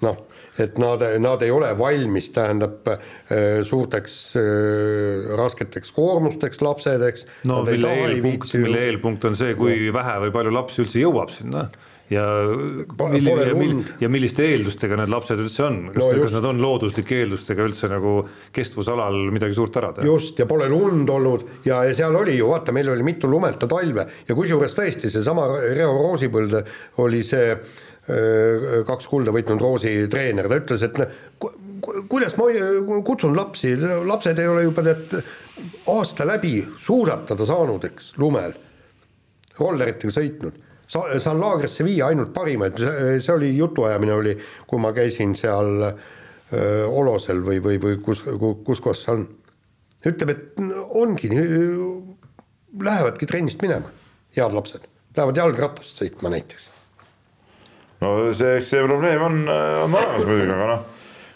[0.05, 0.21] noh
[0.61, 7.25] et nad, nad ei ole valmis, tähendab äh, suurteks äh, rasketeks koormusteks lapsed, eks.
[7.49, 9.97] no mille eelpunkt, mille eelpunkt on see, kui no.
[9.97, 11.71] vähe või palju lapsi üldse jõuab sinna?
[12.13, 12.25] Ja
[13.09, 16.59] milli, ja, mill, ja milliste eeldustega need lapsed üldse on, kas no, kas nad on
[16.61, 18.19] looduslike eeldustega üldse nagu
[18.53, 20.05] kestvusalal midagi suurt ära teha?
[20.11, 21.47] just, ja pole lund olnud.
[21.65, 24.05] Ja, ja seal oli ju, vaata, meil oli mitu lumeta talve.
[24.29, 26.59] Ja kusjuures tõesti, seesama Reo Roosipõld
[27.01, 27.92] oli see Äh,
[28.87, 30.99] kaks kulda võitnud Roosi treener, ta ütles, et
[31.83, 32.49] kuidas ma
[33.05, 33.75] kutsun lapsi,
[34.07, 35.17] lapsed ei ole juba tead
[35.91, 38.55] aasta läbi suusatada saanud, eks, lumel,
[39.59, 40.61] rolleritega sõitnud.
[40.93, 42.81] Sa-, saan laagrisse viia ainult parimaid,
[43.23, 44.35] see oli jutuajamine oli,
[44.69, 48.25] kui ma käisin seal öö, äh, Olosel või, või, või kus,
[48.67, 49.25] kus kohas see on.
[50.07, 50.61] ütleb, et
[50.99, 51.31] ongi,
[52.83, 53.89] lähevadki trennist minema,
[54.37, 54.85] head lapsed,
[55.17, 56.72] lähevad jalgratast sõitma näiteks
[58.03, 60.83] no see, eks see probleem on, on olemas muidugi, aga noh,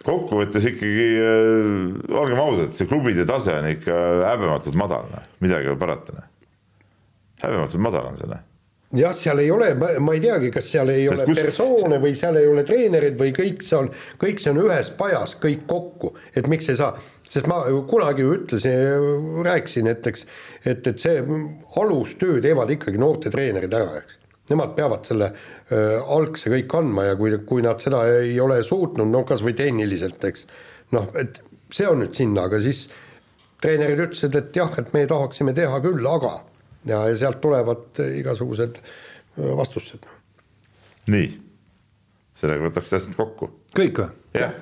[0.06, 4.02] kokkuvõttes ikkagi äh, olgem ausad, see klubide tase on ikka
[4.32, 6.28] häbematult madal, noh, midagi ei ole parata, noh.
[7.44, 8.44] häbematult madal on see, noh
[8.94, 11.40] jah, seal ei ole, ma ei teagi, kas seal ei ole kus...
[11.40, 13.90] persoone või seal ei ole treenereid või kõik see on,
[14.20, 16.93] kõik see on ühes pajas, kõik kokku, et miks ei saa,
[17.26, 20.26] sest ma kunagi ütlesin, rääkisin, et eks,
[20.64, 21.24] et, et see
[21.82, 24.22] alustöö teevad ikkagi noortetreenerid ära, eks.
[24.51, 29.09] Nemad peavad selle äh, algse kõik andma ja kui, kui nad seda ei ole suutnud,
[29.10, 30.47] no kas või tehniliselt, eks,
[30.94, 31.40] noh, et
[31.74, 32.85] see on nüüd sinna, aga siis
[33.62, 36.36] treenerid ütlesid, et jah, et me tahaksime teha küll, aga
[36.86, 38.78] ja, ja sealt tulevad igasugused
[39.36, 40.06] vastused.
[41.10, 41.28] nii,
[42.36, 43.51] sellega võtaks täpselt kokku.
[43.77, 44.09] kõik või?
[44.39, 44.55] jah.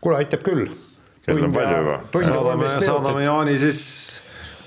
[0.00, 0.66] kuule, aitab küll.
[1.26, 2.00] kell on palju juba.
[2.26, 3.82] saadame, saadame Jaani siis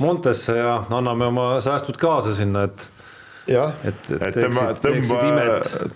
[0.02, 2.88] Montesse ja anname oma säästud kaasa sinna, et
[3.50, 5.46] et, et, et tõmba, tõmba,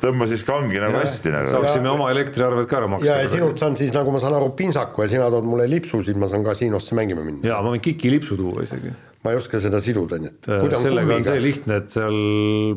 [0.02, 1.52] tõmba siis kangi nagu hästi nagu.
[1.54, 3.10] saaksime oma elektriarved ka ära maksta.
[3.10, 6.02] ja, ja sinult saan siis nagu ma saan aru pintsaku ja sina tood mulle lipsu,
[6.06, 7.46] siis ma saan kasiinosse mängima minna.
[7.46, 8.94] ja ma võin kikilipsu tuua isegi.
[9.26, 10.50] ma ei oska seda siduda, nii et.
[10.82, 12.18] sellega on see lihtne, et seal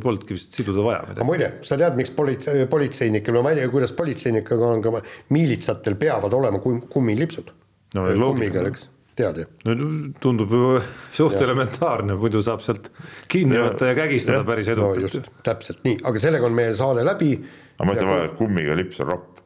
[0.04, 1.00] polnudki vist siduda vaja.
[1.14, 5.96] aga muide, sa tead, miks politsei, politseinikel, ma ei tea, kuidas politseinikega on, aga miilitsatel
[6.00, 7.56] peavad olema kummilipsud
[7.96, 8.88] no, kummiga, eks
[9.18, 9.46] tead ju.
[9.64, 9.88] no
[10.22, 10.68] tundub ju
[11.12, 11.46] suht ja.
[11.46, 12.90] elementaarne, muidu saab sealt
[13.30, 14.46] kinni võtta ja kägistada ja.
[14.48, 15.34] päris edukalt no,.
[15.46, 17.32] täpselt nii, aga sellega on meie saade läbi.
[17.76, 19.42] aga ma ütlen vahele, et kummiga lips on ropp.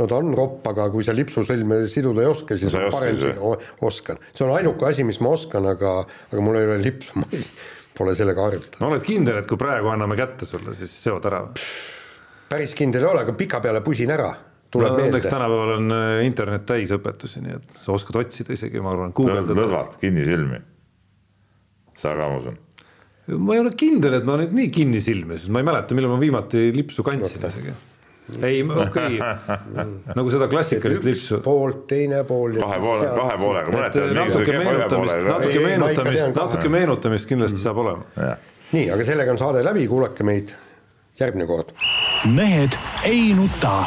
[0.00, 3.72] no ta on ropp, aga kui sa lipsusõlme siduda ei oska, siis no, parem oska,
[3.90, 4.22] oskan.
[4.32, 5.98] see on ainuke asi, mis ma oskan, aga,
[6.30, 7.44] aga mul ei ole lipsu, ma ei,
[7.96, 8.82] pole sellega harjutatud.
[8.82, 11.46] no oled kindel, et kui praegu anname kätte sulle, siis seod ära?
[12.50, 14.34] päris kindel ei ole, aga pikapeale pusin ära
[14.76, 15.10] tuleb no, meelde.
[15.10, 19.12] õnneks tänapäeval on äh, internet täis õpetusi, nii et sa oskad otsida isegi, ma arvan,
[19.16, 19.56] guugeldada.
[19.58, 20.62] lõdvalt, kinnisilmi.
[21.96, 22.56] sa ka, ma usun.
[23.34, 26.20] ma ei ole kindel, et ma nüüd nii kinnisilmi, sest ma ei mäleta, millal ma
[26.22, 27.76] viimati lipsu kandsin no, isegi.
[28.40, 29.86] ei, okei okay.
[30.18, 31.40] nagu seda klassikalist lipsu.
[31.46, 32.58] poolt, teine pool.
[32.60, 38.30] kahe poole, kahe poolega, mõned natuke meenutamist, natuke meenutamist, natuke meenutamist kindlasti saab olema.
[38.76, 40.54] nii, aga sellega on saade läbi, kuulake meid
[41.20, 41.72] järgmine kord.
[42.34, 43.86] mehed ei nuta